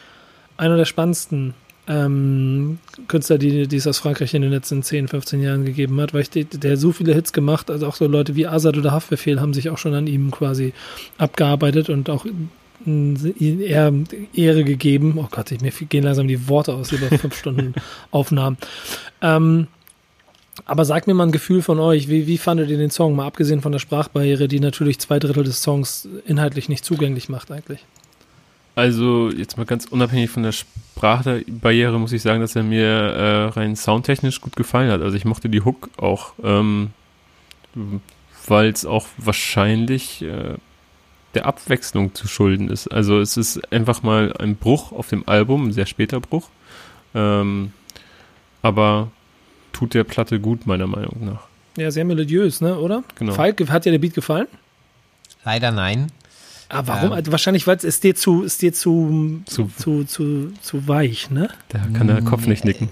[0.57, 1.55] einer der spannendsten
[1.87, 2.79] ähm,
[3.09, 6.23] Künstler, die, die es aus Frankreich in den letzten 10, 15 Jahren gegeben hat, weil
[6.23, 9.55] ich, der, so viele Hits gemacht, also auch so Leute wie Azad oder Haftbefehl haben
[9.55, 10.73] sich auch schon an ihm quasi
[11.19, 12.27] abgearbeitet und auch
[12.87, 13.93] eher
[14.35, 15.15] Ehre gegeben.
[15.17, 17.75] Oh Gott, ich, mir gehen langsam die Worte aus über fünf Stunden
[18.11, 18.57] Aufnahmen.
[19.23, 19.69] Ähm,
[20.67, 23.27] aber sagt mir mal ein Gefühl von euch, wie, wie fandet ihr den Song, mal
[23.27, 27.85] abgesehen von der Sprachbarriere, die natürlich zwei Drittel des Songs inhaltlich nicht zugänglich macht eigentlich?
[28.75, 33.45] Also jetzt mal ganz unabhängig von der Sprachbarriere muss ich sagen, dass er mir äh,
[33.49, 35.01] rein soundtechnisch gut gefallen hat.
[35.01, 36.91] Also ich mochte die Hook auch, ähm,
[38.47, 40.55] weil es auch wahrscheinlich äh,
[41.35, 42.89] der Abwechslung zu schulden ist.
[42.89, 46.49] Also es ist einfach mal ein Bruch auf dem Album, ein sehr später Bruch.
[47.15, 47.73] Ähm,
[48.63, 49.11] aber
[49.73, 51.43] tut der Platte gut, meiner Meinung nach.
[51.77, 53.03] Ja, sehr melodiös, ne, oder?
[53.17, 53.35] Genau.
[53.35, 54.47] Falk, hat dir der Beat gefallen?
[55.45, 56.11] Leider nein.
[56.75, 57.13] Ah, warum?
[57.17, 57.23] Ähm.
[57.31, 61.49] Wahrscheinlich, weil es ist dir zu, ist dir zu, Zu- zu, zu, zu weich, ne?
[61.69, 62.91] Da kann der Kopf nicht nicken.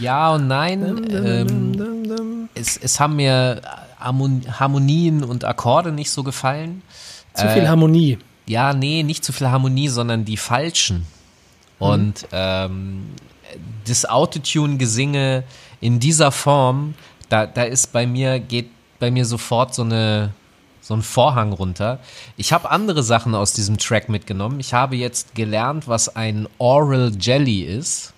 [0.00, 1.06] Ja und nein.
[1.10, 3.60] Ähm, es, es haben mir
[4.00, 6.82] Harmon- Harmonien und Akkorde nicht so gefallen.
[7.34, 8.18] Zu viel Harmonie.
[8.46, 11.04] Ja, nee, nicht zu viel Harmonie, sondern die falschen.
[11.78, 13.04] Und ähm,
[13.86, 15.44] das Autotune-Gesinge
[15.80, 16.94] in dieser Form,
[17.28, 20.30] da, da ist bei mir, geht bei mir sofort so eine
[20.88, 21.98] so ein Vorhang runter.
[22.38, 24.58] Ich habe andere Sachen aus diesem Track mitgenommen.
[24.58, 28.14] Ich habe jetzt gelernt, was ein Oral Jelly ist.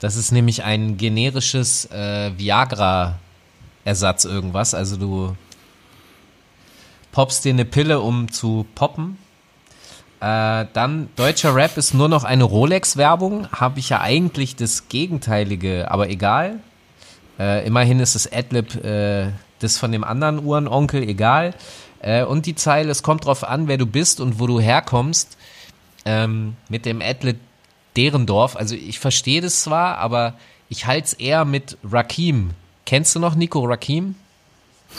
[0.00, 4.74] Das ist nämlich ein generisches äh, Viagra-Ersatz irgendwas.
[4.74, 5.34] Also du
[7.10, 9.16] poppst dir eine Pille, um zu poppen.
[10.20, 13.50] Äh, dann deutscher Rap ist nur noch eine Rolex-Werbung.
[13.50, 16.60] Habe ich ja eigentlich das Gegenteilige, aber egal.
[17.38, 19.30] Äh, immerhin ist es Adlib äh,
[19.60, 21.54] das von dem anderen Uhrenonkel, egal.
[22.00, 25.36] Äh, und die Zeile, es kommt drauf an, wer du bist und wo du herkommst.
[26.04, 27.38] Ähm, mit dem Adlib
[27.96, 28.56] Derendorf.
[28.56, 30.34] Also ich verstehe das zwar, aber
[30.68, 32.50] ich halte es eher mit Rakim.
[32.86, 34.14] Kennst du noch Nico Rakim?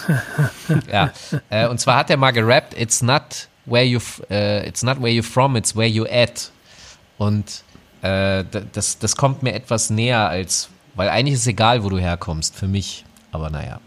[0.92, 1.12] ja.
[1.50, 4.00] Äh, und zwar hat er mal gerappt, it's not where you
[4.30, 6.52] äh, it's not where you from, it's where you at.
[7.18, 7.64] Und
[8.02, 12.00] äh, das, das kommt mir etwas näher als, weil eigentlich ist es egal, wo du
[12.00, 13.06] herkommst, für mich.
[13.32, 13.80] Aber naja.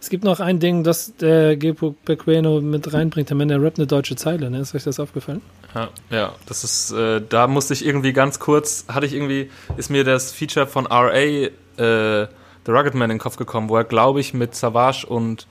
[0.00, 3.30] Es gibt noch ein Ding, das der Gepo Pequeno mit reinbringt.
[3.30, 4.60] Am Ende rappt eine deutsche Zeile, ne?
[4.60, 5.42] Ist euch das aufgefallen?
[5.74, 9.90] Ja, ja, das ist, äh, da musste ich irgendwie ganz kurz, hatte ich irgendwie, ist
[9.90, 13.84] mir das Feature von RA, äh, The Rugged Man in den Kopf gekommen, wo er,
[13.84, 15.46] glaube ich, mit Savage und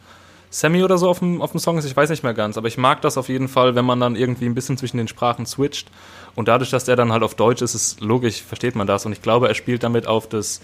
[0.49, 2.67] Sammy oder so auf dem, auf dem Song ist, ich weiß nicht mehr ganz, aber
[2.67, 5.45] ich mag das auf jeden Fall, wenn man dann irgendwie ein bisschen zwischen den Sprachen
[5.45, 5.89] switcht.
[6.33, 9.05] Und dadurch, dass der dann halt auf Deutsch ist, ist logisch, versteht man das.
[9.05, 10.61] Und ich glaube, er spielt damit auf das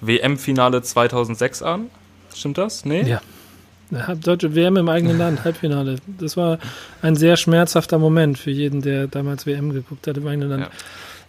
[0.00, 1.90] WM-Finale 2006 an.
[2.34, 2.84] Stimmt das?
[2.84, 3.02] Nee?
[3.02, 3.20] Ja.
[3.90, 5.96] Ja, Deutsche WM im eigenen Land, Halbfinale.
[6.18, 6.58] Das war
[7.02, 10.62] ein sehr schmerzhafter Moment für jeden, der damals WM geguckt hat im eigenen Land.
[10.64, 10.70] Ja.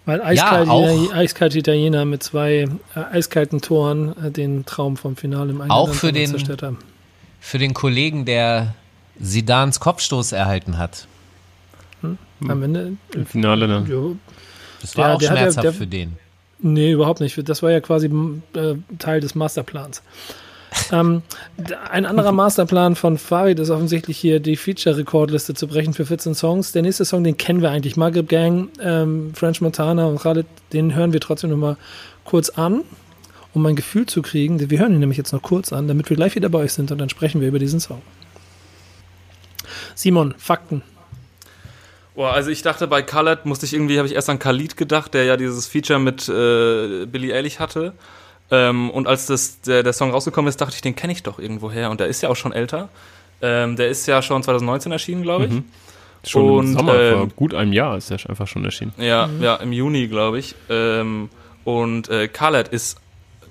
[0.05, 1.13] Weil eiskalt, auch.
[1.13, 5.87] eiskalte Italiener mit zwei äh, eiskalten Toren äh, den Traum vom Finale im eigenen Auch
[5.87, 6.77] Land für den- zerstört haben.
[7.39, 8.73] Für den Kollegen, der
[9.19, 11.07] Sidans Kopfstoß erhalten hat.
[12.47, 13.87] Am Ende, Im Finale dann.
[13.87, 14.17] jo,
[14.81, 16.13] Das war Der- auch der ja- schmerzhaft der- für den.
[16.59, 17.37] Nee, überhaupt nicht.
[17.49, 18.07] Das war ja quasi
[18.53, 20.01] äh, Teil des Masterplans.
[20.91, 21.21] Ähm,
[21.89, 26.71] ein anderer Masterplan von Farid ist offensichtlich hier die Feature-Rekordliste zu brechen für 14 Songs.
[26.71, 27.97] Der nächste Song, den kennen wir eigentlich.
[27.97, 31.77] Maghreb Gang, ähm, French Montana und Khaled, den hören wir trotzdem noch mal
[32.23, 32.81] kurz an,
[33.53, 34.69] um ein Gefühl zu kriegen.
[34.69, 36.91] Wir hören ihn nämlich jetzt noch kurz an, damit wir gleich wieder bei euch sind
[36.91, 38.01] und dann sprechen wir über diesen Song.
[39.95, 40.83] Simon, Fakten.
[42.15, 45.13] Boah, also ich dachte bei Khaled musste ich irgendwie, habe ich erst an Khalid gedacht,
[45.13, 47.93] der ja dieses Feature mit äh, Billy Ehrlich hatte.
[48.51, 51.39] Ähm, und als das, der, der Song rausgekommen ist, dachte ich, den kenne ich doch
[51.39, 51.89] irgendwoher.
[51.89, 52.89] Und der ist ja auch schon älter.
[53.41, 55.51] Ähm, der ist ja schon 2019 erschienen, glaube ich.
[55.51, 55.65] Mhm.
[56.23, 58.93] Schon Und, im Sommer, ähm, vor gut einem Jahr ist der einfach schon erschienen.
[58.97, 60.55] Ja, ja, im Juni, glaube ich.
[60.69, 61.29] Ähm,
[61.63, 62.97] und äh, Khaled ist,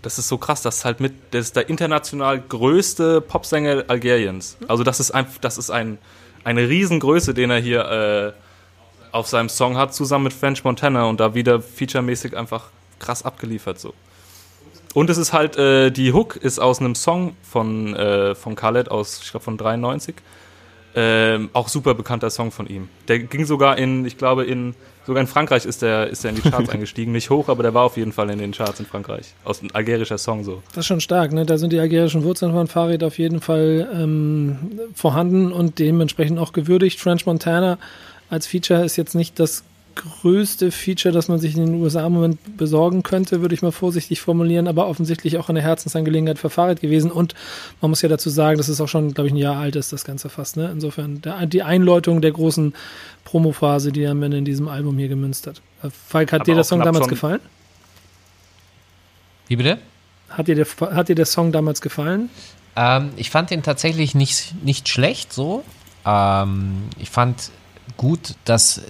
[0.03, 4.57] das ist so krass, das ist halt mit, das ist der international größte Popsänger Algeriens.
[4.69, 5.99] Also das ist einfach, das ist ein,
[6.43, 8.33] eine Riesengröße, den er hier äh,
[9.13, 13.79] auf seinem Song hat, zusammen mit French Montana und da wieder featuremäßig einfach krass abgeliefert
[13.79, 13.95] so.
[14.95, 18.91] Und es ist halt, äh, die Hook ist aus einem Song von, äh, von Khaled
[18.91, 20.15] aus, ich glaube von 93.
[20.97, 22.89] Ähm, auch super bekannter Song von ihm.
[23.09, 26.37] Der ging sogar in, ich glaube, in sogar in Frankreich ist der, ist der in
[26.37, 27.11] die Charts eingestiegen.
[27.11, 29.35] Nicht hoch, aber der war auf jeden Fall in den Charts in Frankreich.
[29.45, 30.63] Aus ein algerischer Song so.
[30.69, 31.45] Das ist schon stark, ne?
[31.45, 36.53] Da sind die algerischen Wurzeln von Farid auf jeden Fall ähm, vorhanden und dementsprechend auch
[36.53, 37.01] gewürdigt.
[37.01, 37.79] French Montana
[38.31, 39.65] als Feature ist jetzt nicht das
[39.95, 43.73] größte Feature, das man sich in den USA im Moment besorgen könnte, würde ich mal
[43.73, 47.11] vorsichtig formulieren, aber offensichtlich auch eine Herzensangelegenheit für Farid gewesen.
[47.11, 47.35] Und
[47.81, 49.93] man muss ja dazu sagen, dass es auch schon, glaube ich, ein Jahr alt ist,
[49.93, 50.57] das Ganze fast.
[50.57, 50.71] Ne?
[50.73, 52.75] Insofern der, die Einläutung der großen
[53.25, 55.63] Promophase, die am Ende in diesem Album hier gemünzt hat.
[55.83, 57.41] Äh, Falk, hat Aber dir der Song damals gefallen?
[59.49, 59.79] Wie bitte?
[60.29, 62.31] Hat dir, der, hat dir der Song damals gefallen?
[62.77, 65.65] Ähm, ich fand den tatsächlich nicht, nicht schlecht so.
[66.05, 67.51] Ähm, ich fand
[67.97, 68.83] gut, dass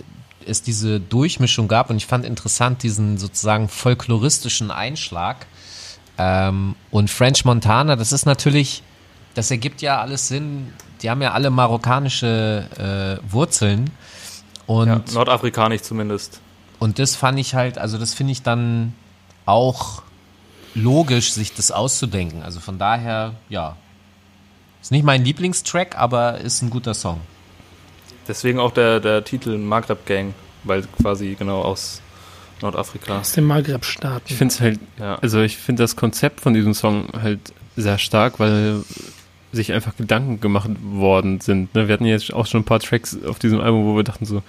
[0.47, 5.47] es diese Durchmischung gab und ich fand interessant diesen sozusagen folkloristischen Einschlag.
[6.19, 8.83] Ähm, und French Montana, das ist natürlich,
[9.35, 10.73] das ergibt ja alles Sinn.
[11.03, 13.91] Die haben ja alle marokkanische äh, Wurzeln.
[14.67, 16.41] Und Ja, nordafrikanisch zumindest.
[16.79, 18.95] und das fand ich halt, also das finde ich dann
[19.45, 20.03] auch
[20.75, 22.43] logisch, sich das auszudenken.
[22.43, 23.77] Also von daher, ja.
[24.81, 27.21] Ist nicht mein Lieblingstrack, aber ist ein guter Song.
[28.29, 30.35] Deswegen auch der, der Titel Maghreb Gang,
[30.65, 32.01] weil quasi genau aus
[32.63, 33.21] Nordafrika.
[33.21, 34.25] Aus dem Maghreb-Staaten.
[34.29, 35.17] Ich finde es halt, Ja.
[35.17, 37.41] also ich finde das Konzept von diesem Song halt
[37.77, 38.83] sehr stark, weil
[39.53, 41.75] sich einfach Gedanken gemacht worden sind.
[41.75, 41.87] Ne?
[41.89, 44.43] Wir hatten jetzt auch schon ein paar Tracks auf diesem Album, wo wir dachten so,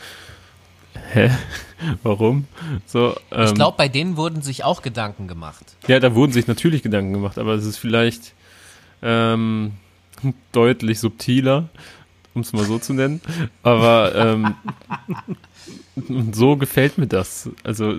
[1.14, 1.30] hä,
[2.04, 2.46] warum?
[2.86, 5.76] So, ähm, Ich glaube, bei denen wurden sich auch Gedanken gemacht.
[5.88, 8.34] ja, da wurden sich natürlich Gedanken gemacht, aber es ist vielleicht
[9.04, 9.74] ähm,
[10.54, 11.70] deutlich subtiler,
[12.36, 13.22] um es mal so zu nennen.
[13.64, 14.56] Aber ähm,
[16.34, 17.50] so gefällt mir das.
[17.64, 17.96] Also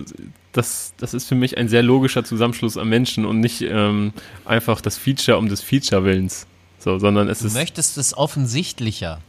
[0.53, 4.13] das, das ist für mich ein sehr logischer Zusammenschluss an Menschen und nicht ähm,
[4.45, 6.47] einfach das Feature um des Feature Willens.
[6.79, 9.19] So, sondern es Du ist möchtest es offensichtlicher.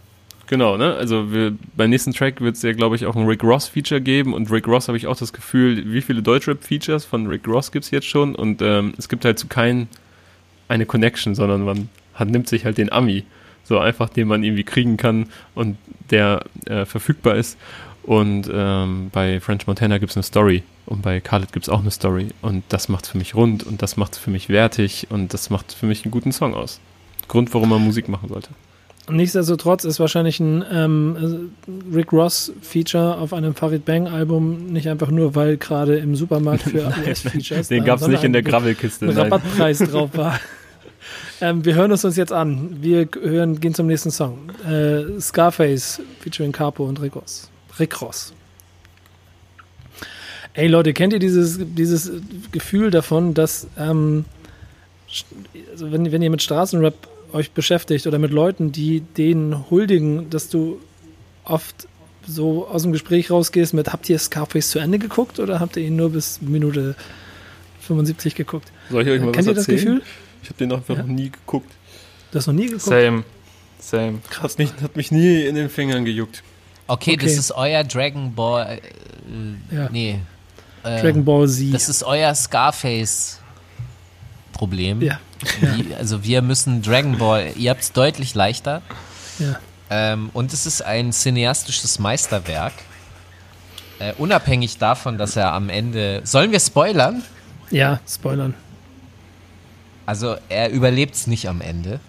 [0.47, 0.95] Genau, ne?
[0.95, 4.33] Also wir, beim nächsten Track wird es ja, glaube ich, auch ein Rick Ross-Feature geben
[4.33, 7.85] und Rick Ross habe ich auch das Gefühl, wie viele Deutschrap-Features von Rick Ross gibt
[7.85, 9.89] es jetzt schon und ähm, es gibt halt zu keinen
[10.69, 13.25] eine Connection, sondern man hat, nimmt sich halt den Ami,
[13.69, 15.77] so einfach, den man irgendwie kriegen kann und
[16.11, 17.59] der äh, verfügbar ist.
[18.03, 21.81] Und ähm, bei French Montana gibt es eine Story und bei Khaled gibt es auch
[21.81, 24.49] eine Story und das macht es für mich rund und das macht es für mich
[24.49, 26.81] wertig und das macht für mich einen guten Song aus.
[27.29, 28.49] Grund, warum man Musik machen sollte.
[29.11, 31.51] Nichtsdestotrotz ist wahrscheinlich ein ähm,
[31.95, 36.63] Rick Ross Feature auf einem Farid Bang Album nicht einfach nur, weil gerade im Supermarkt
[36.63, 39.15] für US-Features Den gab es nicht in der Gravelkiste.
[39.15, 40.39] Rabattpreis drauf war.
[41.41, 42.79] Ähm, wir hören es uns jetzt an.
[42.81, 44.51] Wir hören, gehen zum nächsten Song.
[44.69, 47.51] Äh, Scarface featuring Capo und Rick Ross.
[47.79, 48.33] Rick Ross.
[50.55, 52.11] Ey Leute, kennt ihr dieses, dieses
[52.51, 54.25] Gefühl davon, dass ähm,
[55.71, 56.95] also wenn, wenn ihr mit Straßenrap
[57.33, 60.81] euch beschäftigt oder mit Leuten, die denen huldigen, dass du
[61.45, 61.87] oft
[62.27, 65.85] so aus dem Gespräch rausgehst mit, habt ihr Scarface zu Ende geguckt oder habt ihr
[65.85, 66.95] ihn nur bis Minute
[67.81, 68.71] 75 geguckt?
[68.91, 69.97] Soll ich euch mal Kennt was ihr das erzählen?
[69.97, 70.03] Gefühl?
[70.43, 71.03] Ich habe den einfach Ja.
[71.03, 71.71] noch nie geguckt.
[72.31, 72.83] Du hast noch nie geguckt?
[72.85, 73.25] Same.
[73.81, 74.19] Same.
[74.43, 76.43] Hat, nicht, hat mich nie in den Fingern gejuckt.
[76.87, 77.25] Okay, Okay.
[77.27, 78.79] das ist euer Dragon Ball.
[78.79, 78.81] Äh,
[79.75, 79.89] Ja.
[79.91, 80.19] Nee.
[80.85, 81.73] Äh, Dragon Ball Z.
[81.75, 85.01] Das ist euer Scarface-Problem.
[85.03, 85.19] ja,
[85.77, 88.83] Die- Also wir müssen Dragon Ball, ihr habt es deutlich leichter.
[89.39, 89.59] ja.
[89.91, 92.75] Ähm, und es ist ein cineastisches Meisterwerk.
[94.01, 96.21] Äh, unabhängig davon, dass er am Ende.
[96.25, 97.23] Sollen wir spoilern?
[97.71, 98.53] Ja, spoilern.
[100.09, 102.01] Also er überlebt es nicht am Ende.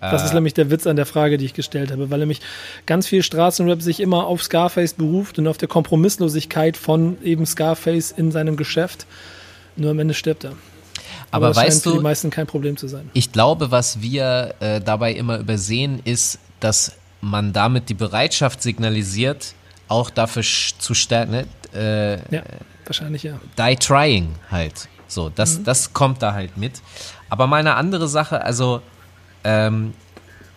[0.00, 2.40] Das Äh, ist nämlich der Witz an der Frage, die ich gestellt habe, weil nämlich
[2.84, 8.10] ganz viel Straßenrap sich immer auf Scarface beruft und auf der Kompromisslosigkeit von eben Scarface
[8.10, 9.06] in seinem Geschäft.
[9.76, 10.54] Nur am Ende stirbt er.
[11.30, 13.08] Aber das scheint weißt für die du, meisten kein Problem zu sein.
[13.12, 16.90] ich glaube, was wir äh, dabei immer übersehen, ist, dass
[17.20, 19.54] man damit die Bereitschaft signalisiert,
[19.86, 21.46] auch dafür zu stärken, ne?
[21.72, 22.42] äh, Ja,
[22.84, 23.38] wahrscheinlich ja.
[23.56, 24.88] die trying halt.
[25.14, 26.82] So, das, das kommt da halt mit.
[27.30, 28.82] Aber mal eine andere Sache, also
[29.44, 29.94] ähm,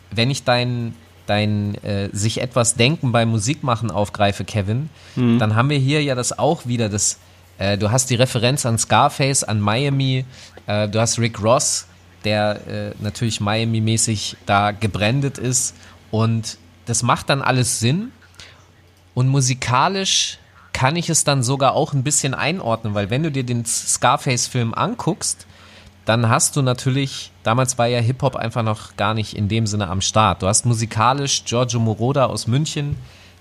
[0.09, 0.95] wenn ich dein,
[1.27, 4.89] dein äh, sich etwas denken beim Musikmachen aufgreife, Kevin,
[5.37, 7.19] dann haben wir hier ja das auch wieder, das,
[7.59, 10.25] äh, du hast die Referenz an Scarface, an Miami,
[10.65, 11.85] äh, du hast Rick Ross,
[12.23, 15.75] der äh, natürlich Miami-mäßig da gebrandet ist.
[16.09, 18.11] Und das macht dann alles Sinn.
[19.13, 20.39] Und musikalisch
[20.77, 24.75] kann ich es dann sogar auch ein bisschen einordnen, weil wenn du dir den Scarface-Film
[24.75, 25.47] anguckst,
[26.05, 29.87] dann hast du natürlich, damals war ja Hip-Hop einfach noch gar nicht in dem Sinne
[29.87, 30.43] am Start.
[30.43, 32.95] Du hast musikalisch Giorgio Moroder aus München,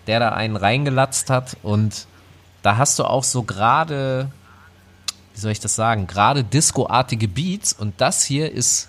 [0.07, 2.07] der da einen reingelatzt hat und
[2.63, 4.31] da hast du auch so gerade,
[5.35, 8.89] wie soll ich das sagen, gerade Disco-artige Beats und das hier ist,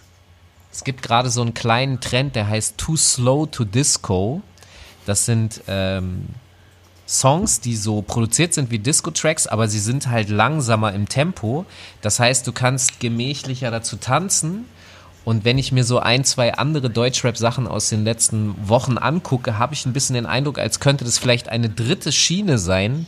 [0.72, 4.42] es gibt gerade so einen kleinen Trend, der heißt Too Slow to Disco.
[5.06, 6.30] Das sind ähm,
[7.08, 11.66] Songs, die so produziert sind wie Disco-Tracks, aber sie sind halt langsamer im Tempo.
[12.02, 14.66] Das heißt, du kannst gemächlicher dazu tanzen.
[15.24, 19.74] Und wenn ich mir so ein, zwei andere Deutschrap-Sachen aus den letzten Wochen angucke, habe
[19.74, 23.08] ich ein bisschen den Eindruck, als könnte das vielleicht eine dritte Schiene sein,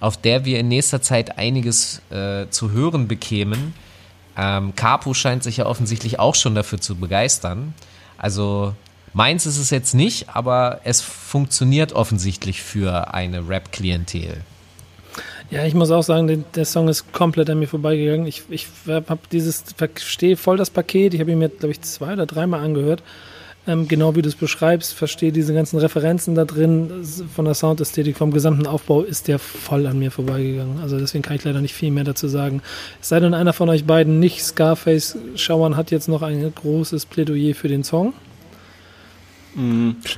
[0.00, 3.74] auf der wir in nächster Zeit einiges äh, zu hören bekämen.
[4.36, 7.74] Ähm, Capo scheint sich ja offensichtlich auch schon dafür zu begeistern.
[8.18, 8.74] Also
[9.16, 14.42] meins ist es jetzt nicht, aber es funktioniert offensichtlich für eine Rap-Klientel.
[15.50, 18.26] Ja, ich muss auch sagen, der, Song ist komplett an mir vorbeigegangen.
[18.26, 21.14] Ich, ich habe dieses, verstehe voll das Paket.
[21.14, 23.02] Ich habe ihn mir, glaube ich, zwei oder dreimal angehört.
[23.68, 28.16] Ähm, genau wie du es beschreibst, verstehe diese ganzen Referenzen da drin von der Soundästhetik,
[28.16, 30.80] vom gesamten Aufbau ist der voll an mir vorbeigegangen.
[30.82, 32.60] Also deswegen kann ich leider nicht viel mehr dazu sagen.
[33.00, 37.54] Es sei denn, einer von euch beiden nicht Scarface-Schauern hat jetzt noch ein großes Plädoyer
[37.54, 38.12] für den Song.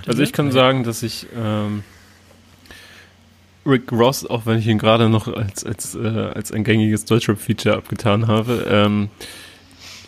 [0.07, 1.85] Also ich kann sagen, dass ich ähm,
[3.65, 7.77] Rick Ross, auch wenn ich ihn gerade noch als, als, äh, als ein gängiges Deutschrap-Feature
[7.77, 9.11] abgetan habe, ähm,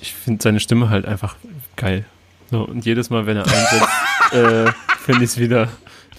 [0.00, 1.36] ich finde seine Stimme halt einfach
[1.76, 2.04] geil.
[2.50, 3.88] So, und jedes Mal, wenn er einsetzt,
[4.32, 5.68] äh, finde ich es wieder,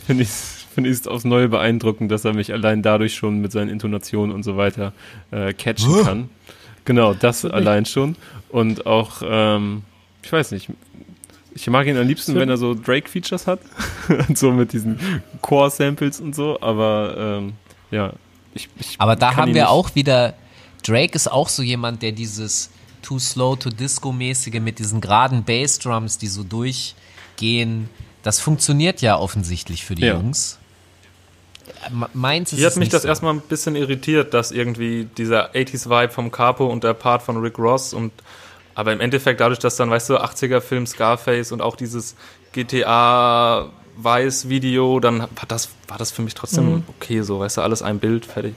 [0.06, 0.30] finde ich
[0.74, 4.34] finde ich es aufs Neue beeindruckend, dass er mich allein dadurch schon mit seinen Intonationen
[4.34, 4.94] und so weiter
[5.32, 6.30] äh, catchen kann.
[6.86, 8.16] Genau, das allein schon.
[8.50, 9.84] Und auch, ähm,
[10.24, 10.70] ich weiß nicht,
[11.54, 13.60] Ich mag ihn am liebsten, wenn er so Drake-Features hat.
[14.30, 15.00] und so mit diesen
[15.42, 17.54] Core-Samples und so, aber ähm,
[17.92, 18.14] ja.
[18.54, 20.34] Ich, ich Aber da haben wir nicht- auch wieder,
[20.84, 22.70] Drake ist auch so jemand, der dieses
[23.02, 27.90] Too Slow to Disco-mäßige mit diesen geraden Bassdrums, die so durchgehen,
[28.24, 30.14] das funktioniert ja offensichtlich für die Ja.
[30.14, 30.58] Jungs.
[32.14, 33.08] Meins ist Hier hat mich das so.
[33.08, 37.58] erstmal ein bisschen irritiert, dass irgendwie dieser 80s-Vibe vom Capo und der Part von Rick
[37.58, 38.12] Ross und
[38.76, 42.16] aber im Endeffekt dadurch, dass dann, weißt du, 80er-Film Scarface und auch dieses
[42.54, 47.82] GTA Weiß-Video, dann war das, war das für mich trotzdem okay so, weißt du, alles
[47.82, 48.56] ein Bild, fertig.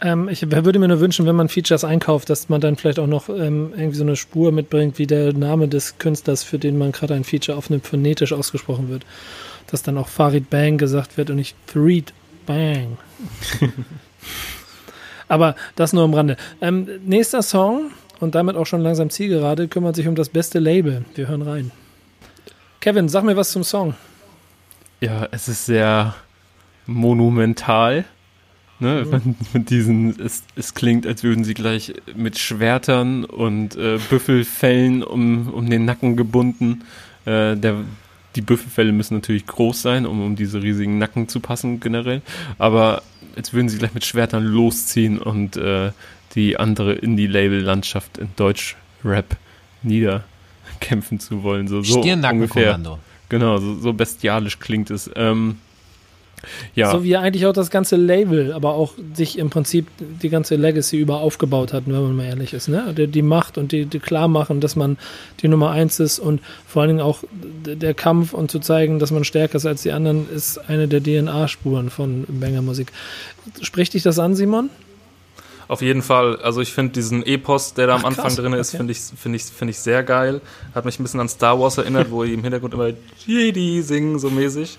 [0.00, 3.06] Ähm, ich würde mir nur wünschen, wenn man Features einkauft, dass man dann vielleicht auch
[3.06, 6.90] noch ähm, irgendwie so eine Spur mitbringt, wie der Name des Künstlers, für den man
[6.92, 9.06] gerade ein Feature aufnimmt, phonetisch ausgesprochen wird.
[9.70, 12.12] Dass dann auch Farid Bang gesagt wird und nicht Farid
[12.46, 12.98] Bang.
[15.28, 16.36] Aber das nur am Rande.
[16.60, 17.92] Ähm, nächster Song
[18.22, 21.04] und damit auch schon langsam Zielgerade kümmert sich um das beste Label.
[21.16, 21.72] Wir hören rein.
[22.80, 23.94] Kevin, sag mir was zum Song.
[25.00, 26.14] Ja, es ist sehr
[26.86, 28.04] monumental.
[28.78, 29.04] Ne?
[29.10, 35.02] Mit, mit diesen, es, es klingt, als würden sie gleich mit Schwertern und äh, Büffelfellen
[35.02, 36.82] um, um den Nacken gebunden.
[37.24, 37.84] Äh, der,
[38.36, 42.22] die Büffelfelle müssen natürlich groß sein, um um diese riesigen Nacken zu passen generell.
[42.58, 43.02] Aber
[43.36, 45.90] als würden sie gleich mit Schwertern losziehen und äh,
[46.34, 49.36] die andere Indie-Label-Landschaft in Deutsch-Rap
[49.82, 51.68] niederkämpfen zu wollen.
[51.68, 52.14] So, so ungefähr.
[52.14, 52.98] Stirnnackenkommando.
[53.28, 55.10] Genau, so, so bestialisch klingt es.
[55.16, 55.56] Ähm,
[56.74, 60.56] ja, So wie eigentlich auch das ganze Label, aber auch sich im Prinzip die ganze
[60.56, 62.68] Legacy über aufgebaut hat, wenn man mal ehrlich ist.
[62.68, 62.92] Ne?
[62.96, 64.98] Die, die Macht und die, die klar machen, dass man
[65.40, 67.22] die Nummer eins ist und vor allen Dingen auch
[67.64, 71.02] der Kampf und zu zeigen, dass man stärker ist als die anderen, ist eine der
[71.02, 72.92] DNA-Spuren von Banger Musik.
[73.60, 74.70] Spricht dich das an, Simon?
[75.68, 76.36] Auf jeden Fall.
[76.42, 78.36] Also ich finde diesen Epos, der da am Ach, Anfang krass.
[78.36, 78.76] drin ist, Okay.
[78.78, 80.40] finde ich, finde ich, finde ich sehr geil.
[80.74, 82.90] Hat mich ein bisschen an Star Wars erinnert, wo die im Hintergrund immer
[83.26, 84.78] Jedi singen, so mäßig.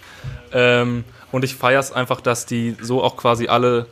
[0.51, 3.87] Ähm, und ich feiere es einfach, dass die so auch quasi alle,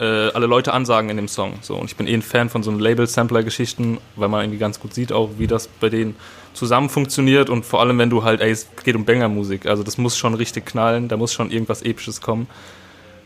[0.00, 1.54] äh, alle Leute ansagen in dem Song.
[1.62, 4.94] So, und ich bin eh ein Fan von so Label-Sampler-Geschichten, weil man irgendwie ganz gut
[4.94, 6.16] sieht auch, wie das bei denen
[6.54, 9.66] zusammen funktioniert und vor allem, wenn du halt, ey, es geht um Banger-Musik.
[9.66, 12.46] Also das muss schon richtig knallen, da muss schon irgendwas Episches kommen.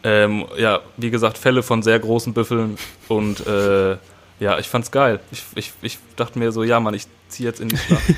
[0.03, 2.79] Ähm, ja, wie gesagt, Fälle von sehr großen Büffeln
[3.09, 3.97] und äh,
[4.39, 5.21] ja, ich fand's geil.
[5.31, 8.03] Ich, ich, ich dachte mir so, ja Mann, ich ziehe jetzt in die Schlacht.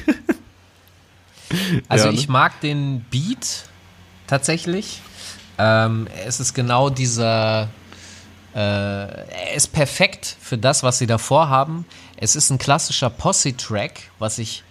[1.88, 2.18] Also Ja, ne?
[2.18, 3.64] ich mag den Beat
[4.26, 5.02] tatsächlich.
[5.58, 7.68] Ähm, es ist genau dieser,
[8.54, 11.84] äh, er ist perfekt für das, was sie davor haben.
[12.16, 14.64] Es ist ein klassischer Posse-Track, was ich,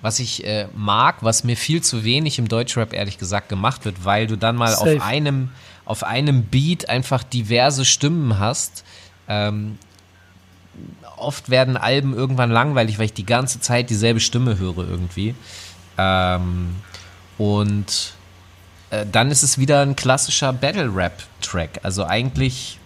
[0.00, 4.04] was ich äh, mag, was mir viel zu wenig im Deutschrap ehrlich gesagt gemacht wird,
[4.04, 4.96] weil du dann mal Safe.
[4.96, 5.50] auf einem,
[5.86, 8.84] auf einem Beat einfach diverse Stimmen hast.
[9.28, 9.78] Ähm,
[11.16, 15.34] oft werden Alben irgendwann langweilig, weil ich die ganze Zeit dieselbe Stimme höre irgendwie.
[15.96, 16.76] Ähm,
[17.38, 18.12] und
[18.90, 21.80] äh, dann ist es wieder ein klassischer Battle-Rap-Track.
[21.82, 22.78] Also eigentlich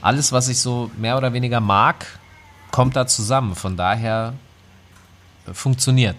[0.00, 2.06] alles, was ich so mehr oder weniger mag,
[2.70, 3.54] kommt da zusammen.
[3.54, 4.34] Von daher
[5.46, 6.16] äh, funktioniert.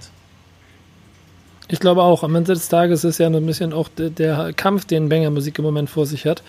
[1.68, 5.10] Ich glaube auch, am Ende des Tages ist ja ein bisschen auch der, Kampf, den
[5.10, 6.44] Banger Musik im Moment vor sich hat.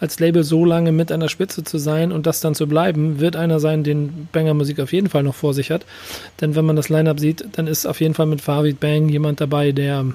[0.00, 3.20] Als Label so lange mit an der Spitze zu sein und das dann zu bleiben,
[3.20, 5.84] wird einer sein, den Banger Musik auf jeden Fall noch vor sich hat.
[6.40, 9.42] Denn wenn man das Line-Up sieht, dann ist auf jeden Fall mit Farid Bang jemand
[9.42, 10.06] dabei, der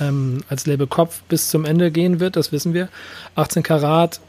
[0.00, 2.88] ähm, als Label Kopf bis zum Ende gehen wird, das wissen wir.
[3.36, 4.20] 18 Karat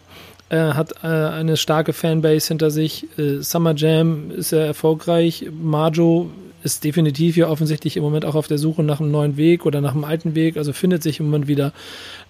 [0.49, 3.07] äh, hat äh, eine starke Fanbase hinter sich.
[3.17, 5.47] Äh, Summer Jam ist sehr erfolgreich.
[5.51, 6.29] Marjo
[6.63, 9.81] ist definitiv ja offensichtlich im Moment auch auf der Suche nach einem neuen Weg oder
[9.81, 11.73] nach einem alten Weg, also findet sich im Moment wieder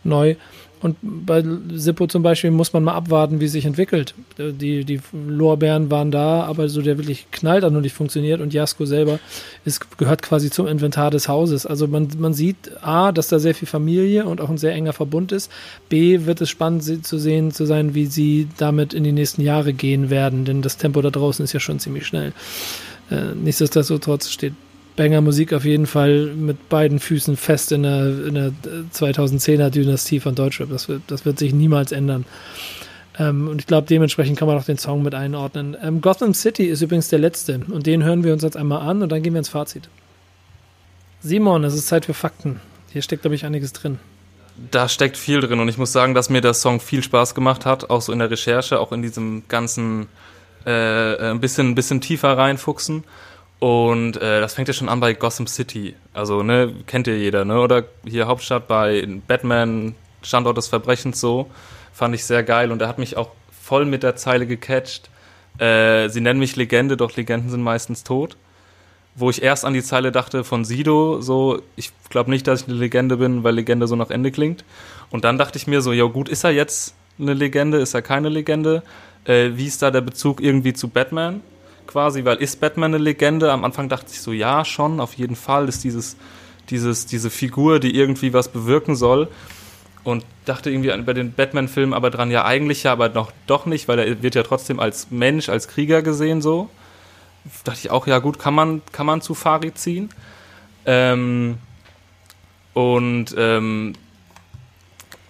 [0.04, 0.36] neu.
[0.82, 1.44] Und bei
[1.74, 4.16] Sippo zum Beispiel muss man mal abwarten, wie es sich entwickelt.
[4.40, 8.52] Die, die Lorbeeren waren da, aber so der wirklich knallt hat noch nicht funktioniert und
[8.52, 9.20] Jasko selber
[9.64, 11.68] ist, gehört quasi zum Inventar des Hauses.
[11.68, 14.94] Also man, man sieht A, dass da sehr viel Familie und auch ein sehr enger
[14.94, 15.52] Verbund ist.
[15.88, 19.74] B, wird es spannend zu sehen zu sein, wie sie damit in die nächsten Jahre
[19.74, 22.34] gehen werden, denn das Tempo da draußen ist ja schon ziemlich schnell.
[23.12, 24.54] Äh, nichtsdestotrotz steht
[24.96, 28.52] Banger Musik auf jeden Fall mit beiden Füßen fest in der, in der
[28.94, 30.70] 2010er Dynastie von Deutschrap.
[30.70, 32.26] Das wird, das wird sich niemals ändern.
[33.20, 35.76] Ähm, und ich glaube, dementsprechend kann man auch den Song mit einordnen.
[35.82, 39.02] Ähm, Gotham City ist übrigens der letzte und den hören wir uns jetzt einmal an
[39.02, 39.90] und dann gehen wir ins Fazit.
[41.22, 42.60] Simon, es ist Zeit für Fakten.
[42.92, 44.00] Hier steckt, glaube ich, einiges drin.
[44.72, 47.66] Da steckt viel drin und ich muss sagen, dass mir der Song viel Spaß gemacht
[47.66, 50.08] hat, auch so in der Recherche, auch in diesem ganzen
[50.66, 53.04] äh, ein bisschen, ein bisschen tiefer reinfuchsen.
[53.60, 55.96] Und äh, das fängt ja schon an bei Gotham City.
[56.14, 57.60] Also, ne, kennt ihr jeder, ne?
[57.60, 61.50] Oder hier Hauptstadt bei Batman, Standort des Verbrechens so.
[61.94, 65.10] Fand ich sehr geil und er hat mich auch voll mit der Zeile gecatcht.
[65.60, 68.38] Äh, sie nennen mich Legende, doch Legenden sind meistens tot.
[69.16, 72.68] wo ich erst an die Zeile dachte von Sido, so, ich glaube nicht, dass ich
[72.68, 74.64] eine Legende bin, weil Legende so nach Ende klingt.
[75.10, 78.02] Und dann dachte ich mir so, ja gut, ist er jetzt eine Legende, ist er
[78.02, 78.84] keine Legende?
[79.26, 81.42] Äh, wie ist da der Bezug irgendwie zu Batman?
[81.88, 83.52] Quasi, weil ist Batman eine Legende?
[83.52, 86.18] Am Anfang dachte ich so, ja, schon, auf jeden Fall ist dieses,
[86.70, 89.28] dieses, diese Figur, die irgendwie was bewirken soll.
[90.04, 93.88] Und dachte irgendwie bei den Batman-Filmen aber dran, ja, eigentlich ja, aber noch doch nicht,
[93.88, 96.70] weil er wird ja trotzdem als Mensch, als Krieger gesehen so
[97.64, 100.10] dachte ich auch, ja gut, kann man, kann man zu Farid ziehen.
[100.86, 101.58] Ähm,
[102.74, 103.94] und ähm,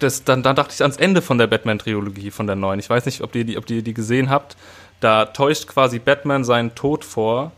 [0.03, 2.79] das, dann, dann dachte ich ans Ende von der Batman-Trilogie, von der neuen.
[2.79, 4.57] Ich weiß nicht, ob ihr die, ob ihr die gesehen habt.
[4.99, 7.51] Da täuscht quasi Batman seinen Tod vor,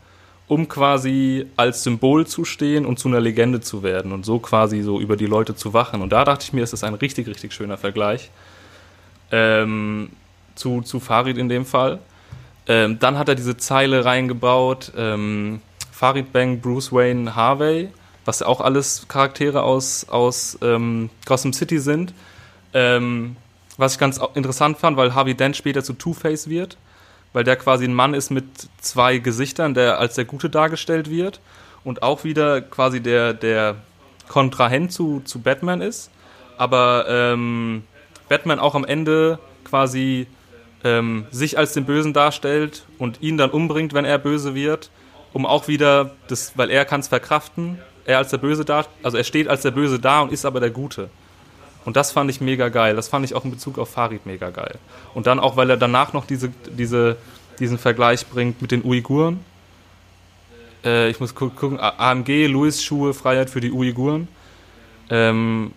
[0.46, 4.82] um quasi als Symbol zu stehen und zu einer Legende zu werden und so quasi
[4.82, 6.02] so über die Leute zu wachen.
[6.02, 8.30] Und da dachte ich mir, es ist ein richtig, richtig schöner Vergleich.
[9.30, 10.10] Ähm,
[10.54, 11.98] zu, zu Farid in dem Fall.
[12.66, 15.60] Ähm, dann hat er diese Zeile reingebaut, ähm,
[15.92, 17.88] Farid Bang, Bruce Wayne, Harvey,
[18.24, 22.14] was auch alles Charaktere aus, aus ähm, Gotham City sind.
[22.74, 23.36] Ähm,
[23.76, 26.76] was ich ganz interessant fand, weil Harvey Dent später zu Two-Face wird,
[27.32, 28.44] weil der quasi ein Mann ist mit
[28.80, 31.40] zwei Gesichtern, der als der Gute dargestellt wird
[31.82, 33.76] und auch wieder quasi der, der
[34.28, 36.10] Kontrahent zu, zu Batman ist,
[36.56, 37.84] aber ähm,
[38.28, 40.26] Batman auch am Ende quasi
[40.84, 44.90] ähm, sich als den Bösen darstellt und ihn dann umbringt, wenn er böse wird,
[45.32, 49.16] um auch wieder, das, weil er kann es verkraften, er als der Böse da, also
[49.16, 51.08] er steht als der Böse da und ist aber der Gute.
[51.84, 52.96] Und das fand ich mega geil.
[52.96, 54.78] Das fand ich auch in Bezug auf Farid mega geil.
[55.12, 57.16] Und dann auch, weil er danach noch diese, diese,
[57.58, 59.40] diesen Vergleich bringt mit den Uiguren.
[60.84, 64.28] Äh, ich muss gucken, AMG, Louis Schuhe, Freiheit für die Uiguren.
[65.10, 65.72] Ähm,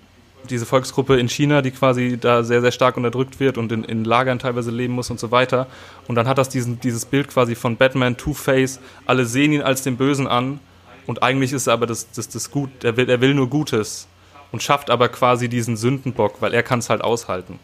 [0.50, 4.06] diese Volksgruppe in China, die quasi da sehr, sehr stark unterdrückt wird und in, in
[4.06, 5.68] Lagern teilweise leben muss und so weiter.
[6.08, 9.82] Und dann hat das diesen, dieses Bild quasi von Batman, Two-Face, alle sehen ihn als
[9.82, 10.62] den Bösen an
[11.06, 14.08] und eigentlich ist er aber das, das, das Gut, er will, er will nur Gutes
[14.52, 17.60] und schafft aber quasi diesen Sündenbock, weil er kann es halt aushalten.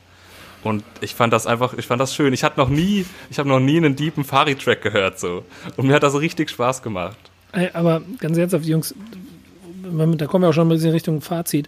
[0.64, 2.34] Und ich fand das einfach, ich fand das schön.
[2.34, 5.44] Ich hatte noch nie, ich habe noch nie einen deepen Fari-Track gehört so.
[5.76, 7.18] Und mir hat das richtig Spaß gemacht.
[7.52, 8.96] Ey, aber ganz ernsthaft, Jungs,
[9.84, 11.68] da kommen wir auch schon ein bisschen Richtung Fazit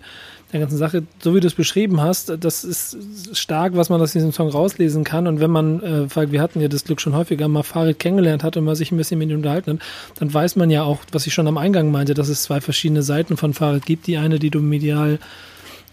[0.53, 2.97] der ganzen Sache, so wie du es beschrieben hast, das ist
[3.33, 5.27] stark, was man aus diesem Song rauslesen kann.
[5.27, 8.55] Und wenn man, äh, wir hatten ja das Glück schon häufiger mal Farid kennengelernt hat
[8.55, 9.79] und man sich ein bisschen mit ihm unterhalten hat,
[10.19, 13.03] dann weiß man ja auch, was ich schon am Eingang meinte, dass es zwei verschiedene
[13.03, 14.07] Seiten von Farid gibt.
[14.07, 15.19] Die eine, die du medial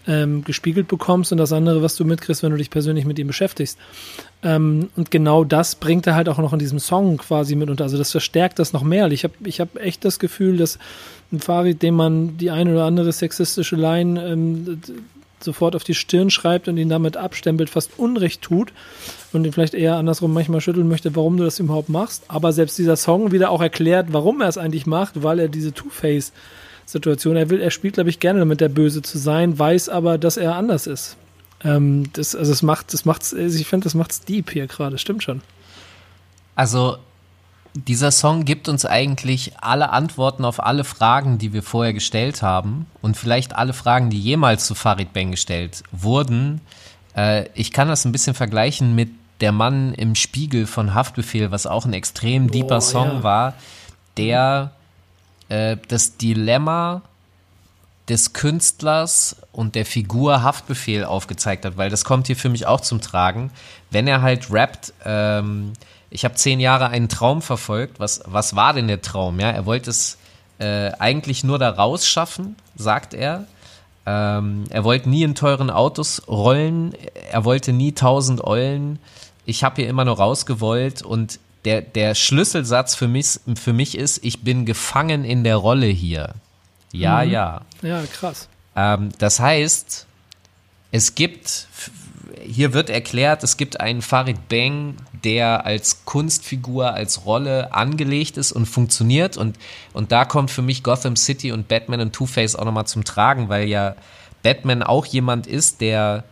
[0.07, 3.27] ähm, gespiegelt bekommst und das andere, was du mitkriegst, wenn du dich persönlich mit ihm
[3.27, 3.77] beschäftigst.
[4.43, 7.85] Ähm, und genau das bringt er halt auch noch in diesem Song quasi mit unter.
[7.85, 9.09] Also das verstärkt das noch mehr.
[9.11, 10.77] Ich habe ich hab echt das Gefühl, dass
[11.33, 14.81] ein Farid, dem man die eine oder andere sexistische Line ähm,
[15.43, 18.71] sofort auf die Stirn schreibt und ihn damit abstempelt, fast Unrecht tut
[19.33, 22.23] und ihn vielleicht eher andersrum manchmal schütteln möchte, warum du das überhaupt machst.
[22.29, 25.73] Aber selbst dieser Song wieder auch erklärt, warum er es eigentlich macht, weil er diese
[25.73, 30.17] Two-Face-Situation, er will, er spielt, glaube ich, gerne damit, der Böse zu sein, weiß aber,
[30.17, 31.17] dass er anders ist.
[31.63, 35.23] Ähm, das, also es macht, das macht's, ich finde, das macht's deep hier gerade, stimmt
[35.23, 35.41] schon.
[36.55, 36.97] Also
[37.73, 42.85] dieser Song gibt uns eigentlich alle Antworten auf alle Fragen, die wir vorher gestellt haben
[43.01, 46.61] und vielleicht alle Fragen, die jemals zu Farid Bang gestellt wurden.
[47.15, 49.09] Äh, ich kann das ein bisschen vergleichen mit
[49.41, 53.23] Der Mann im Spiegel von Haftbefehl, was auch ein extrem deeper oh, Song ja.
[53.23, 53.53] war,
[54.17, 54.71] der
[55.49, 57.01] äh, das Dilemma
[58.07, 62.81] des Künstlers und der Figur Haftbefehl aufgezeigt hat, weil das kommt hier für mich auch
[62.81, 63.49] zum Tragen.
[63.89, 65.73] Wenn er halt rappt, ähm,
[66.13, 67.99] ich habe zehn Jahre einen Traum verfolgt.
[67.99, 69.39] Was, was war denn der Traum?
[69.39, 70.19] Ja, er wollte es
[70.59, 73.45] äh, eigentlich nur da rausschaffen, sagt er.
[74.05, 76.93] Ähm, er wollte nie in teuren Autos rollen.
[77.31, 78.99] Er wollte nie tausend Eulen.
[79.45, 84.23] Ich habe hier immer nur rausgewollt und der, der Schlüsselsatz für mich, für mich ist,
[84.23, 86.35] ich bin gefangen in der Rolle hier.
[86.91, 87.31] Ja, mhm.
[87.31, 87.61] ja.
[87.81, 88.49] Ja, krass.
[88.75, 90.05] Ähm, das heißt,
[90.91, 91.67] es gibt
[92.45, 98.51] hier wird erklärt, es gibt einen Farid Bang, der als Kunstfigur, als Rolle angelegt ist
[98.51, 99.37] und funktioniert.
[99.37, 99.57] Und,
[99.93, 103.49] und da kommt für mich Gotham City und Batman und Two-Face auch nochmal zum Tragen,
[103.49, 103.95] weil ja
[104.43, 106.25] Batman auch jemand ist, der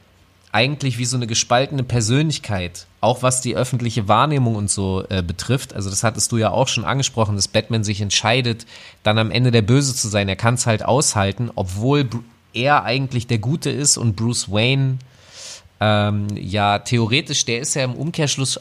[0.52, 5.74] eigentlich wie so eine gespaltene Persönlichkeit, auch was die öffentliche Wahrnehmung und so äh, betrifft.
[5.74, 8.66] Also das hattest du ja auch schon angesprochen, dass Batman sich entscheidet,
[9.04, 10.28] dann am Ende der Böse zu sein.
[10.28, 12.10] Er kann es halt aushalten, obwohl
[12.54, 14.98] er eigentlich der Gute ist und Bruce Wayne
[15.82, 18.60] ähm, ja theoretisch, der ist ja im Umkehrschluss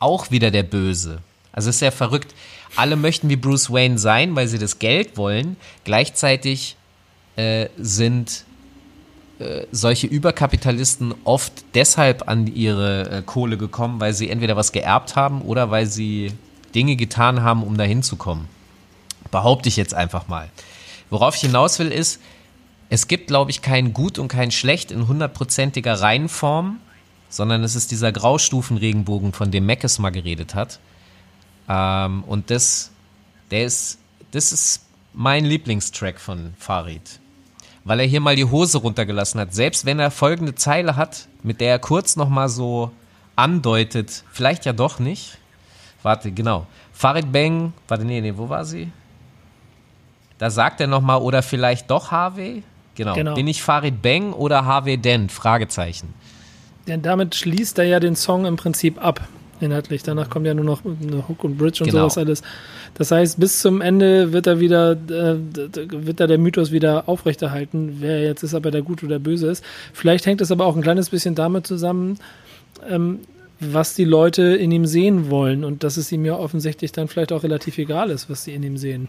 [0.00, 1.18] auch wieder der Böse.
[1.52, 2.34] Also ist ja verrückt.
[2.74, 5.56] Alle möchten wie Bruce Wayne sein, weil sie das Geld wollen.
[5.84, 6.76] Gleichzeitig
[7.36, 8.44] äh, sind
[9.38, 15.14] äh, solche Überkapitalisten oft deshalb an ihre äh, Kohle gekommen, weil sie entweder was geerbt
[15.14, 16.32] haben oder weil sie
[16.74, 18.48] Dinge getan haben, um dahin zu kommen.
[19.30, 20.48] Behaupte ich jetzt einfach mal.
[21.10, 22.20] Worauf ich hinaus will ist,
[22.88, 26.78] es gibt, glaube ich, kein Gut und kein Schlecht in hundertprozentiger Reihenform,
[27.28, 30.78] sondern es ist dieser Graustufenregenbogen, von dem Meckes mal geredet hat.
[31.68, 32.92] Ähm, und das,
[33.50, 33.98] der ist,
[34.30, 37.20] das ist mein Lieblingstrack von Farid.
[37.84, 39.54] Weil er hier mal die Hose runtergelassen hat.
[39.54, 42.90] Selbst wenn er folgende Zeile hat, mit der er kurz nochmal so
[43.36, 45.38] andeutet, vielleicht ja doch nicht.
[46.02, 46.66] Warte, genau.
[46.92, 48.90] Farid Bang, warte, nee, nee, wo war sie?
[50.38, 52.62] Da sagt er nochmal, oder vielleicht doch HW?
[52.96, 53.14] Genau.
[53.14, 53.34] Genau.
[53.34, 55.30] Bin ich Farid Bang oder HW Dent?
[55.32, 56.14] Fragezeichen.
[56.86, 59.26] Denn damit schließt er ja den Song im Prinzip ab,
[59.60, 60.02] inhaltlich.
[60.02, 62.02] Danach kommt ja nur noch eine Hook und Bridge und Genau.
[62.08, 62.42] sowas alles.
[62.94, 67.96] Das heißt, bis zum Ende wird er wieder, äh, wird da der Mythos wieder aufrechterhalten,
[68.00, 69.64] wer jetzt ist, ob er der Gut oder Böse ist.
[69.92, 72.18] Vielleicht hängt es aber auch ein kleines bisschen damit zusammen,
[72.88, 73.18] ähm,
[73.58, 77.32] was die Leute in ihm sehen wollen und dass es ihm ja offensichtlich dann vielleicht
[77.32, 79.08] auch relativ egal ist, was sie in ihm sehen.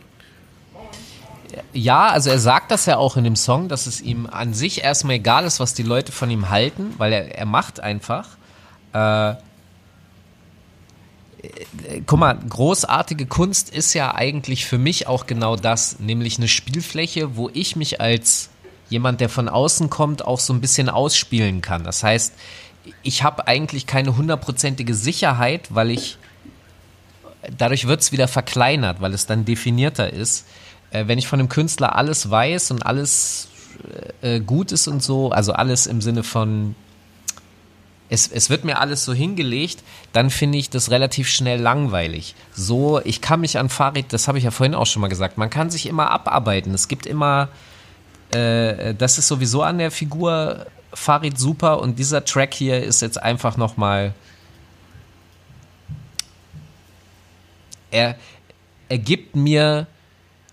[1.74, 4.84] Ja, also er sagt das ja auch in dem Song, dass es ihm an sich
[4.84, 8.28] erstmal egal ist, was die Leute von ihm halten, weil er, er macht einfach.
[8.94, 9.36] Äh, äh,
[12.06, 17.36] guck mal, großartige Kunst ist ja eigentlich für mich auch genau das, nämlich eine Spielfläche,
[17.36, 18.50] wo ich mich als
[18.90, 21.84] jemand, der von außen kommt, auch so ein bisschen ausspielen kann.
[21.84, 22.34] Das heißt,
[23.04, 26.18] ich habe eigentlich keine hundertprozentige Sicherheit, weil ich
[27.58, 30.46] dadurch wird es wieder verkleinert, weil es dann definierter ist.
[30.92, 33.50] Äh, wenn ich von dem Künstler alles weiß und alles
[34.22, 36.76] äh, gut ist und so, also alles im Sinne von
[38.10, 39.84] es, es wird mir alles so hingelegt,
[40.14, 42.36] dann finde ich das relativ schnell langweilig.
[42.54, 45.38] So, ich kann mich an Farid, das habe ich ja vorhin auch schon mal gesagt,
[45.38, 46.74] man kann sich immer abarbeiten.
[46.74, 47.50] Es gibt immer,
[48.32, 53.22] äh, das ist sowieso an der Figur Farid super und dieser Track hier ist jetzt
[53.22, 54.14] einfach nochmal,
[57.92, 58.16] er,
[58.90, 59.88] er gibt mir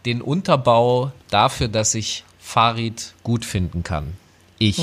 [0.07, 4.15] den Unterbau dafür, dass ich Farid gut finden kann.
[4.59, 4.79] Ich.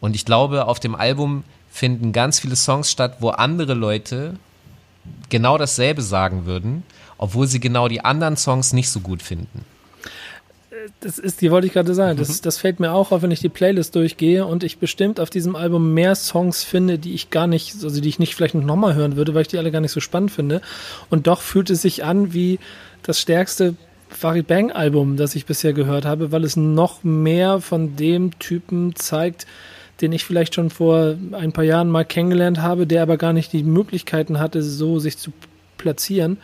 [0.00, 4.36] Und ich glaube, auf dem Album finden ganz viele Songs statt, wo andere Leute
[5.28, 6.82] genau dasselbe sagen würden,
[7.18, 9.64] obwohl sie genau die anderen Songs nicht so gut finden.
[11.00, 12.18] Das ist, die wollte ich gerade sagen.
[12.18, 15.28] Das, das fällt mir auch auf, wenn ich die Playlist durchgehe und ich bestimmt auf
[15.28, 18.64] diesem Album mehr Songs finde, die ich gar nicht, also die ich nicht vielleicht noch
[18.64, 20.62] nochmal hören würde, weil ich die alle gar nicht so spannend finde.
[21.10, 22.58] Und doch fühlt es sich an wie
[23.02, 23.74] das stärkste
[24.10, 28.94] Farid Bang Album, das ich bisher gehört habe, weil es noch mehr von dem Typen
[28.96, 29.46] zeigt,
[30.00, 33.52] den ich vielleicht schon vor ein paar Jahren mal kennengelernt habe, der aber gar nicht
[33.52, 35.32] die Möglichkeiten hatte, so sich zu
[35.78, 36.38] platzieren,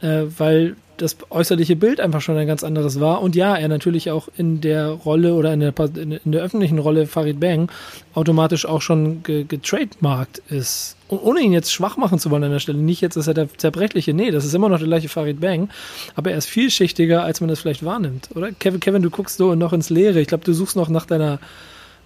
[0.00, 3.22] äh, weil das äußerliche Bild einfach schon ein ganz anderes war.
[3.22, 7.06] Und ja, er natürlich auch in der Rolle oder in der, in der öffentlichen Rolle
[7.06, 7.70] Farid Bang
[8.14, 10.96] automatisch auch schon ge getrademarkt ist.
[11.08, 12.78] Und ohne ihn jetzt schwach machen zu wollen an der Stelle.
[12.78, 14.14] Nicht jetzt ist er der Zerbrechliche.
[14.14, 15.68] Nee, das ist immer noch der gleiche Farid Bang.
[16.14, 18.30] Aber er ist vielschichtiger, als man das vielleicht wahrnimmt.
[18.34, 18.52] Oder?
[18.52, 20.20] Kevin, Kevin du guckst so noch ins Leere.
[20.20, 21.40] Ich glaube, du suchst noch nach deiner,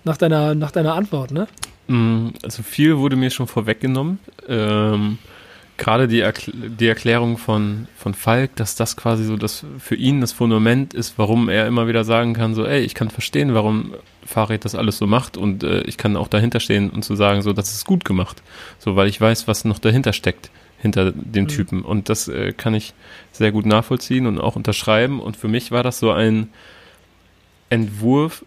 [0.04, 1.46] nach deiner, nach deiner Antwort, ne?
[1.86, 4.18] Mm, Also viel wurde mir schon vorweggenommen.
[4.48, 5.18] Ähm,
[5.78, 10.20] Gerade die, Erkl die Erklärung von, von Falk, dass das quasi so das für ihn
[10.20, 13.94] das Fundament ist, warum er immer wieder sagen kann, so, ey, ich kann verstehen, warum
[14.26, 17.40] Farid das alles so macht und äh, ich kann auch dahinter stehen und zu sagen,
[17.42, 18.42] so, das ist gut gemacht.
[18.78, 21.48] So, weil ich weiß, was noch dahinter steckt, hinter dem Mhm.
[21.48, 21.82] Typen.
[21.82, 22.92] Und das äh, kann ich
[23.32, 25.20] sehr gut nachvollziehen und auch unterschreiben.
[25.20, 26.48] Und für mich war das so ein
[27.70, 28.44] Entwurf,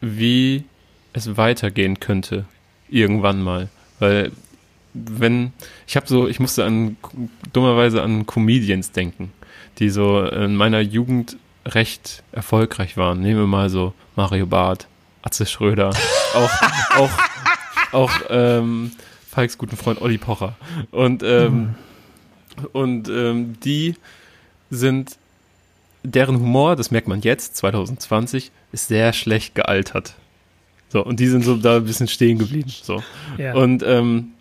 [0.00, 0.64] wie
[1.12, 2.44] es weitergehen könnte.
[2.88, 3.68] Irgendwann mal.
[3.98, 4.32] Weil,
[5.10, 5.52] wenn,
[5.86, 6.96] ich habe so, ich musste an,
[7.52, 9.32] dummerweise an Comedians denken,
[9.78, 13.20] die so in meiner Jugend recht erfolgreich waren.
[13.20, 14.86] Nehmen wir mal so Mario Barth,
[15.22, 15.90] Atze Schröder,
[16.34, 16.50] auch,
[16.96, 17.10] auch,
[17.92, 18.92] auch, ähm,
[19.28, 20.56] Falks guten Freund Olli Pocher.
[20.90, 21.74] Und, ähm,
[22.72, 23.94] und ähm, die
[24.70, 25.16] sind,
[26.02, 30.14] deren Humor, das merkt man jetzt, 2020, ist sehr schlecht gealtert.
[30.88, 32.70] So, und die sind so da ein bisschen stehen geblieben.
[32.70, 33.02] So.
[33.36, 33.54] Ja.
[33.54, 34.32] Und ähm,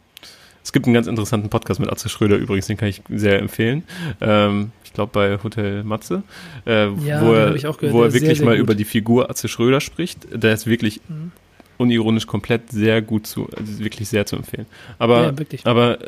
[0.67, 3.83] es gibt einen ganz interessanten Podcast mit Atze Schröder übrigens, den kann ich sehr empfehlen.
[4.19, 6.23] Ähm, ich glaube bei Hotel Matze,
[6.65, 8.63] äh, Ja, wo er, hab ich auch gehört, wo er sehr, wirklich sehr mal gut.
[8.63, 10.27] über die Figur Atze Schröder spricht.
[10.33, 11.31] Der ist wirklich Mhm.
[11.77, 14.65] unironisch komplett sehr gut zu, also wirklich sehr zu empfehlen.
[14.99, 15.65] Aber, Ja, wirklich.
[15.65, 15.99] aber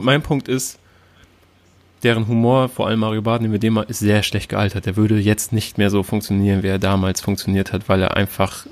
[0.00, 0.80] mein Punkt ist,
[2.02, 4.86] deren Humor, vor allem Mario Barth, nehmen wir den mal, ist sehr schlecht gealtert.
[4.86, 8.66] Der würde jetzt nicht mehr so funktionieren, wie er damals funktioniert hat, weil er einfach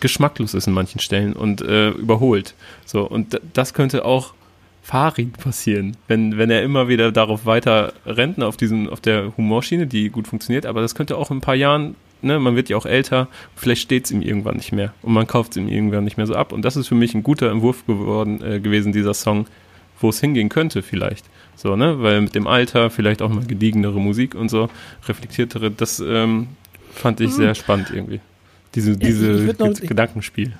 [0.00, 2.54] geschmacklos ist in manchen Stellen und äh, überholt.
[2.84, 4.34] So, und das könnte auch
[4.82, 9.86] Farid passieren, wenn, wenn er immer wieder darauf weiter rennt, auf diesem, auf der Humorschiene,
[9.86, 12.76] die gut funktioniert, aber das könnte auch in ein paar Jahren, ne, man wird ja
[12.76, 16.04] auch älter, vielleicht steht es ihm irgendwann nicht mehr und man kauft es ihm irgendwann
[16.04, 16.52] nicht mehr so ab.
[16.52, 19.46] Und das ist für mich ein guter Entwurf geworden, äh, gewesen, dieser Song,
[20.00, 21.26] wo es hingehen könnte vielleicht.
[21.56, 22.02] So, ne?
[22.02, 24.70] Weil mit dem Alter vielleicht auch mal gediegenere Musik und so,
[25.06, 26.48] reflektiertere, das ähm,
[26.90, 27.34] fand ich mhm.
[27.34, 28.20] sehr spannend irgendwie.
[28.74, 30.52] Diese, diese ich, ich Gedankenspiel.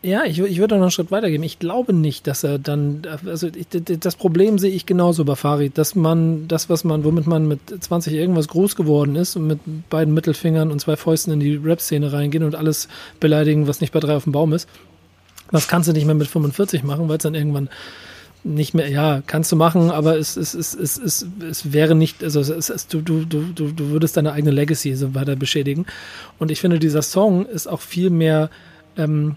[0.00, 1.42] Ja, ich, ich würde noch einen Schritt weitergehen.
[1.42, 3.66] Ich glaube nicht, dass er dann, also ich,
[3.98, 7.60] das Problem sehe ich genauso bei Farid, dass man das, was man, womit man mit
[7.80, 9.58] 20 irgendwas groß geworden ist und mit
[9.90, 12.88] beiden Mittelfingern und zwei Fäusten in die Rap-Szene reingehen und alles
[13.18, 14.68] beleidigen, was nicht bei drei auf dem Baum ist,
[15.50, 17.68] das kannst du nicht mehr mit 45 machen, weil es dann irgendwann
[18.44, 22.22] nicht mehr, ja, kannst du machen, aber es, es, es, es, es, es wäre nicht,
[22.22, 25.86] also es, es, du, du, du, du würdest deine eigene Legacy so weiter beschädigen.
[26.38, 28.50] Und ich finde, dieser Song ist auch viel mehr
[28.96, 29.36] ähm,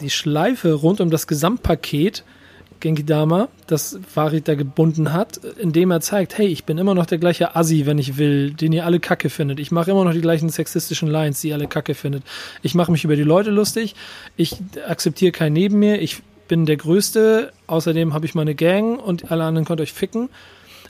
[0.00, 2.24] die Schleife rund um das Gesamtpaket
[2.80, 7.06] Genki Dama, das Farid da gebunden hat, indem er zeigt, hey, ich bin immer noch
[7.06, 9.58] der gleiche Assi, wenn ich will, den ihr alle kacke findet.
[9.58, 12.22] Ich mache immer noch die gleichen sexistischen Lines, die ihr alle kacke findet.
[12.62, 13.94] Ich mache mich über die Leute lustig.
[14.36, 16.00] Ich akzeptiere kein Neben mir.
[16.00, 17.52] Ich bin der Größte.
[17.66, 20.28] Außerdem habe ich meine Gang und alle anderen könnt euch ficken.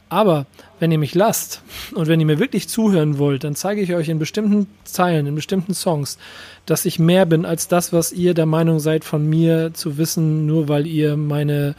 [0.08, 0.46] Aber
[0.80, 1.62] wenn ihr mich lasst
[1.94, 5.34] und wenn ihr mir wirklich zuhören wollt, dann zeige ich euch in bestimmten Zeilen, in
[5.34, 6.18] bestimmten Songs,
[6.64, 10.46] dass ich mehr bin als das, was ihr der Meinung seid von mir zu wissen,
[10.46, 11.74] nur weil ihr meine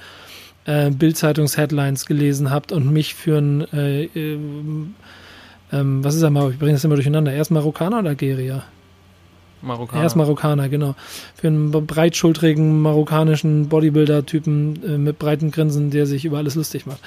[0.66, 4.38] äh, Bildzeitungs-Headlines gelesen habt und mich für ein, äh, äh,
[5.72, 8.64] was ist er mal, ich bringe das immer durcheinander, erst Marokkaner oder Algerier?
[9.62, 10.02] Marokkaner.
[10.02, 10.96] Er ist Marokkaner, genau.
[11.36, 17.00] Für einen breitschultrigen marokkanischen Bodybuilder-Typen äh, mit breiten Grinsen, der sich über alles lustig macht.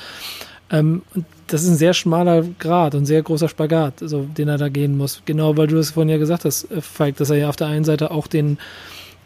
[0.70, 1.02] Ähm,
[1.46, 4.96] das ist ein sehr schmaler Grad und sehr großer Spagat, also, den er da gehen
[4.96, 5.22] muss.
[5.26, 7.66] Genau, weil du es vorhin ja gesagt hast, äh, Falk, dass er ja auf der
[7.66, 8.58] einen Seite auch den,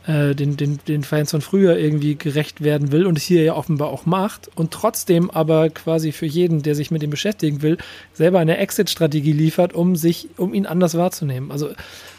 [0.07, 3.55] äh, den, den, den Fans von früher irgendwie gerecht werden will und es hier ja
[3.55, 7.79] offenbar auch macht und trotzdem aber quasi für jeden, der sich mit ihm beschäftigen will,
[8.13, 11.53] selber eine Exit-Strategie liefert, um sich, um ihn anders wahrzunehmen.
[11.53, 11.71] Also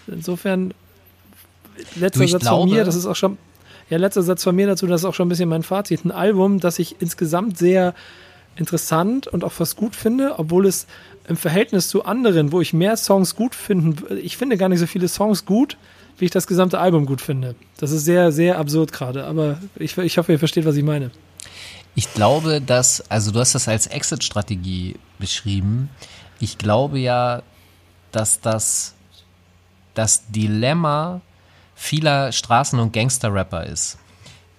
[0.07, 0.73] insofern,
[1.95, 3.37] letzter Satz glaube, von mir, das ist auch schon,
[3.89, 6.05] ja, letzter Satz von mir dazu, das ist auch schon ein bisschen mein Fazit.
[6.05, 7.93] Ein Album, das ich insgesamt sehr
[8.55, 10.87] interessant und auch fast gut finde, obwohl es
[11.27, 14.87] im Verhältnis zu anderen, wo ich mehr Songs gut finde, ich finde gar nicht so
[14.87, 15.77] viele Songs gut,
[16.17, 17.55] wie ich das gesamte Album gut finde.
[17.77, 21.11] Das ist sehr, sehr absurd gerade, aber ich, ich hoffe, ihr versteht, was ich meine.
[21.95, 25.89] Ich glaube, dass, also du hast das als Exit-Strategie beschrieben.
[26.39, 27.41] Ich glaube ja,
[28.11, 28.93] dass das
[29.97, 31.21] das Dilemma
[31.77, 33.97] vieler Straßen- und Gangster-Rapper ist.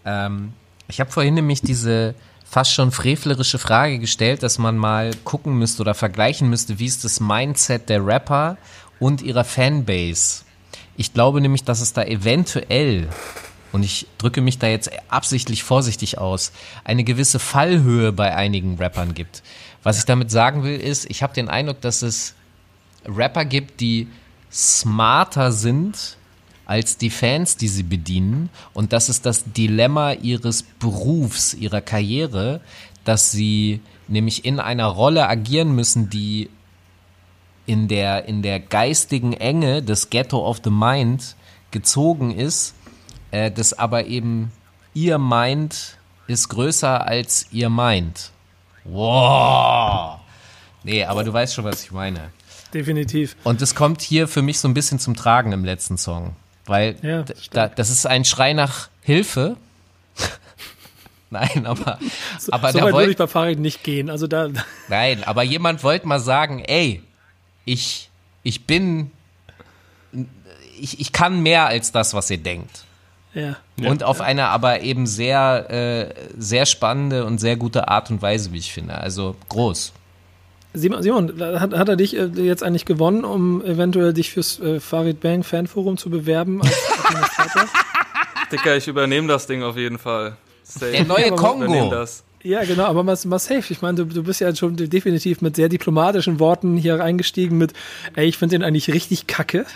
[0.06, 0.54] Ähm,
[0.86, 2.14] ich habe vorhin nämlich diese
[2.48, 7.04] fast schon frevlerische Frage gestellt, dass man mal gucken müsste oder vergleichen müsste, wie ist
[7.04, 8.56] das Mindset der Rapper
[9.00, 10.44] und ihrer Fanbase.
[10.96, 13.08] Ich glaube nämlich, dass es da eventuell,
[13.72, 16.52] und ich drücke mich da jetzt absichtlich vorsichtig aus,
[16.84, 19.42] eine gewisse Fallhöhe bei einigen Rappern gibt.
[19.82, 22.34] Was ich damit sagen will, ist, ich habe den Eindruck, dass es
[23.04, 24.08] Rapper gibt, die
[24.50, 26.17] smarter sind
[26.68, 28.50] als die Fans, die sie bedienen.
[28.74, 32.60] Und das ist das Dilemma ihres Berufs, ihrer Karriere,
[33.04, 36.50] dass sie nämlich in einer Rolle agieren müssen, die
[37.64, 41.36] in der, in der geistigen Enge des Ghetto of the Mind
[41.70, 42.74] gezogen ist,
[43.30, 44.52] äh, das aber eben
[44.92, 45.96] ihr Mind
[46.26, 48.30] ist größer als ihr Mind.
[48.84, 50.18] Wow!
[50.84, 52.30] Nee, aber du weißt schon, was ich meine.
[52.74, 53.36] Definitiv.
[53.44, 56.36] Und es kommt hier für mich so ein bisschen zum Tragen im letzten Song.
[56.68, 59.56] Weil ja, da, das ist ein Schrei nach Hilfe.
[61.30, 61.98] Nein, aber,
[62.50, 64.10] aber so weit würde ich bei Farid nicht gehen.
[64.10, 64.48] Also da.
[64.88, 67.02] Nein, aber jemand wollte mal sagen, ey,
[67.64, 68.10] ich,
[68.42, 69.10] ich bin,
[70.78, 72.84] ich, ich kann mehr als das, was ihr denkt.
[73.34, 73.56] Ja.
[73.78, 74.24] Und ja, auf ja.
[74.24, 78.72] eine aber eben sehr, äh, sehr spannende und sehr gute Art und Weise, wie ich
[78.72, 78.94] finde.
[78.94, 79.92] Also groß.
[80.74, 84.80] Simon, Simon hat, hat er dich äh, jetzt eigentlich gewonnen, um eventuell dich fürs äh,
[84.80, 86.76] Farid Bang Fanforum zu bewerben als
[88.52, 90.36] Dicker, ich übernehme das Ding auf jeden Fall.
[90.62, 90.92] Safe.
[90.92, 91.94] Der neue Kongo.
[92.42, 93.64] Ja, genau, aber mal, mal safe.
[93.72, 97.72] Ich meine, du, du bist ja schon definitiv mit sehr diplomatischen Worten hier eingestiegen mit,
[98.14, 99.66] ey, ich finde den eigentlich richtig kacke.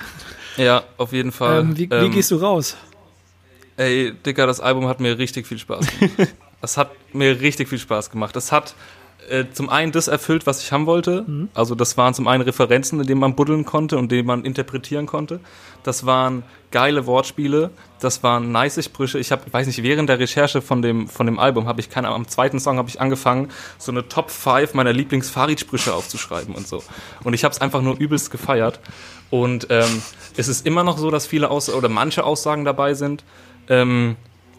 [0.56, 1.60] Ja, auf jeden Fall.
[1.60, 2.77] Ähm, wie, ähm, wie gehst du raus?
[3.77, 6.35] Ey, Dicker, das Album hat mir richtig viel Spaß gemacht.
[6.64, 8.36] Es hat mir richtig viel Spaß gemacht.
[8.36, 8.77] Es hat
[9.28, 11.24] äh, zum einen das erfüllt, was ich haben wollte.
[11.27, 11.49] Mhm.
[11.55, 15.07] Also das waren zum einen Referenzen, in denen man buddeln konnte und denen man interpretieren
[15.07, 15.40] konnte.
[15.82, 17.70] Das waren geile Wortspiele,
[18.01, 19.19] das waren nice Sprüche.
[19.19, 22.09] Ich habe, weiß nicht, während der Recherche von dem von dem Album habe ich keine
[22.09, 26.55] am zweiten Song habe ich angefangen, so eine Top 5 meiner Lieblings Farid Sprüche aufzuschreiben
[26.55, 26.82] und so.
[27.24, 28.81] Und ich habe es einfach nur übelst gefeiert
[29.31, 30.03] und ähm,
[30.36, 33.24] es ist immer noch so, dass viele Aus oder manche Aussagen dabei sind,
[33.69, 34.16] ähm,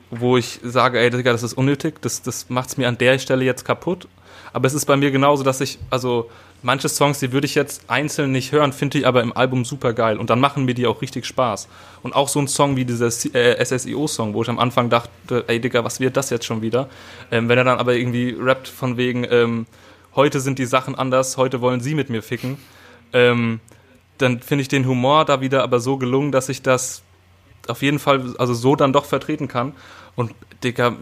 [0.09, 3.45] wo ich sage, ey, Digga, das ist unnötig, das, das macht's mir an der Stelle
[3.45, 4.07] jetzt kaputt.
[4.53, 6.29] Aber es ist bei mir genauso, dass ich, also
[6.61, 9.93] manche Songs, die würde ich jetzt einzeln nicht hören, finde ich aber im Album super
[9.93, 10.17] geil.
[10.17, 11.67] Und dann machen mir die auch richtig Spaß.
[12.03, 15.59] Und auch so ein Song wie dieser äh, SSIO-Song, wo ich am Anfang dachte, ey
[15.59, 16.87] Digga, was wird das jetzt schon wieder?
[17.31, 19.65] Ähm, wenn er dann aber irgendwie rappt von wegen, ähm,
[20.15, 22.57] heute sind die Sachen anders, heute wollen sie mit mir ficken,
[23.11, 23.59] ähm,
[24.19, 27.01] dann finde ich den Humor da wieder aber so gelungen, dass ich das
[27.67, 29.73] auf jeden Fall, also so dann doch vertreten kann.
[30.15, 30.31] Und
[30.63, 30.95] Digga,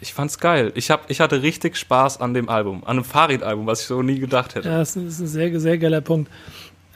[0.00, 0.72] ich fand's geil.
[0.74, 4.02] Ich, hab, ich hatte richtig Spaß an dem Album, an einem Farid-Album, was ich so
[4.02, 4.68] nie gedacht hätte.
[4.68, 6.30] Ja, das ist ein sehr, sehr geiler Punkt.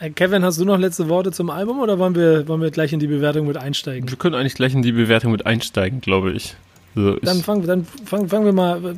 [0.00, 2.92] Äh, Kevin, hast du noch letzte Worte zum Album oder wollen wir, wollen wir gleich
[2.92, 4.08] in die Bewertung mit einsteigen?
[4.08, 6.54] Wir können eigentlich gleich in die Bewertung mit einsteigen, glaube ich.
[6.96, 8.96] Also dann fangen dann fang, fang wir mal,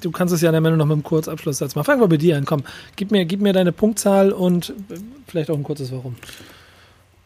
[0.00, 1.84] du kannst es ja in der Meldung noch mit einem Kurzabschlusssatz machen.
[1.84, 2.62] Fangen wir bei dir an, komm.
[2.94, 4.72] Gib mir, gib mir deine Punktzahl und
[5.26, 6.16] vielleicht auch ein kurzes Warum.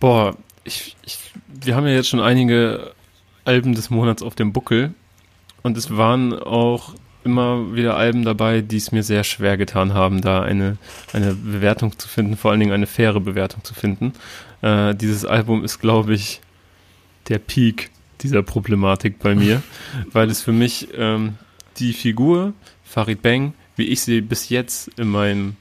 [0.00, 0.34] Boah,
[0.64, 1.18] ich, ich,
[1.62, 2.92] wir haben ja jetzt schon einige
[3.44, 4.94] Alben des Monats auf dem Buckel
[5.62, 6.94] und es waren auch
[7.24, 10.78] immer wieder Alben dabei, die es mir sehr schwer getan haben, da eine,
[11.12, 14.12] eine Bewertung zu finden, vor allen Dingen eine faire Bewertung zu finden.
[14.62, 16.40] Äh, dieses Album ist, glaube ich,
[17.28, 17.90] der Peak
[18.20, 19.62] dieser Problematik bei mir,
[20.12, 21.36] weil es für mich ähm,
[21.76, 22.54] die Figur
[22.84, 25.56] Farid Bang, wie ich sie bis jetzt in meinem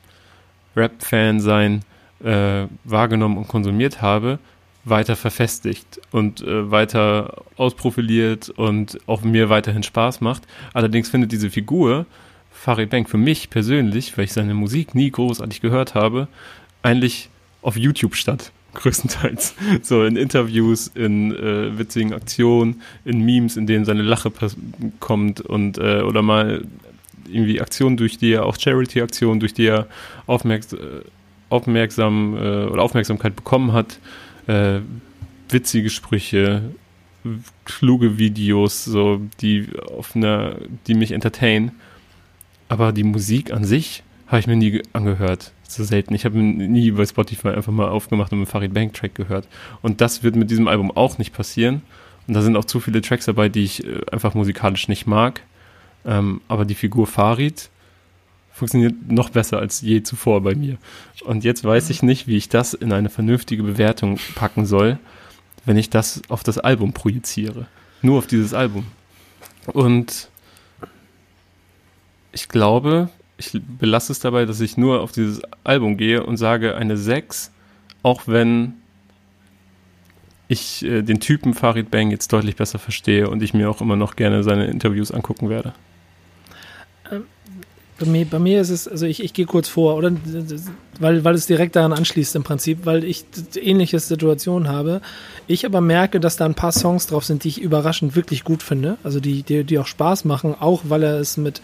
[0.76, 1.84] Rap-Fan sein
[2.24, 4.40] äh, wahrgenommen und konsumiert habe,
[4.90, 10.44] weiter verfestigt und äh, weiter ausprofiliert und auch mir weiterhin Spaß macht.
[10.74, 12.06] Allerdings findet diese Figur,
[12.52, 16.28] Farid Bang, für mich persönlich, weil ich seine Musik nie großartig gehört habe,
[16.84, 17.30] eigentlich
[17.62, 18.52] auf YouTube statt.
[18.76, 19.56] Größtenteils.
[19.82, 24.32] So in Interviews, in äh, witzigen Aktionen, in Memes, in denen seine Lache
[25.00, 26.64] kommt und äh, oder mal
[27.28, 29.88] irgendwie Aktionen, durch die er, auch Charity-Aktionen, durch die er
[30.28, 31.02] aufmerks äh,
[31.50, 34.00] aufmerksam äh, oder Aufmerksamkeit bekommen hat
[34.50, 34.82] äh,
[35.50, 36.72] witzige Sprüche,
[37.66, 40.56] kluge Videos, so die auf einer,
[40.88, 41.72] die mich entertainen.
[42.68, 45.54] Aber die Musik an sich habe ich mir nie angehört.
[45.68, 46.16] So selten.
[46.16, 49.48] Ich habe nie bei Spotify einfach mal aufgemacht und einen Farid Bank Track gehört.
[49.82, 51.84] Und das wird mit diesem Album auch nicht passieren.
[52.28, 55.42] Und da sind auch zu viele Tracks dabei, die ich äh, einfach musikalisch nicht mag.
[56.06, 57.70] Ähm, aber die Figur Farid
[58.60, 60.78] funktioniert noch besser als je zuvor bei mir.
[61.24, 65.00] Und jetzt weiß ich nicht, wie ich das in eine vernünftige Bewertung packen soll,
[65.66, 67.68] wenn ich das auf das Album projiziere.
[68.02, 68.86] Nur auf dieses Album.
[69.74, 70.30] Und
[72.32, 76.76] ich glaube, ich belasse es dabei, dass ich nur auf dieses Album gehe und sage
[76.76, 77.52] eine 6,
[78.04, 78.74] auch wenn
[80.48, 83.96] ich äh, den Typen Farid Bang jetzt deutlich besser verstehe und ich mir auch immer
[83.96, 85.74] noch gerne seine Interviews angucken werde.
[88.00, 90.12] Bei mir, bei mir ist es, also ich, ich gehe kurz vor, oder
[91.00, 95.02] weil, weil es direkt daran anschließt im Prinzip, weil ich ähnliche Situation habe.
[95.48, 98.64] Ich aber merke, dass da ein paar Songs drauf sind, die ich überraschend wirklich gut
[98.64, 98.98] finde.
[99.04, 101.62] Also die, die, die auch Spaß machen, auch weil er es mit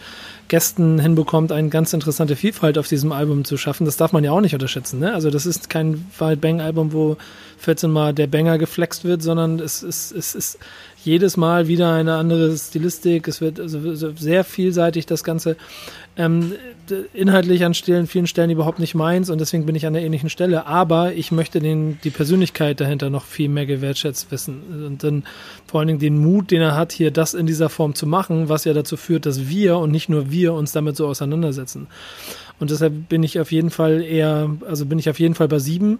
[0.48, 3.84] Gästen hinbekommt, eine ganz interessante Vielfalt auf diesem Album zu schaffen.
[3.84, 5.00] Das darf man ja auch nicht unterschätzen.
[5.00, 5.12] Ne?
[5.12, 7.16] Also das ist kein Wild Bang Album, wo
[7.58, 10.58] 14 Mal der Banger geflext wird, sondern es ist, es ist
[11.04, 13.28] jedes Mal wieder eine andere Stilistik.
[13.28, 15.56] Es wird also sehr vielseitig das Ganze.
[16.18, 16.54] Ähm,
[17.12, 20.30] inhaltlich an Stellen, vielen Stellen überhaupt nicht meins und deswegen bin ich an der ähnlichen
[20.30, 20.66] Stelle.
[20.66, 24.86] Aber ich möchte den, die Persönlichkeit dahinter noch viel mehr gewertschätzt wissen.
[24.86, 25.24] Und dann
[25.66, 28.48] vor allen Dingen den Mut, den er hat, hier das in dieser Form zu machen,
[28.48, 31.86] was ja dazu führt, dass wir und nicht nur wir uns damit so auseinandersetzen.
[32.58, 35.58] Und deshalb bin ich auf jeden Fall eher, also bin ich auf jeden Fall bei
[35.58, 35.98] sieben.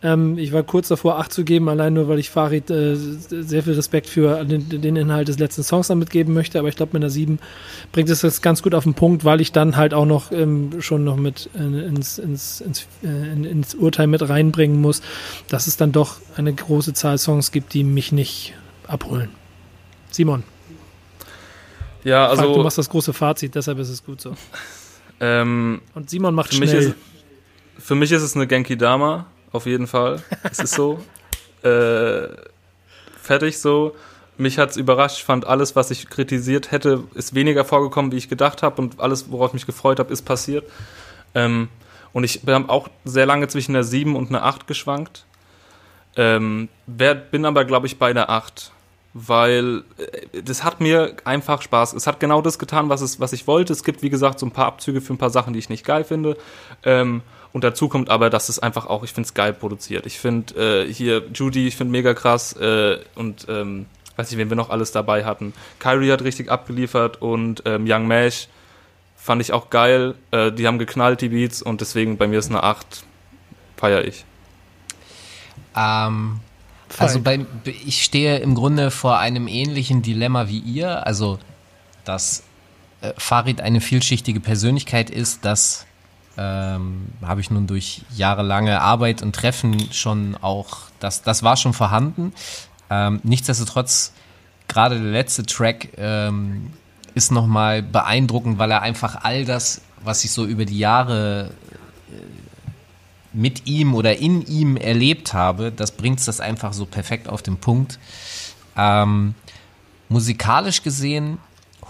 [0.00, 3.64] Ähm, ich war kurz davor, acht zu geben, allein nur, weil ich Farid äh, sehr
[3.64, 6.58] viel Respekt für den, den, Inhalt des letzten Songs damit geben möchte.
[6.60, 7.40] Aber ich glaube, mit einer sieben
[7.90, 10.80] bringt es das ganz gut auf den Punkt, weil ich dann halt auch noch ähm,
[10.80, 15.02] schon noch mit äh, ins, ins, ins, äh, ins Urteil mit reinbringen muss,
[15.48, 18.54] dass es dann doch eine große Zahl Songs gibt, die mich nicht
[18.86, 19.30] abholen.
[20.12, 20.44] Simon.
[22.04, 22.54] Ja, also.
[22.54, 24.34] du machst das große Fazit, deshalb ist es gut so.
[25.18, 26.76] Ähm, Und Simon macht für schnell.
[26.76, 26.94] Mich ist,
[27.78, 30.22] für mich ist es eine Genki Dama auf jeden Fall.
[30.50, 31.00] es ist so.
[31.64, 32.28] Äh,
[33.20, 33.96] fertig so.
[34.36, 38.28] Mich hat es überrascht, fand alles, was ich kritisiert hätte, ist weniger vorgekommen, wie ich
[38.28, 40.64] gedacht habe und alles, worauf ich mich gefreut habe, ist passiert.
[41.34, 41.68] Ähm,
[42.12, 45.24] und ich bin auch sehr lange zwischen einer 7 und einer 8 geschwankt.
[46.16, 48.70] Ähm, bin aber, glaube ich, bei einer 8.
[49.26, 51.92] Weil äh, das hat mir einfach Spaß.
[51.94, 53.72] Es hat genau das getan, was, es, was ich wollte.
[53.72, 55.84] Es gibt, wie gesagt, so ein paar Abzüge für ein paar Sachen, die ich nicht
[55.84, 56.36] geil finde.
[56.84, 57.22] Ähm,
[57.52, 60.06] und dazu kommt aber, dass es einfach auch, ich finde es geil produziert.
[60.06, 63.86] Ich finde äh, hier Judy, ich finde mega krass äh, und ähm,
[64.16, 65.54] weiß nicht, wen wir noch alles dabei hatten.
[65.78, 68.48] Kyrie hat richtig abgeliefert und ähm, Young Mesh
[69.16, 70.14] fand ich auch geil.
[70.30, 73.04] Äh, die haben geknallt, die Beats, und deswegen bei mir ist eine 8.
[73.76, 74.24] Feier ich.
[75.76, 76.40] Ähm,
[76.96, 81.06] Also bei, ich stehe im Grunde vor einem ähnlichen Dilemma wie ihr.
[81.06, 81.38] Also,
[82.04, 82.44] dass
[83.00, 85.86] äh, Farid eine vielschichtige Persönlichkeit ist, das
[86.38, 91.72] ähm, habe ich nun durch jahrelange Arbeit und Treffen schon auch, das, das war schon
[91.72, 92.32] vorhanden.
[92.90, 94.12] Ähm, nichtsdestotrotz,
[94.68, 96.72] gerade der letzte Track ähm,
[97.14, 101.50] ist nochmal beeindruckend, weil er einfach all das, was ich so über die Jahre
[102.10, 102.14] äh,
[103.32, 107.56] mit ihm oder in ihm erlebt habe, das bringt das einfach so perfekt auf den
[107.56, 107.98] Punkt.
[108.76, 109.34] Ähm,
[110.08, 111.38] musikalisch gesehen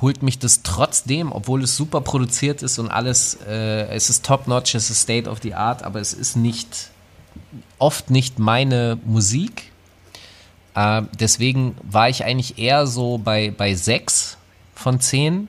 [0.01, 4.75] holt mich das trotzdem, obwohl es super produziert ist und alles, äh, es ist top-notch,
[4.75, 6.91] es ist state of the art, aber es ist nicht,
[7.79, 9.73] oft nicht meine Musik.
[10.75, 14.39] Äh, deswegen war ich eigentlich eher so bei, bei sechs
[14.75, 15.49] von zehn.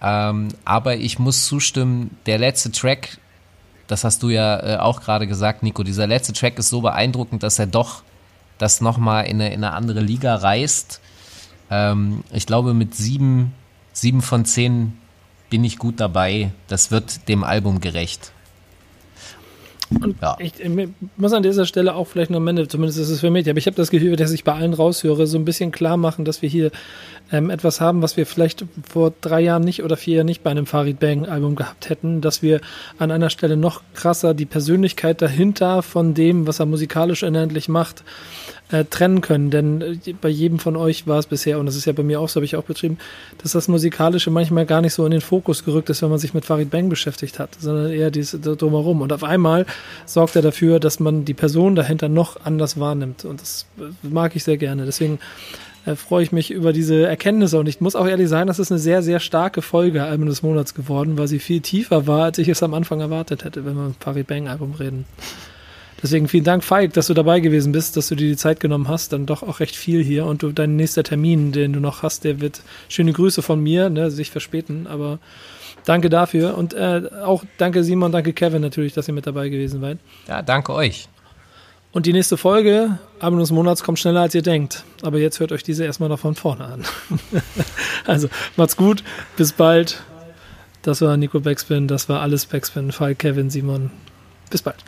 [0.00, 3.18] Ähm, aber ich muss zustimmen, der letzte Track,
[3.86, 7.42] das hast du ja äh, auch gerade gesagt, Nico, dieser letzte Track ist so beeindruckend,
[7.42, 8.02] dass er doch
[8.58, 11.00] das nochmal in eine, in eine andere Liga reißt.
[11.70, 13.52] Ähm, ich glaube, mit sieben
[13.96, 14.98] sieben von zehn
[15.50, 16.52] bin ich gut dabei.
[16.68, 18.32] Das wird dem Album gerecht.
[19.90, 20.36] Und ja.
[20.40, 23.30] ich, ich, muss an dieser Stelle auch vielleicht noch am Ende, zumindest ist es für
[23.30, 25.96] mich, aber ich habe das Gefühl, dass ich bei allen raushöre, so ein bisschen klar
[25.96, 26.70] machen, dass wir hier
[27.32, 30.50] ähm, etwas haben, was wir vielleicht vor drei Jahren nicht oder vier Jahren nicht bei
[30.50, 32.60] einem Farid Bang Album gehabt hätten, dass wir
[32.98, 38.02] an einer Stelle noch krasser die Persönlichkeit dahinter von dem, was er musikalisch inhaltlich macht,
[38.70, 39.50] äh, trennen können.
[39.50, 42.20] Denn äh, bei jedem von euch war es bisher, und das ist ja bei mir
[42.20, 42.98] auch so, habe ich auch betrieben,
[43.42, 46.34] dass das Musikalische manchmal gar nicht so in den Fokus gerückt ist, wenn man sich
[46.34, 49.02] mit Farid Bang beschäftigt hat, sondern eher dies drumherum.
[49.02, 49.66] Und auf einmal
[50.04, 53.24] sorgt er dafür, dass man die Person dahinter noch anders wahrnimmt.
[53.24, 54.84] Und das äh, mag ich sehr gerne.
[54.84, 55.18] Deswegen
[55.86, 57.58] äh, freue ich mich über diese Erkenntnisse.
[57.58, 60.42] Und ich muss auch ehrlich sagen, das ist eine sehr, sehr starke Folge Album des
[60.42, 63.76] Monats geworden, weil sie viel tiefer war, als ich es am Anfang erwartet hätte, wenn
[63.76, 65.04] wir mit Farid Bang Album reden.
[66.06, 68.86] Deswegen vielen Dank, Falk, dass du dabei gewesen bist, dass du dir die Zeit genommen
[68.86, 69.12] hast.
[69.12, 70.24] Dann doch auch recht viel hier.
[70.24, 73.90] Und du, dein nächster Termin, den du noch hast, der wird schöne Grüße von mir,
[73.90, 74.86] ne, sich verspäten.
[74.86, 75.18] Aber
[75.84, 76.56] danke dafür.
[76.56, 79.98] Und äh, auch danke Simon, danke Kevin natürlich, dass ihr mit dabei gewesen seid.
[80.28, 81.08] Ja, danke euch.
[81.90, 84.84] Und die nächste Folge, Abend des Monats, kommt schneller als ihr denkt.
[85.02, 86.84] Aber jetzt hört euch diese erstmal noch von vorne an.
[88.06, 89.02] also macht's gut,
[89.36, 90.04] bis bald.
[90.82, 93.90] Das war Nico Backspin, das war alles Backspin, Falk, Kevin, Simon.
[94.50, 94.84] Bis bald.